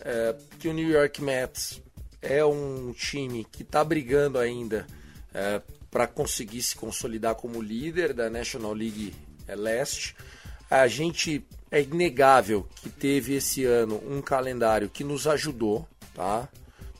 é, 0.00 0.34
que 0.58 0.68
o 0.68 0.72
New 0.72 0.88
York 0.88 1.22
Mets 1.22 1.82
é 2.22 2.44
um 2.44 2.92
time 2.92 3.44
que 3.50 3.62
está 3.62 3.82
brigando 3.82 4.38
ainda 4.38 4.86
é, 5.34 5.60
para 5.90 6.06
conseguir 6.06 6.62
se 6.62 6.76
consolidar 6.76 7.34
como 7.34 7.60
líder 7.60 8.12
da 8.12 8.30
National 8.30 8.72
League 8.72 9.14
Leste. 9.48 10.14
A 10.70 10.86
gente 10.86 11.44
é 11.70 11.82
inegável 11.82 12.66
que 12.76 12.88
teve 12.88 13.34
esse 13.34 13.64
ano 13.64 14.00
um 14.08 14.22
calendário 14.22 14.88
que 14.88 15.02
nos 15.02 15.26
ajudou, 15.26 15.88
tá? 16.14 16.48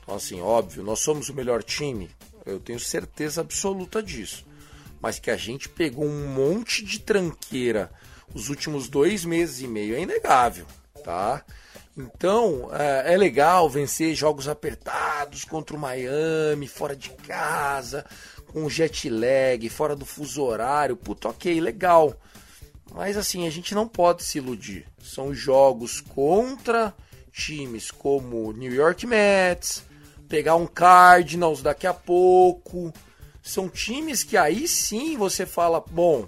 Então, 0.03 0.15
assim, 0.15 0.41
óbvio, 0.41 0.83
nós 0.83 0.99
somos 0.99 1.29
o 1.29 1.33
melhor 1.33 1.63
time, 1.63 2.09
eu 2.45 2.59
tenho 2.59 2.79
certeza 2.79 3.41
absoluta 3.41 4.03
disso. 4.03 4.45
Mas 5.01 5.17
que 5.17 5.31
a 5.31 5.37
gente 5.37 5.67
pegou 5.67 6.05
um 6.05 6.27
monte 6.27 6.83
de 6.83 6.99
tranqueira 6.99 7.91
os 8.33 8.49
últimos 8.49 8.89
dois 8.89 9.23
meses 9.23 9.61
e 9.61 9.67
meio 9.67 9.95
é 9.95 10.01
inegável, 10.01 10.65
tá? 11.03 11.43
Então 11.97 12.69
é, 12.73 13.13
é 13.13 13.17
legal 13.17 13.69
vencer 13.69 14.13
jogos 14.13 14.47
apertados 14.47 15.45
contra 15.45 15.75
o 15.75 15.79
Miami, 15.79 16.67
fora 16.67 16.95
de 16.95 17.09
casa, 17.09 18.05
com 18.47 18.69
jet 18.69 19.09
lag, 19.09 19.69
fora 19.69 19.95
do 19.95 20.05
fuso 20.05 20.43
horário. 20.43 20.97
Puta, 20.97 21.29
ok, 21.29 21.59
legal. 21.61 22.13
Mas 22.93 23.15
assim, 23.15 23.47
a 23.47 23.49
gente 23.49 23.73
não 23.73 23.87
pode 23.87 24.23
se 24.23 24.37
iludir. 24.37 24.85
São 25.01 25.33
jogos 25.33 26.01
contra 26.01 26.93
times 27.35 27.91
como 27.91 28.53
New 28.53 28.73
York 28.73 29.05
Mets, 29.05 29.83
pegar 30.29 30.55
um 30.55 30.65
Cardinals 30.65 31.61
daqui 31.61 31.85
a 31.85 31.93
pouco. 31.93 32.93
São 33.43 33.67
times 33.67 34.23
que 34.23 34.37
aí 34.37 34.67
sim 34.67 35.17
você 35.17 35.45
fala: 35.45 35.79
bom, 35.79 36.27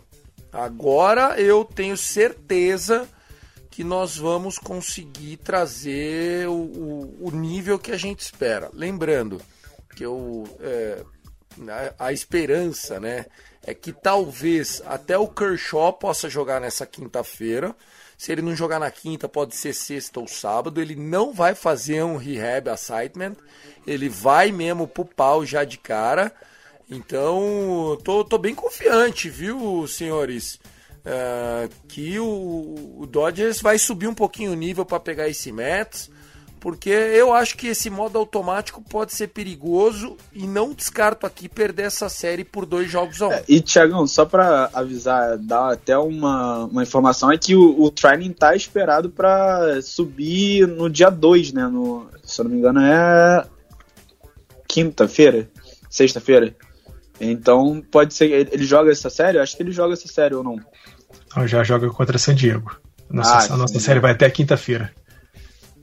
agora 0.52 1.40
eu 1.40 1.64
tenho 1.64 1.96
certeza 1.96 3.08
que 3.72 3.84
nós 3.84 4.18
vamos 4.18 4.58
conseguir 4.58 5.38
trazer 5.38 6.48
o, 6.48 6.54
o, 6.54 7.28
o 7.28 7.32
nível 7.32 7.80
que 7.80 7.92
a 7.92 7.98
gente 7.98 8.20
espera. 8.20 8.70
Lembrando 8.74 9.40
que 9.96 10.04
eu, 10.04 10.44
é, 10.60 11.04
a, 12.00 12.08
a 12.08 12.14
esperança 12.14 13.00
né, 13.00 13.26
é 13.64 13.74
que 13.74 13.92
talvez 13.92 14.82
até 14.86 15.18
o 15.18 15.28
Kershaw 15.28 15.94
possa 15.94 16.30
jogar 16.30 16.60
nessa 16.60 16.86
quinta-feira. 16.86 17.76
Se 18.18 18.32
ele 18.32 18.42
não 18.42 18.56
jogar 18.56 18.80
na 18.80 18.90
quinta, 18.90 19.30
pode 19.30 19.56
ser 19.56 19.74
sexta 19.74 20.20
ou 20.20 20.28
sábado. 20.28 20.82
Ele 20.82 20.96
não 20.96 21.32
vai 21.32 21.54
fazer 21.54 22.04
um 22.04 22.18
rehab 22.18 22.70
assignment. 22.70 23.36
Ele 23.86 24.10
vai 24.10 24.52
mesmo 24.52 24.88
pro 24.88 25.06
pau 25.06 25.46
já 25.46 25.64
de 25.64 25.78
cara. 25.78 26.34
Então, 26.90 27.98
tô, 28.04 28.24
tô 28.24 28.38
bem 28.38 28.56
confiante, 28.56 29.30
viu, 29.30 29.86
senhores? 29.88 30.60
Uh, 31.06 31.70
que 31.88 32.20
o, 32.20 32.98
o, 33.00 33.06
Dodgers 33.06 33.62
vai 33.62 33.78
subir 33.78 34.08
um 34.08 34.14
pouquinho 34.14 34.52
o 34.52 34.56
nível 34.56 34.86
para 34.86 35.00
pegar 35.00 35.30
esse 35.30 35.52
Mets. 35.52 36.10
Porque 36.60 36.90
eu 36.90 37.34
acho 37.34 37.56
que 37.56 37.68
esse 37.68 37.90
modo 37.90 38.18
automático 38.18 38.82
pode 38.82 39.14
ser 39.14 39.28
perigoso 39.28 40.18
e 40.34 40.48
não 40.48 40.74
descarto 40.74 41.26
aqui 41.26 41.48
perder 41.48 41.84
essa 41.84 42.10
série 42.10 42.44
por 42.44 42.66
dois 42.66 42.90
jogos 42.90 43.22
a 43.22 43.28
um. 43.28 43.32
É, 43.32 43.44
e, 43.48 43.62
Thiagão, 43.62 44.08
só 44.08 44.26
para 44.26 44.70
avisar, 44.74 45.38
dar 45.38 45.74
até 45.74 45.98
uma, 45.98 46.66
uma 46.66 46.84
informação, 46.84 47.32
é 47.32 47.38
que 47.38 47.56
o, 47.56 47.82
o 47.82 47.92
training 47.92 48.34
tá 48.34 48.56
esperado 48.56 49.10
para 49.10 49.82
subir 49.82 50.68
no 50.68 50.90
dia 50.90 51.10
2, 51.10 51.54
né? 51.54 51.68
No, 51.68 52.08
se 52.24 52.42
eu 52.42 52.46
não 52.46 52.52
me 52.52 52.58
engano, 52.58 52.82
é 52.82 53.46
quinta-feira, 54.68 55.50
sexta-feira. 55.90 56.56
Então 57.20 57.84
pode 57.92 58.14
ser. 58.14 58.50
Ele 58.52 58.66
joga 58.66 58.92
essa 58.92 59.10
série? 59.10 59.40
Acho 59.40 59.56
que 59.56 59.64
ele 59.64 59.72
joga 59.72 59.94
essa 59.94 60.08
série 60.08 60.36
ou 60.36 60.44
não. 60.44 60.60
Então, 61.26 61.48
já 61.48 61.64
joga 61.64 61.90
contra 61.90 62.18
San 62.18 62.36
Diego. 62.36 62.80
Nossa, 63.10 63.54
ah, 63.54 63.56
a 63.56 63.58
nossa 63.58 63.80
série 63.80 64.00
vai 64.00 64.12
até 64.12 64.30
quinta-feira. 64.30 64.92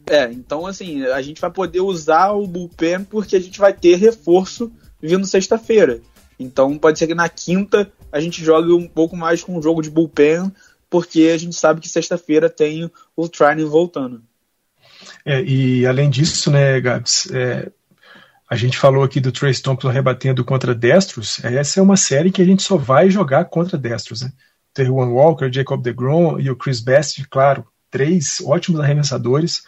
É, 0.09 0.24
então 0.32 0.66
assim, 0.66 1.05
a 1.07 1.22
gente 1.22 1.40
vai 1.40 1.50
poder 1.50 1.80
usar 1.80 2.32
o 2.32 2.46
bullpen 2.46 3.05
porque 3.05 3.36
a 3.36 3.40
gente 3.40 3.59
vai 3.59 3.72
ter 3.72 3.96
reforço 3.96 4.70
vindo 5.00 5.26
sexta-feira. 5.26 6.00
Então 6.38 6.78
pode 6.78 6.98
ser 6.98 7.07
que 7.07 7.14
na 7.14 7.28
quinta 7.28 7.90
a 8.12 8.20
gente 8.20 8.44
jogue 8.44 8.72
um 8.72 8.88
pouco 8.88 9.16
mais 9.16 9.42
com 9.42 9.57
o 9.57 9.62
jogo 9.62 9.82
de 9.82 9.90
bullpen, 9.90 10.52
porque 10.90 11.30
a 11.34 11.38
gente 11.38 11.57
sabe 11.57 11.80
que 11.80 11.88
sexta-feira 11.88 12.48
tem 12.48 12.90
o 13.16 13.28
Training 13.28 13.64
voltando. 13.64 14.22
É, 15.24 15.42
e 15.42 15.86
além 15.86 16.11
disso, 16.11 16.50
né, 16.50 16.80
Gabs, 16.80 17.28
é, 17.32 17.70
a 18.48 18.57
gente 18.57 18.78
falou 18.78 19.02
aqui 19.02 19.20
do 19.20 19.32
Trace 19.32 19.62
Thompson 19.62 19.88
rebatendo 19.88 20.44
contra 20.44 20.74
destros. 20.74 21.42
Essa 21.44 21.80
é 21.80 21.82
uma 21.82 21.96
série 21.96 22.30
que 22.30 22.42
a 22.42 22.44
gente 22.44 22.62
só 22.62 22.76
vai 22.76 23.11
jogar 23.11 23.46
contra 23.46 23.78
destros, 23.78 24.22
né? 24.22 24.32
Juan 24.76 25.11
Walker, 25.11 25.52
Jacob 25.52 25.80
DeGrom 25.82 26.40
e 26.40 26.50
o 26.50 26.57
Chris 26.57 26.80
Best, 26.80 27.24
claro, 27.28 27.64
três 27.90 28.42
ótimos 28.44 28.80
arremessadores 28.80 29.62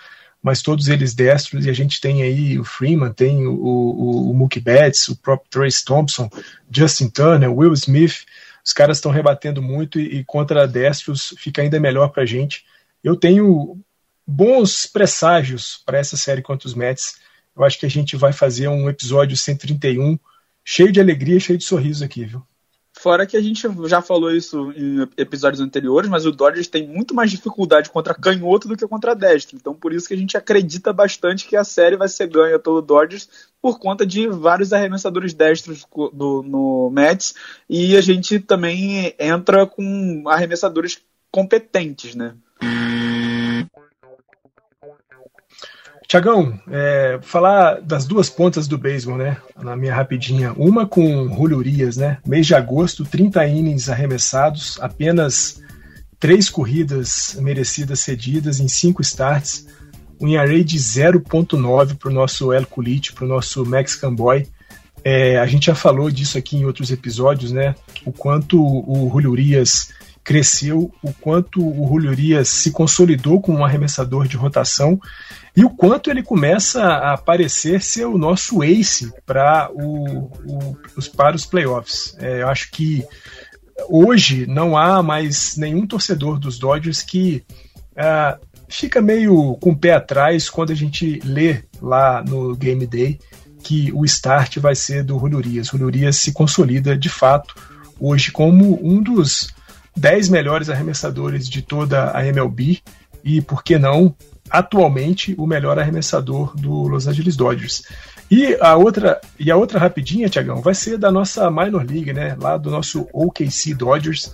mas 0.46 0.62
todos 0.62 0.86
eles 0.86 1.12
destros, 1.12 1.66
e 1.66 1.70
a 1.70 1.72
gente 1.72 2.00
tem 2.00 2.22
aí 2.22 2.56
o 2.56 2.62
Freeman, 2.62 3.12
tem 3.12 3.48
o, 3.48 3.52
o, 3.52 4.30
o 4.30 4.32
Mookie 4.32 4.60
Betts, 4.60 5.08
o 5.08 5.16
próprio 5.16 5.50
Trace 5.50 5.84
Thompson, 5.84 6.30
Justin 6.70 7.10
Turner, 7.10 7.52
Will 7.52 7.72
Smith, 7.72 8.24
os 8.64 8.72
caras 8.72 8.98
estão 8.98 9.10
rebatendo 9.10 9.60
muito 9.60 9.98
e, 9.98 10.18
e 10.18 10.24
contra 10.24 10.68
destros 10.68 11.34
fica 11.36 11.62
ainda 11.62 11.80
melhor 11.80 12.10
para 12.10 12.22
a 12.22 12.26
gente. 12.26 12.64
Eu 13.02 13.16
tenho 13.16 13.76
bons 14.24 14.86
presságios 14.86 15.82
para 15.84 15.98
essa 15.98 16.16
série 16.16 16.42
contra 16.42 16.68
os 16.68 16.74
Mets. 16.74 17.16
Eu 17.56 17.64
acho 17.64 17.80
que 17.80 17.86
a 17.86 17.90
gente 17.90 18.14
vai 18.16 18.32
fazer 18.32 18.68
um 18.68 18.88
episódio 18.88 19.36
131 19.36 20.16
cheio 20.64 20.92
de 20.92 21.00
alegria, 21.00 21.40
cheio 21.40 21.58
de 21.58 21.64
sorriso 21.64 22.04
aqui, 22.04 22.24
viu? 22.24 22.46
Fora 23.06 23.24
que 23.24 23.36
a 23.36 23.40
gente 23.40 23.68
já 23.84 24.02
falou 24.02 24.32
isso 24.32 24.72
em 24.72 25.02
episódios 25.16 25.60
anteriores, 25.60 26.10
mas 26.10 26.26
o 26.26 26.32
Dodgers 26.32 26.66
tem 26.66 26.88
muito 26.88 27.14
mais 27.14 27.30
dificuldade 27.30 27.88
contra 27.88 28.12
canhoto 28.12 28.66
do 28.66 28.76
que 28.76 28.84
contra 28.84 29.14
destro. 29.14 29.54
Então 29.54 29.72
por 29.72 29.92
isso 29.92 30.08
que 30.08 30.14
a 30.14 30.16
gente 30.16 30.36
acredita 30.36 30.92
bastante 30.92 31.46
que 31.46 31.54
a 31.54 31.62
série 31.62 31.96
vai 31.96 32.08
ser 32.08 32.26
ganha 32.26 32.58
pelo 32.58 32.82
Dodgers 32.82 33.28
por 33.62 33.78
conta 33.78 34.04
de 34.04 34.26
vários 34.26 34.72
arremessadores 34.72 35.32
destros 35.32 35.86
do, 36.12 36.42
no 36.42 36.90
Mets 36.90 37.36
e 37.70 37.96
a 37.96 38.00
gente 38.00 38.40
também 38.40 39.14
entra 39.20 39.64
com 39.68 40.24
arremessadores 40.26 41.00
competentes, 41.30 42.16
né? 42.16 42.34
Tiagão, 46.08 46.58
é, 46.70 47.18
falar 47.20 47.80
das 47.80 48.06
duas 48.06 48.30
pontas 48.30 48.68
do 48.68 48.78
beisebol, 48.78 49.18
né? 49.18 49.38
Na 49.60 49.74
minha 49.76 49.94
rapidinha. 49.94 50.52
Uma 50.52 50.86
com 50.86 51.28
Julio 51.34 51.58
Urias, 51.58 51.96
né? 51.96 52.18
Mês 52.24 52.46
de 52.46 52.54
agosto, 52.54 53.04
30 53.04 53.44
innings 53.48 53.88
arremessados, 53.88 54.78
apenas 54.80 55.60
três 56.20 56.48
corridas 56.48 57.36
merecidas 57.40 58.00
cedidas 58.00 58.60
em 58.60 58.68
cinco 58.68 59.02
starts, 59.02 59.66
um 60.20 60.28
ERA 60.28 60.62
de 60.62 60.78
0.9 60.78 61.96
para 61.96 62.08
o 62.08 62.12
nosso 62.12 62.52
El 62.52 62.66
Culit, 62.66 63.12
para 63.12 63.24
o 63.24 63.28
nosso 63.28 63.66
Mexican 63.66 64.14
Boy. 64.14 64.46
É, 65.02 65.38
a 65.38 65.46
gente 65.46 65.66
já 65.66 65.74
falou 65.74 66.10
disso 66.10 66.38
aqui 66.38 66.56
em 66.56 66.64
outros 66.64 66.90
episódios, 66.90 67.50
né? 67.50 67.74
O 68.04 68.12
quanto 68.12 68.60
o 68.60 69.10
Julio 69.12 69.32
Urias 69.32 69.92
cresceu, 70.26 70.92
o 71.00 71.12
quanto 71.12 71.64
o 71.64 71.86
Julio 71.86 72.10
Urias 72.10 72.48
se 72.48 72.72
consolidou 72.72 73.40
como 73.40 73.58
um 73.58 73.64
arremessador 73.64 74.26
de 74.26 74.36
rotação 74.36 75.00
e 75.56 75.64
o 75.64 75.70
quanto 75.70 76.10
ele 76.10 76.20
começa 76.20 76.84
a 76.84 77.16
parecer 77.16 77.80
ser 77.80 78.06
o 78.06 78.18
nosso 78.18 78.64
ace 78.64 79.12
para 79.24 79.70
o, 79.72 80.24
o, 80.44 80.76
os, 80.96 81.06
para 81.06 81.36
os 81.36 81.46
playoffs. 81.46 82.16
É, 82.18 82.42
eu 82.42 82.48
acho 82.48 82.72
que 82.72 83.04
hoje 83.88 84.48
não 84.48 84.76
há 84.76 85.00
mais 85.00 85.56
nenhum 85.56 85.86
torcedor 85.86 86.40
dos 86.40 86.58
Dodgers 86.58 87.02
que 87.02 87.44
uh, 87.92 88.44
fica 88.68 89.00
meio 89.00 89.56
com 89.60 89.70
o 89.70 89.78
pé 89.78 89.92
atrás 89.92 90.50
quando 90.50 90.72
a 90.72 90.76
gente 90.76 91.20
lê 91.24 91.62
lá 91.80 92.20
no 92.24 92.56
Game 92.56 92.84
Day 92.84 93.20
que 93.62 93.92
o 93.92 94.04
start 94.04 94.58
vai 94.58 94.74
ser 94.74 95.04
do 95.04 95.16
Julio 95.20 95.38
Urias. 95.38 95.68
Julio 95.68 95.86
Urias 95.86 96.16
se 96.16 96.32
consolida 96.32 96.98
de 96.98 97.08
fato 97.08 97.54
hoje 98.00 98.32
como 98.32 98.76
um 98.84 99.00
dos 99.00 99.54
10 99.96 100.28
melhores 100.28 100.68
arremessadores 100.68 101.48
de 101.48 101.62
toda 101.62 102.16
a 102.16 102.26
MLB 102.26 102.80
e, 103.24 103.40
por 103.40 103.62
que 103.62 103.78
não, 103.78 104.14
atualmente 104.50 105.34
o 105.38 105.46
melhor 105.46 105.78
arremessador 105.78 106.54
do 106.56 106.86
Los 106.86 107.06
Angeles 107.06 107.36
Dodgers. 107.36 107.84
E 108.30 108.56
a 108.60 108.76
outra, 108.76 109.20
e 109.38 109.50
a 109.50 109.56
outra 109.56 109.78
rapidinha, 109.78 110.28
Tiagão, 110.28 110.60
vai 110.60 110.74
ser 110.74 110.98
da 110.98 111.10
nossa 111.10 111.50
minor 111.50 111.84
league, 111.84 112.12
né? 112.12 112.36
Lá 112.40 112.56
do 112.56 112.70
nosso 112.70 113.08
OKC 113.12 113.74
Dodgers, 113.74 114.32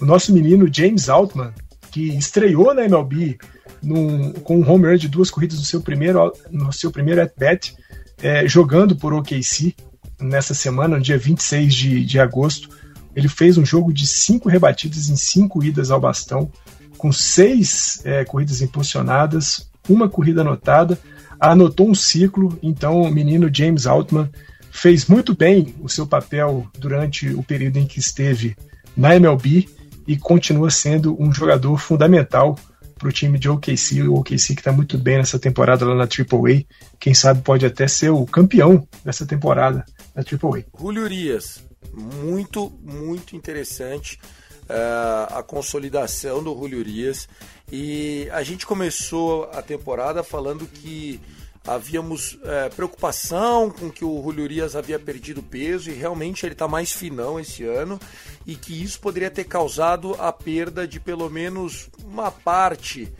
o 0.00 0.04
nosso 0.04 0.32
menino 0.32 0.68
James 0.72 1.08
Altman, 1.08 1.52
que 1.90 2.16
estreou 2.16 2.74
na 2.74 2.84
MLB 2.84 3.38
num, 3.82 4.32
com 4.32 4.58
um 4.58 4.68
home 4.68 4.86
run 4.86 4.96
de 4.96 5.08
duas 5.08 5.30
corridas 5.30 5.58
no 5.58 5.64
seu 5.64 5.80
primeiro, 5.80 6.32
no 6.50 6.72
seu 6.72 6.90
primeiro 6.90 7.22
at-bat, 7.22 7.76
é, 8.22 8.48
jogando 8.48 8.96
por 8.96 9.12
OKC 9.12 9.74
nessa 10.18 10.54
semana, 10.54 10.96
no 10.96 11.02
dia 11.02 11.18
26 11.18 11.74
de, 11.74 12.04
de 12.04 12.18
agosto. 12.18 12.68
Ele 13.14 13.28
fez 13.28 13.56
um 13.56 13.64
jogo 13.64 13.92
de 13.92 14.06
cinco 14.06 14.48
rebatidas 14.48 15.08
em 15.08 15.16
cinco 15.16 15.62
idas 15.62 15.90
ao 15.90 16.00
bastão 16.00 16.50
com 16.96 17.12
seis 17.12 18.00
é, 18.04 18.24
corridas 18.24 18.62
impulsionadas, 18.62 19.70
uma 19.88 20.08
corrida 20.08 20.40
anotada. 20.40 20.98
anotou 21.38 21.88
um 21.88 21.94
ciclo, 21.94 22.58
então 22.62 23.02
o 23.02 23.10
menino 23.10 23.50
James 23.52 23.86
Altman 23.86 24.30
fez 24.70 25.06
muito 25.06 25.34
bem 25.34 25.74
o 25.80 25.88
seu 25.88 26.06
papel 26.06 26.66
durante 26.78 27.28
o 27.28 27.42
período 27.42 27.78
em 27.78 27.86
que 27.86 27.98
esteve 27.98 28.56
na 28.96 29.14
MLB 29.14 29.68
e 30.06 30.16
continua 30.16 30.70
sendo 30.70 31.20
um 31.20 31.32
jogador 31.32 31.78
fundamental 31.78 32.58
para 32.98 33.08
o 33.08 33.12
time 33.12 33.38
de 33.38 33.48
OKC, 33.48 34.02
o 34.02 34.14
OKC 34.14 34.54
que 34.54 34.60
está 34.60 34.72
muito 34.72 34.96
bem 34.96 35.18
nessa 35.18 35.38
temporada 35.38 35.84
lá 35.84 35.94
na 35.94 36.04
AAA, 36.04 36.64
quem 36.98 37.12
sabe 37.12 37.42
pode 37.42 37.66
até 37.66 37.86
ser 37.86 38.10
o 38.10 38.24
campeão 38.24 38.86
dessa 39.04 39.26
temporada 39.26 39.84
na 40.14 40.22
AAA. 40.22 40.64
Julio 40.78 41.02
Urias, 41.02 41.62
muito, 41.92 42.70
muito 42.82 43.36
interessante 43.36 44.18
uh, 44.64 45.36
a 45.36 45.42
consolidação 45.42 46.42
do 46.42 46.54
Julio 46.54 46.78
Urias. 46.78 47.28
E 47.70 48.28
a 48.32 48.42
gente 48.42 48.66
começou 48.66 49.44
a 49.52 49.62
temporada 49.62 50.22
falando 50.22 50.66
que 50.66 51.20
havíamos 51.66 52.38
é, 52.44 52.68
preocupação 52.68 53.70
com 53.70 53.90
que 53.90 54.04
o 54.04 54.22
Julio 54.22 54.44
Urias 54.44 54.76
havia 54.76 54.98
perdido 54.98 55.42
peso 55.42 55.90
e 55.90 55.94
realmente 55.94 56.44
ele 56.44 56.52
está 56.52 56.68
mais 56.68 56.92
finão 56.92 57.40
esse 57.40 57.64
ano 57.64 57.98
e 58.46 58.54
que 58.54 58.82
isso 58.82 59.00
poderia 59.00 59.30
ter 59.30 59.44
causado 59.44 60.14
a 60.18 60.30
perda 60.30 60.86
de 60.86 61.00
pelo 61.00 61.30
menos 61.30 61.88
uma 62.04 62.30
parte 62.30 63.10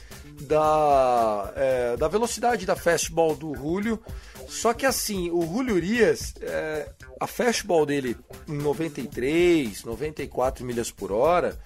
da, 0.45 1.53
é, 1.57 1.97
da 1.97 2.09
velocidade 2.09 2.67
da 2.67 2.77
fastball 2.77 3.35
do 3.35 3.55
Julio. 3.55 4.01
Só 4.49 4.73
que 4.73 4.87
assim, 4.87 5.31
o 5.31 5.43
Julio 5.43 5.75
Urias, 5.75 6.35
é, 6.41 6.89
a 7.21 7.27
fastball 7.27 7.85
dele 7.85 8.17
em 8.47 8.57
93, 8.57 9.85
94 9.85 10.65
milhas 10.65 10.91
por 10.91 11.11
hora, 11.11 11.59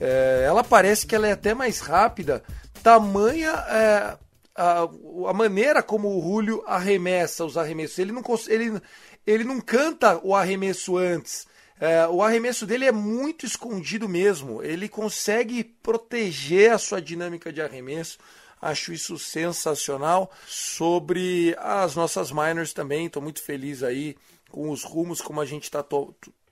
é, 0.00 0.44
ela 0.46 0.64
parece 0.64 1.06
que 1.06 1.14
ela 1.14 1.28
é 1.28 1.32
até 1.32 1.54
mais 1.54 1.80
rápida, 1.80 2.42
tamanha 2.82 3.50
é, 3.50 4.16
a, 4.54 4.88
a 5.28 5.32
maneira 5.32 5.82
como 5.82 6.08
o 6.08 6.22
Julio 6.22 6.62
arremessa 6.66 7.44
os 7.44 7.56
arremessos. 7.56 7.98
Ele 7.98 8.12
não, 8.12 8.22
ele, 8.48 8.80
ele 9.26 9.44
não 9.44 9.60
canta 9.60 10.20
o 10.22 10.34
arremesso 10.34 10.96
antes. 10.96 11.46
É, 11.80 12.06
o 12.06 12.22
arremesso 12.22 12.66
dele 12.66 12.84
é 12.84 12.92
muito 12.92 13.44
escondido 13.44 14.08
mesmo. 14.08 14.62
Ele 14.62 14.88
consegue 14.88 15.64
proteger 15.64 16.72
a 16.72 16.78
sua 16.78 17.00
dinâmica 17.00 17.52
de 17.52 17.60
arremesso. 17.60 18.18
Acho 18.60 18.92
isso 18.92 19.18
sensacional. 19.18 20.30
Sobre 20.46 21.54
as 21.58 21.94
nossas 21.94 22.30
minors 22.30 22.72
também, 22.72 23.06
estou 23.06 23.22
muito 23.22 23.42
feliz 23.42 23.82
aí 23.82 24.16
com 24.50 24.70
os 24.70 24.84
rumos 24.84 25.20
como 25.20 25.40
a 25.40 25.44
gente 25.44 25.64
está 25.64 25.84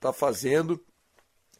tá 0.00 0.12
fazendo. 0.12 0.80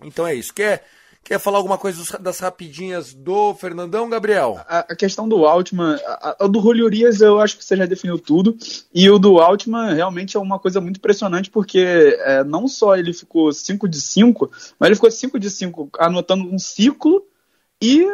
Então 0.00 0.26
é 0.26 0.34
isso. 0.34 0.52
Quer 0.52 0.84
Quer 1.24 1.38
falar 1.38 1.58
alguma 1.58 1.78
coisa 1.78 2.18
das 2.18 2.40
rapidinhas 2.40 3.14
do 3.14 3.54
Fernandão, 3.54 4.10
Gabriel? 4.10 4.60
A, 4.68 4.80
a 4.80 4.96
questão 4.96 5.28
do 5.28 5.46
Altman, 5.46 5.96
a 6.04 6.46
do 6.48 6.60
Julio 6.60 6.90
eu 7.20 7.38
acho 7.38 7.56
que 7.56 7.64
você 7.64 7.76
já 7.76 7.86
definiu 7.86 8.18
tudo, 8.18 8.56
e 8.92 9.08
o 9.08 9.20
do 9.20 9.38
Altman 9.38 9.94
realmente 9.94 10.36
é 10.36 10.40
uma 10.40 10.58
coisa 10.58 10.80
muito 10.80 10.96
impressionante, 10.96 11.48
porque 11.48 12.18
é, 12.20 12.42
não 12.42 12.66
só 12.66 12.96
ele 12.96 13.12
ficou 13.12 13.52
5 13.52 13.88
de 13.88 14.00
5, 14.00 14.50
mas 14.78 14.88
ele 14.88 14.96
ficou 14.96 15.10
5 15.10 15.38
de 15.38 15.48
5 15.48 15.90
anotando 15.98 16.44
um 16.44 16.58
ciclo 16.58 17.24
e 17.80 18.04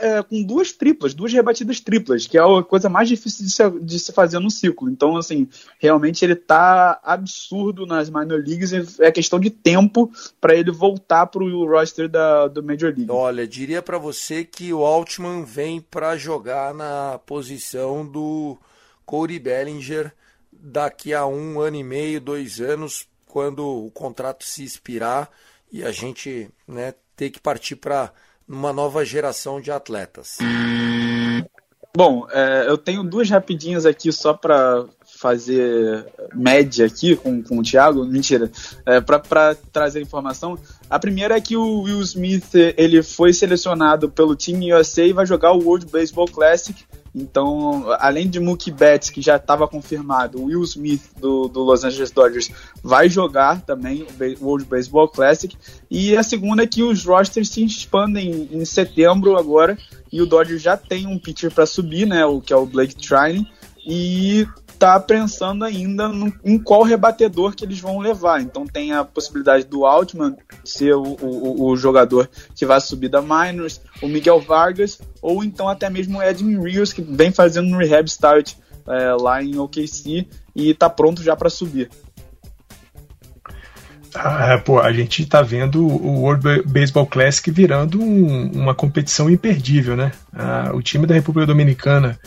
é, 0.00 0.22
com 0.22 0.42
duas 0.42 0.72
triplas, 0.72 1.14
duas 1.14 1.32
rebatidas 1.32 1.80
triplas, 1.80 2.26
que 2.26 2.38
é 2.38 2.40
a 2.40 2.62
coisa 2.62 2.88
mais 2.88 3.08
difícil 3.08 3.44
de 3.44 3.50
se, 3.50 3.70
de 3.80 3.98
se 3.98 4.12
fazer 4.12 4.38
no 4.38 4.50
ciclo. 4.50 4.88
Então, 4.88 5.16
assim, 5.16 5.48
realmente 5.78 6.24
ele 6.24 6.36
tá 6.36 7.00
absurdo 7.02 7.84
nas 7.84 8.08
minor 8.08 8.42
leagues, 8.44 9.00
é 9.00 9.10
questão 9.10 9.40
de 9.40 9.50
tempo 9.50 10.10
para 10.40 10.54
ele 10.54 10.70
voltar 10.70 11.26
para 11.26 11.42
o 11.42 11.66
roster 11.66 12.08
da, 12.08 12.46
do 12.46 12.62
Major 12.62 12.94
League. 12.94 13.10
Olha, 13.10 13.46
diria 13.46 13.82
para 13.82 13.98
você 13.98 14.44
que 14.44 14.72
o 14.72 14.84
Altman 14.84 15.44
vem 15.44 15.80
para 15.80 16.16
jogar 16.16 16.72
na 16.72 17.18
posição 17.26 18.06
do 18.06 18.56
Corey 19.04 19.38
Bellinger 19.38 20.12
daqui 20.52 21.12
a 21.12 21.26
um 21.26 21.60
ano 21.60 21.76
e 21.76 21.82
meio, 21.82 22.20
dois 22.20 22.60
anos, 22.60 23.08
quando 23.26 23.66
o 23.66 23.90
contrato 23.90 24.44
se 24.44 24.62
expirar 24.62 25.28
e 25.72 25.82
a 25.82 25.90
gente 25.90 26.50
né, 26.68 26.94
ter 27.16 27.30
que 27.30 27.40
partir 27.40 27.76
para 27.76 28.12
numa 28.52 28.70
nova 28.70 29.02
geração 29.02 29.58
de 29.58 29.70
atletas? 29.70 30.36
Bom, 31.96 32.26
é, 32.30 32.66
eu 32.68 32.76
tenho 32.76 33.02
duas 33.02 33.30
rapidinhas 33.30 33.86
aqui 33.86 34.12
só 34.12 34.34
para 34.34 34.84
fazer 35.04 36.06
média 36.34 36.84
aqui 36.84 37.16
com, 37.16 37.42
com 37.42 37.58
o 37.58 37.62
Thiago, 37.62 38.04
mentira, 38.04 38.50
é, 38.84 39.00
para 39.00 39.54
trazer 39.72 40.02
informação. 40.02 40.58
A 40.88 40.98
primeira 40.98 41.36
é 41.36 41.40
que 41.40 41.56
o 41.56 41.82
Will 41.82 42.02
Smith 42.02 42.54
ele 42.76 43.02
foi 43.02 43.32
selecionado 43.32 44.10
pelo 44.10 44.36
time 44.36 44.72
USA 44.74 45.04
e 45.04 45.12
vai 45.12 45.24
jogar 45.24 45.52
o 45.52 45.62
World 45.62 45.86
Baseball 45.86 46.26
Classic 46.26 46.76
então, 47.14 47.84
além 47.98 48.28
de 48.28 48.40
Mookie 48.40 48.70
Betts, 48.70 49.10
que 49.10 49.20
já 49.20 49.36
estava 49.36 49.68
confirmado, 49.68 50.42
Will 50.42 50.62
Smith 50.62 51.02
do, 51.20 51.46
do 51.46 51.60
Los 51.60 51.84
Angeles 51.84 52.10
Dodgers 52.10 52.50
vai 52.82 53.08
jogar 53.08 53.60
também 53.60 54.06
o 54.40 54.44
World 54.44 54.64
Baseball 54.64 55.08
Classic. 55.08 55.54
E 55.90 56.16
a 56.16 56.22
segunda 56.22 56.62
é 56.62 56.66
que 56.66 56.82
os 56.82 57.04
rosters 57.04 57.50
se 57.50 57.62
expandem 57.62 58.48
em 58.50 58.64
setembro 58.64 59.36
agora 59.36 59.76
e 60.10 60.22
o 60.22 60.26
Dodgers 60.26 60.62
já 60.62 60.76
tem 60.76 61.06
um 61.06 61.18
pitcher 61.18 61.52
para 61.52 61.66
subir, 61.66 62.06
né, 62.06 62.24
o 62.24 62.40
que 62.40 62.52
é 62.52 62.56
o 62.56 62.66
Blake 62.66 62.94
Trine. 62.94 63.46
E 63.86 64.46
está 64.82 64.98
pensando 64.98 65.64
ainda 65.64 66.08
no, 66.08 66.32
em 66.44 66.58
qual 66.58 66.82
rebatedor 66.82 67.54
que 67.54 67.64
eles 67.64 67.78
vão 67.78 68.00
levar. 68.00 68.42
Então 68.42 68.66
tem 68.66 68.92
a 68.92 69.04
possibilidade 69.04 69.64
do 69.64 69.86
Altman 69.86 70.36
ser 70.64 70.94
o, 70.94 71.16
o, 71.20 71.68
o 71.68 71.76
jogador 71.76 72.28
que 72.56 72.66
vai 72.66 72.80
subir 72.80 73.08
da 73.08 73.22
Minors, 73.22 73.80
o 74.02 74.08
Miguel 74.08 74.40
Vargas, 74.40 75.00
ou 75.20 75.44
então 75.44 75.68
até 75.68 75.88
mesmo 75.88 76.18
o 76.18 76.22
Edwin 76.22 76.60
Rios, 76.60 76.92
que 76.92 77.00
vem 77.00 77.30
fazendo 77.30 77.68
um 77.68 77.78
rehab 77.78 78.08
start 78.08 78.54
é, 78.88 79.12
lá 79.20 79.42
em 79.42 79.56
OKC 79.56 80.26
e 80.54 80.70
está 80.70 80.90
pronto 80.90 81.22
já 81.22 81.36
para 81.36 81.48
subir. 81.48 81.88
Ah, 84.14 84.58
pô, 84.58 84.78
a 84.78 84.92
gente 84.92 85.22
está 85.22 85.40
vendo 85.40 85.86
o 85.86 86.20
World 86.20 86.64
Baseball 86.66 87.06
Classic 87.06 87.50
virando 87.50 88.02
um, 88.02 88.50
uma 88.52 88.74
competição 88.74 89.30
imperdível, 89.30 89.96
né? 89.96 90.12
Ah, 90.32 90.70
o 90.74 90.82
time 90.82 91.06
da 91.06 91.14
República 91.14 91.46
Dominicana 91.46 92.18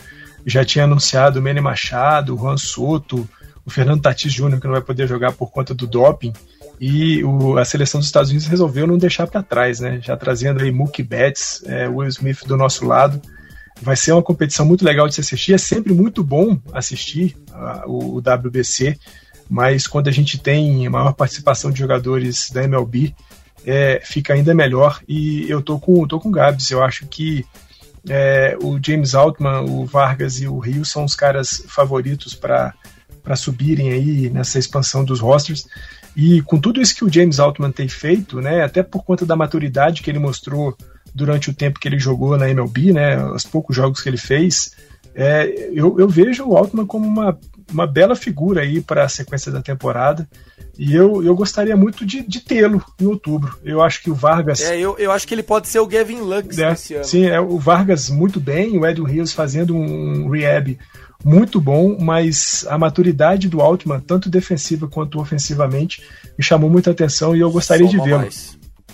já 0.46 0.64
tinha 0.64 0.84
anunciado 0.84 1.40
o 1.40 1.42
Manny 1.42 1.60
Machado, 1.60 2.34
o 2.34 2.38
Juan 2.38 2.56
Soto, 2.56 3.28
o 3.64 3.70
Fernando 3.70 4.00
Tatis 4.00 4.32
Júnior, 4.32 4.60
que 4.60 4.66
não 4.66 4.74
vai 4.74 4.82
poder 4.82 5.08
jogar 5.08 5.32
por 5.32 5.50
conta 5.50 5.74
do 5.74 5.88
doping. 5.88 6.32
E 6.80 7.24
o, 7.24 7.58
a 7.58 7.64
seleção 7.64 7.98
dos 7.98 8.06
Estados 8.06 8.30
Unidos 8.30 8.46
resolveu 8.46 8.86
não 8.86 8.96
deixar 8.96 9.26
para 9.26 9.42
trás, 9.42 9.80
né? 9.80 9.98
Já 10.00 10.16
trazendo 10.16 10.62
aí 10.62 10.70
Mookie 10.70 11.02
Betts, 11.02 11.64
é, 11.66 11.88
Will 11.88 12.08
Smith 12.08 12.44
do 12.46 12.56
nosso 12.56 12.86
lado. 12.86 13.20
Vai 13.82 13.96
ser 13.96 14.12
uma 14.12 14.22
competição 14.22 14.64
muito 14.64 14.84
legal 14.84 15.08
de 15.08 15.14
se 15.16 15.20
assistir. 15.20 15.52
É 15.52 15.58
sempre 15.58 15.92
muito 15.92 16.22
bom 16.22 16.58
assistir 16.72 17.36
uh, 17.50 17.90
o, 17.90 18.16
o 18.16 18.18
WBC, 18.18 18.96
mas 19.50 19.86
quando 19.86 20.08
a 20.08 20.12
gente 20.12 20.38
tem 20.38 20.88
maior 20.88 21.12
participação 21.12 21.72
de 21.72 21.78
jogadores 21.78 22.50
da 22.50 22.62
MLB, 22.62 23.14
é, 23.66 24.00
fica 24.04 24.32
ainda 24.32 24.54
melhor. 24.54 25.00
E 25.08 25.50
eu 25.50 25.60
tô 25.60 25.78
com, 25.78 26.06
tô 26.06 26.20
com 26.20 26.28
o 26.28 26.32
Gabs. 26.32 26.70
Eu 26.70 26.84
acho 26.84 27.06
que 27.06 27.44
é, 28.08 28.56
o 28.62 28.78
James 28.82 29.14
Altman, 29.14 29.62
o 29.62 29.84
Vargas 29.84 30.40
e 30.40 30.46
o 30.46 30.58
Rio 30.58 30.84
são 30.84 31.04
os 31.04 31.14
caras 31.14 31.64
favoritos 31.68 32.34
para 32.34 32.74
subirem 33.36 33.90
aí 33.90 34.30
nessa 34.30 34.58
expansão 34.58 35.04
dos 35.04 35.20
rosters. 35.20 35.66
E 36.16 36.40
com 36.42 36.58
tudo 36.58 36.80
isso 36.80 36.94
que 36.94 37.04
o 37.04 37.12
James 37.12 37.38
Altman 37.38 37.70
tem 37.70 37.88
feito, 37.88 38.40
né, 38.40 38.62
até 38.62 38.82
por 38.82 39.04
conta 39.04 39.26
da 39.26 39.36
maturidade 39.36 40.02
que 40.02 40.10
ele 40.10 40.18
mostrou 40.18 40.76
durante 41.14 41.50
o 41.50 41.54
tempo 41.54 41.78
que 41.78 41.88
ele 41.88 41.98
jogou 41.98 42.36
na 42.36 42.48
MLB, 42.48 42.92
né, 42.92 43.22
os 43.26 43.44
poucos 43.44 43.74
jogos 43.74 44.00
que 44.00 44.08
ele 44.08 44.16
fez, 44.16 44.72
é, 45.14 45.70
eu, 45.72 45.98
eu, 45.98 46.06
vejo 46.06 46.44
o 46.44 46.56
Altman 46.56 46.86
como 46.86 47.06
uma, 47.06 47.38
uma 47.72 47.86
bela 47.86 48.14
figura 48.14 48.62
aí 48.62 48.80
para 48.80 49.04
a 49.04 49.08
sequência 49.08 49.50
da 49.50 49.60
temporada. 49.60 50.28
E 50.78 50.94
eu, 50.94 51.22
eu 51.22 51.34
gostaria 51.34 51.76
muito 51.76 52.04
de, 52.04 52.22
de 52.22 52.40
tê-lo 52.40 52.84
em 53.00 53.06
outubro. 53.06 53.58
Eu 53.64 53.82
acho 53.82 54.02
que 54.02 54.10
o 54.10 54.14
Vargas. 54.14 54.60
É, 54.60 54.78
eu, 54.78 54.96
eu 54.98 55.10
acho 55.10 55.26
que 55.26 55.34
ele 55.34 55.42
pode 55.42 55.68
ser 55.68 55.78
o 55.78 55.86
Gavin 55.86 56.20
Lux 56.20 56.58
é, 56.58 56.72
esse 56.72 56.94
ano. 56.94 57.04
Sim, 57.04 57.26
é 57.26 57.40
o 57.40 57.58
Vargas 57.58 58.10
muito 58.10 58.38
bem, 58.38 58.78
o 58.78 58.86
Edwin 58.86 59.10
Rios 59.10 59.32
fazendo 59.32 59.74
um 59.74 60.28
rehab 60.28 60.78
muito 61.24 61.60
bom, 61.60 61.96
mas 61.98 62.66
a 62.68 62.76
maturidade 62.76 63.48
do 63.48 63.60
Altman, 63.60 64.00
tanto 64.00 64.28
defensiva 64.28 64.86
quanto 64.86 65.18
ofensivamente, 65.18 66.02
me 66.38 66.44
chamou 66.44 66.68
muita 66.68 66.90
atenção 66.90 67.34
e 67.34 67.40
eu 67.40 67.50
gostaria 67.50 67.86
Soma 67.86 68.02
de 68.02 68.08
vê-lo. 68.08 68.28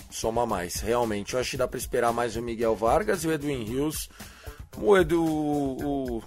Soma 0.09 0.45
mais, 0.45 0.75
realmente. 0.75 1.33
Eu 1.33 1.39
acho 1.39 1.51
que 1.51 1.57
dá 1.57 1.67
para 1.67 1.77
esperar 1.77 2.13
mais 2.13 2.35
o 2.35 2.41
Miguel 2.41 2.75
Vargas 2.75 3.23
e 3.23 3.27
o 3.27 3.33
Edwin 3.33 3.65
Rios. 3.65 4.09
O, 4.77 4.97
Edu, 4.97 5.23
o, 5.23 6.23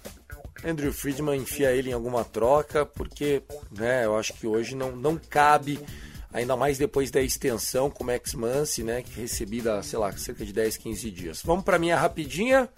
Andrew 0.65 0.93
Friedman 0.93 1.41
enfia 1.41 1.73
ele 1.73 1.91
em 1.91 1.93
alguma 1.93 2.25
troca, 2.25 2.85
porque 2.85 3.43
né, 3.71 4.05
eu 4.05 4.17
acho 4.17 4.33
que 4.35 4.47
hoje 4.47 4.75
não, 4.75 4.95
não 4.97 5.17
cabe, 5.17 5.79
ainda 6.33 6.57
mais 6.57 6.79
depois 6.79 7.11
da 7.11 7.21
extensão 7.21 7.91
com 7.91 8.03
o 8.03 8.07
Max 8.07 8.35
Muncy, 8.35 8.83
né, 8.83 9.03
que 9.03 9.21
recebida, 9.21 9.83
sei 9.83 9.99
lá, 9.99 10.13
cerca 10.17 10.45
de 10.45 10.53
10, 10.53 10.77
15 10.77 11.11
dias. 11.11 11.43
Vamos 11.45 11.65
para 11.65 11.79
minha 11.79 11.97
rapidinha. 11.97 12.69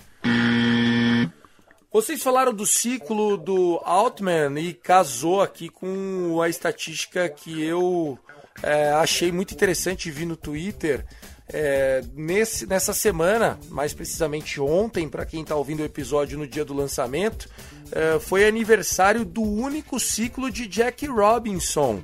Vocês 1.91 2.23
falaram 2.23 2.53
do 2.53 2.67
ciclo 2.67 3.37
do 3.37 3.81
Altman 3.83 4.61
e 4.61 4.75
casou 4.75 5.41
aqui 5.41 5.71
com 5.71 6.41
a 6.43 6.49
estatística 6.49 7.29
que 7.29 7.63
eu 7.63 8.19
é, 8.63 8.91
achei 8.91 9.33
muito 9.33 9.55
interessante 9.55 10.11
vi 10.11 10.27
no 10.27 10.37
Twitter 10.37 11.05
É, 11.51 12.05
nesse, 12.15 12.67
nessa 12.67 12.93
semana, 12.93 13.59
mais 13.71 13.95
precisamente 13.95 14.61
ontem, 14.61 15.09
para 15.09 15.25
quem 15.25 15.41
está 15.41 15.57
ouvindo 15.57 15.81
o 15.81 15.85
episódio 15.85 16.39
no 16.39 16.47
dia 16.47 16.63
do 16.63 16.75
lançamento, 16.75 17.49
foi 18.21 18.47
aniversário 18.47 19.25
do 19.25 19.43
único 19.43 19.99
ciclo 19.99 20.51
de 20.51 20.67
Jack 20.67 21.07
Robinson. 21.07 22.03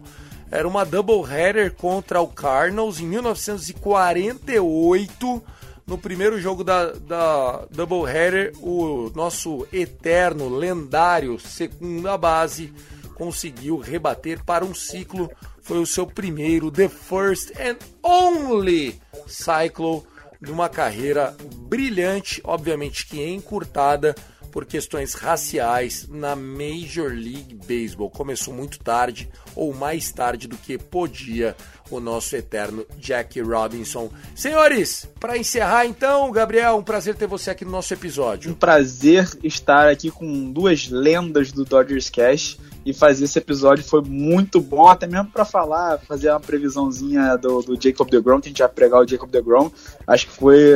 Era 0.50 0.66
uma 0.68 0.84
doubleheader 0.84 1.72
contra 1.72 2.20
o 2.20 2.28
Cardinals 2.28 3.00
em 3.00 3.06
1948. 3.06 5.42
No 5.86 5.96
primeiro 5.98 6.40
jogo 6.40 6.64
da, 6.64 6.92
da 6.92 7.66
doubleheader, 7.70 8.54
o 8.58 9.12
nosso 9.14 9.66
eterno, 9.72 10.48
lendário 10.48 11.38
segunda 11.38 12.16
base 12.16 12.72
conseguiu 13.14 13.76
rebater 13.78 14.42
para 14.44 14.64
um 14.64 14.74
ciclo. 14.74 15.30
Foi 15.60 15.78
o 15.78 15.86
seu 15.86 16.06
primeiro, 16.06 16.70
the 16.70 16.88
first 16.88 17.52
and 17.58 17.76
only 18.02 18.98
cycle 19.26 20.02
de 20.40 20.50
uma 20.52 20.68
carreira 20.68 21.34
brilhante, 21.68 22.40
obviamente 22.44 23.06
que 23.06 23.24
encurtada 23.24 24.14
por 24.54 24.64
questões 24.64 25.14
raciais 25.14 26.06
na 26.08 26.36
Major 26.36 27.10
League 27.10 27.56
Baseball. 27.66 28.08
Começou 28.08 28.54
muito 28.54 28.78
tarde, 28.78 29.28
ou 29.54 29.74
mais 29.74 30.10
tarde 30.10 30.48
do 30.48 30.56
que 30.56 30.78
podia 30.78 31.56
o 31.90 32.00
nosso 32.00 32.34
eterno 32.34 32.86
Jack 32.98 33.40
Robinson. 33.40 34.10
Senhores, 34.34 35.08
para 35.20 35.36
encerrar 35.36 35.86
então, 35.86 36.30
Gabriel, 36.30 36.76
um 36.76 36.82
prazer 36.82 37.14
ter 37.14 37.26
você 37.26 37.50
aqui 37.50 37.64
no 37.64 37.70
nosso 37.70 37.92
episódio. 37.92 38.50
Um 38.50 38.54
prazer 38.54 39.28
estar 39.42 39.88
aqui 39.88 40.10
com 40.10 40.50
duas 40.50 40.88
lendas 40.88 41.52
do 41.52 41.64
Dodgers 41.64 42.08
Cash 42.08 42.58
e 42.84 42.92
fazer 42.92 43.24
esse 43.24 43.38
episódio 43.38 43.82
foi 43.82 44.02
muito 44.02 44.60
bom, 44.60 44.88
até 44.88 45.06
mesmo 45.06 45.30
para 45.30 45.44
falar, 45.44 45.98
fazer 46.00 46.30
uma 46.30 46.40
previsãozinha 46.40 47.36
do, 47.36 47.62
do 47.62 47.80
Jacob 47.80 48.10
DeGrom, 48.10 48.40
que 48.40 48.48
a 48.48 48.50
gente 48.50 48.58
vai 48.58 48.68
pregar 48.68 49.00
o 49.00 49.08
Jacob 49.08 49.30
DeGrom. 49.30 49.70
Acho 50.06 50.26
que 50.26 50.32
foi, 50.32 50.72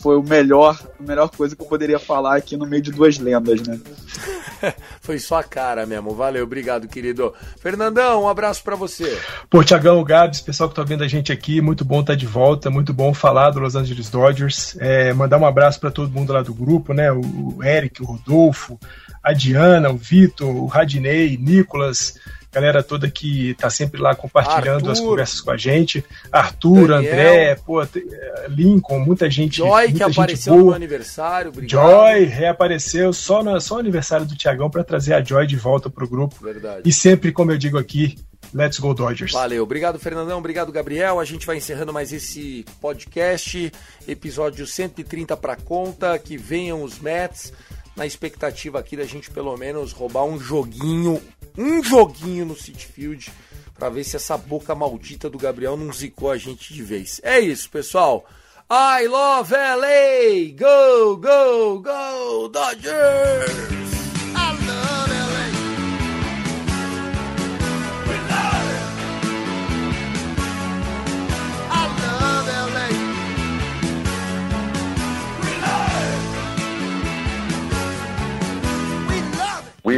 foi 0.00 0.16
o 0.16 0.22
melhor, 0.22 0.80
a 0.98 1.02
melhor 1.02 1.30
coisa 1.30 1.54
que 1.54 1.62
eu 1.62 1.66
poderia 1.66 1.98
falar 1.98 2.36
aqui 2.36 2.56
no 2.56 2.66
meio 2.66 2.82
de 2.82 2.90
duas 2.90 3.18
lendas, 3.18 3.62
né? 3.62 3.78
foi 5.00 5.20
só 5.20 5.36
a 5.36 5.44
cara 5.44 5.86
mesmo. 5.86 6.12
Valeu, 6.12 6.42
obrigado, 6.42 6.88
querido. 6.88 7.32
Um 8.02 8.28
abraço 8.28 8.62
para 8.62 8.76
você. 8.76 9.18
Pô, 9.50 9.62
Tiagão, 9.64 10.02
Gabs, 10.04 10.40
pessoal 10.40 10.68
que 10.68 10.74
tá 10.74 10.82
vendo 10.82 11.04
a 11.04 11.08
gente 11.08 11.32
aqui, 11.32 11.60
muito 11.60 11.84
bom 11.84 12.00
estar 12.00 12.12
tá 12.12 12.16
de 12.16 12.26
volta, 12.26 12.70
muito 12.70 12.92
bom 12.92 13.12
falar 13.12 13.50
do 13.50 13.60
Los 13.60 13.74
Angeles 13.74 14.08
Dodgers. 14.10 14.76
É, 14.78 15.12
mandar 15.12 15.38
um 15.38 15.46
abraço 15.46 15.80
para 15.80 15.90
todo 15.90 16.12
mundo 16.12 16.32
lá 16.32 16.42
do 16.42 16.54
grupo, 16.54 16.92
né? 16.92 17.10
O 17.10 17.62
Eric, 17.62 18.02
o 18.02 18.06
Rodolfo, 18.06 18.78
a 19.22 19.32
Diana, 19.32 19.90
o 19.90 19.96
Vitor, 19.96 20.48
o 20.48 20.66
Radinei, 20.66 21.36
Nicolas, 21.36 22.18
galera 22.52 22.82
toda 22.82 23.10
que 23.10 23.54
tá 23.54 23.68
sempre 23.70 24.00
lá 24.00 24.14
compartilhando 24.14 24.88
Arthur, 24.88 24.90
as 24.90 25.00
conversas 25.00 25.40
com 25.40 25.50
a 25.50 25.56
gente. 25.56 26.04
Arthur, 26.32 26.88
Daniel, 26.88 27.12
André, 27.12 27.54
pô, 27.56 27.86
Lincoln, 28.48 29.00
muita 29.00 29.30
gente. 29.30 29.58
Joy, 29.58 29.68
muita 29.68 29.86
que 29.86 29.98
gente 29.98 30.12
apareceu 30.12 30.54
boa. 30.54 30.64
no 30.64 30.74
aniversário, 30.74 31.50
obrigado. 31.50 31.90
Joy 31.90 32.24
reapareceu 32.24 33.12
só 33.12 33.42
no, 33.42 33.60
só 33.60 33.74
no 33.74 33.80
aniversário 33.80 34.26
do 34.26 34.36
Tiagão 34.36 34.70
para 34.70 34.82
trazer 34.82 35.14
a 35.14 35.22
Joy 35.22 35.46
de 35.46 35.56
volta 35.56 35.90
pro 35.90 36.08
grupo. 36.08 36.36
Verdade. 36.42 36.82
E 36.84 36.92
sempre, 36.92 37.32
como 37.32 37.52
eu 37.52 37.58
digo 37.58 37.78
aqui, 37.78 38.16
Let's 38.54 38.78
go 38.78 38.94
Dodgers. 38.94 39.32
Valeu, 39.32 39.62
obrigado 39.62 39.98
Fernandão, 39.98 40.38
obrigado 40.38 40.72
Gabriel. 40.72 41.20
A 41.20 41.24
gente 41.24 41.46
vai 41.46 41.58
encerrando 41.58 41.92
mais 41.92 42.12
esse 42.12 42.64
podcast, 42.80 43.70
episódio 44.06 44.66
130 44.66 45.36
para 45.36 45.54
conta, 45.54 46.18
que 46.18 46.38
venham 46.38 46.82
os 46.82 46.98
Mets 46.98 47.52
na 47.98 48.06
expectativa 48.06 48.78
aqui 48.78 48.96
da 48.96 49.04
gente 49.04 49.28
pelo 49.28 49.56
menos 49.56 49.92
roubar 49.92 50.24
um 50.24 50.38
joguinho, 50.38 51.20
um 51.56 51.82
joguinho 51.82 52.46
no 52.46 52.56
City 52.56 52.86
Field 52.86 53.30
para 53.76 53.90
ver 53.90 54.04
se 54.04 54.14
essa 54.14 54.38
boca 54.38 54.72
maldita 54.74 55.28
do 55.28 55.36
Gabriel 55.36 55.76
não 55.76 55.92
zicou 55.92 56.30
a 56.30 56.38
gente 56.38 56.72
de 56.72 56.82
vez. 56.82 57.20
É 57.24 57.40
isso, 57.40 57.68
pessoal. 57.68 58.24
I 58.70 59.06
love 59.08 59.52
LA! 59.52 60.54
Go, 60.56 61.16
go, 61.16 61.80
go, 61.80 62.48
Dodgers! 62.48 63.87